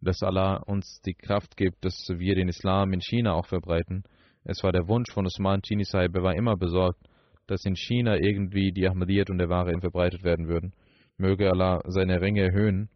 dass 0.00 0.22
Allah 0.22 0.56
uns 0.56 1.00
die 1.04 1.14
Kraft 1.14 1.56
gibt, 1.56 1.84
dass 1.84 2.08
wir 2.08 2.34
den 2.34 2.48
Islam 2.48 2.92
in 2.92 3.00
China 3.00 3.34
auch 3.34 3.46
verbreiten. 3.46 4.04
Es 4.44 4.62
war 4.62 4.72
der 4.72 4.88
Wunsch 4.88 5.12
von 5.12 5.26
Usman 5.26 5.62
Chini 5.62 5.84
Sahib, 5.84 6.14
er 6.14 6.22
war 6.22 6.36
immer 6.36 6.56
besorgt, 6.56 7.00
dass 7.46 7.64
in 7.64 7.76
China 7.76 8.16
irgendwie 8.16 8.72
die 8.72 8.86
Ahmadiyyat 8.88 9.30
und 9.30 9.38
der 9.38 9.48
Wahre 9.48 9.78
verbreitet 9.80 10.22
werden 10.22 10.48
würden. 10.48 10.72
Möge 11.16 11.50
Allah 11.50 11.80
seine 11.86 12.20
Ränge 12.20 12.42
erhöhen. 12.42 12.88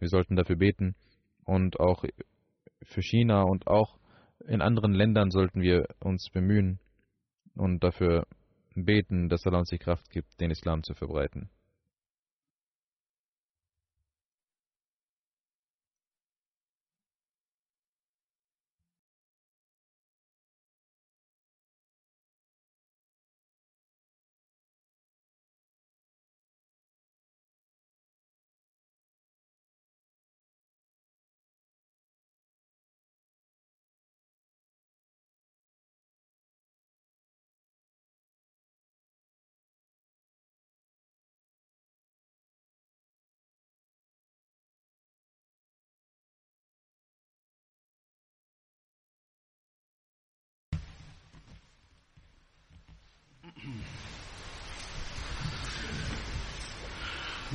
Wir 0.00 0.08
sollten 0.08 0.34
dafür 0.34 0.56
beten 0.56 0.96
und 1.44 1.78
auch 1.78 2.04
für 2.82 3.02
China 3.02 3.42
und 3.42 3.66
auch 3.66 3.98
in 4.46 4.62
anderen 4.62 4.92
Ländern 4.92 5.30
sollten 5.30 5.60
wir 5.60 5.86
uns 6.00 6.30
bemühen 6.32 6.80
und 7.54 7.84
dafür 7.84 8.26
beten, 8.84 9.28
dass 9.28 9.46
Allah 9.46 9.58
uns 9.58 9.70
die 9.70 9.78
Kraft 9.78 10.10
gibt, 10.10 10.40
den 10.40 10.50
Islam 10.50 10.82
zu 10.82 10.94
verbreiten. 10.94 11.50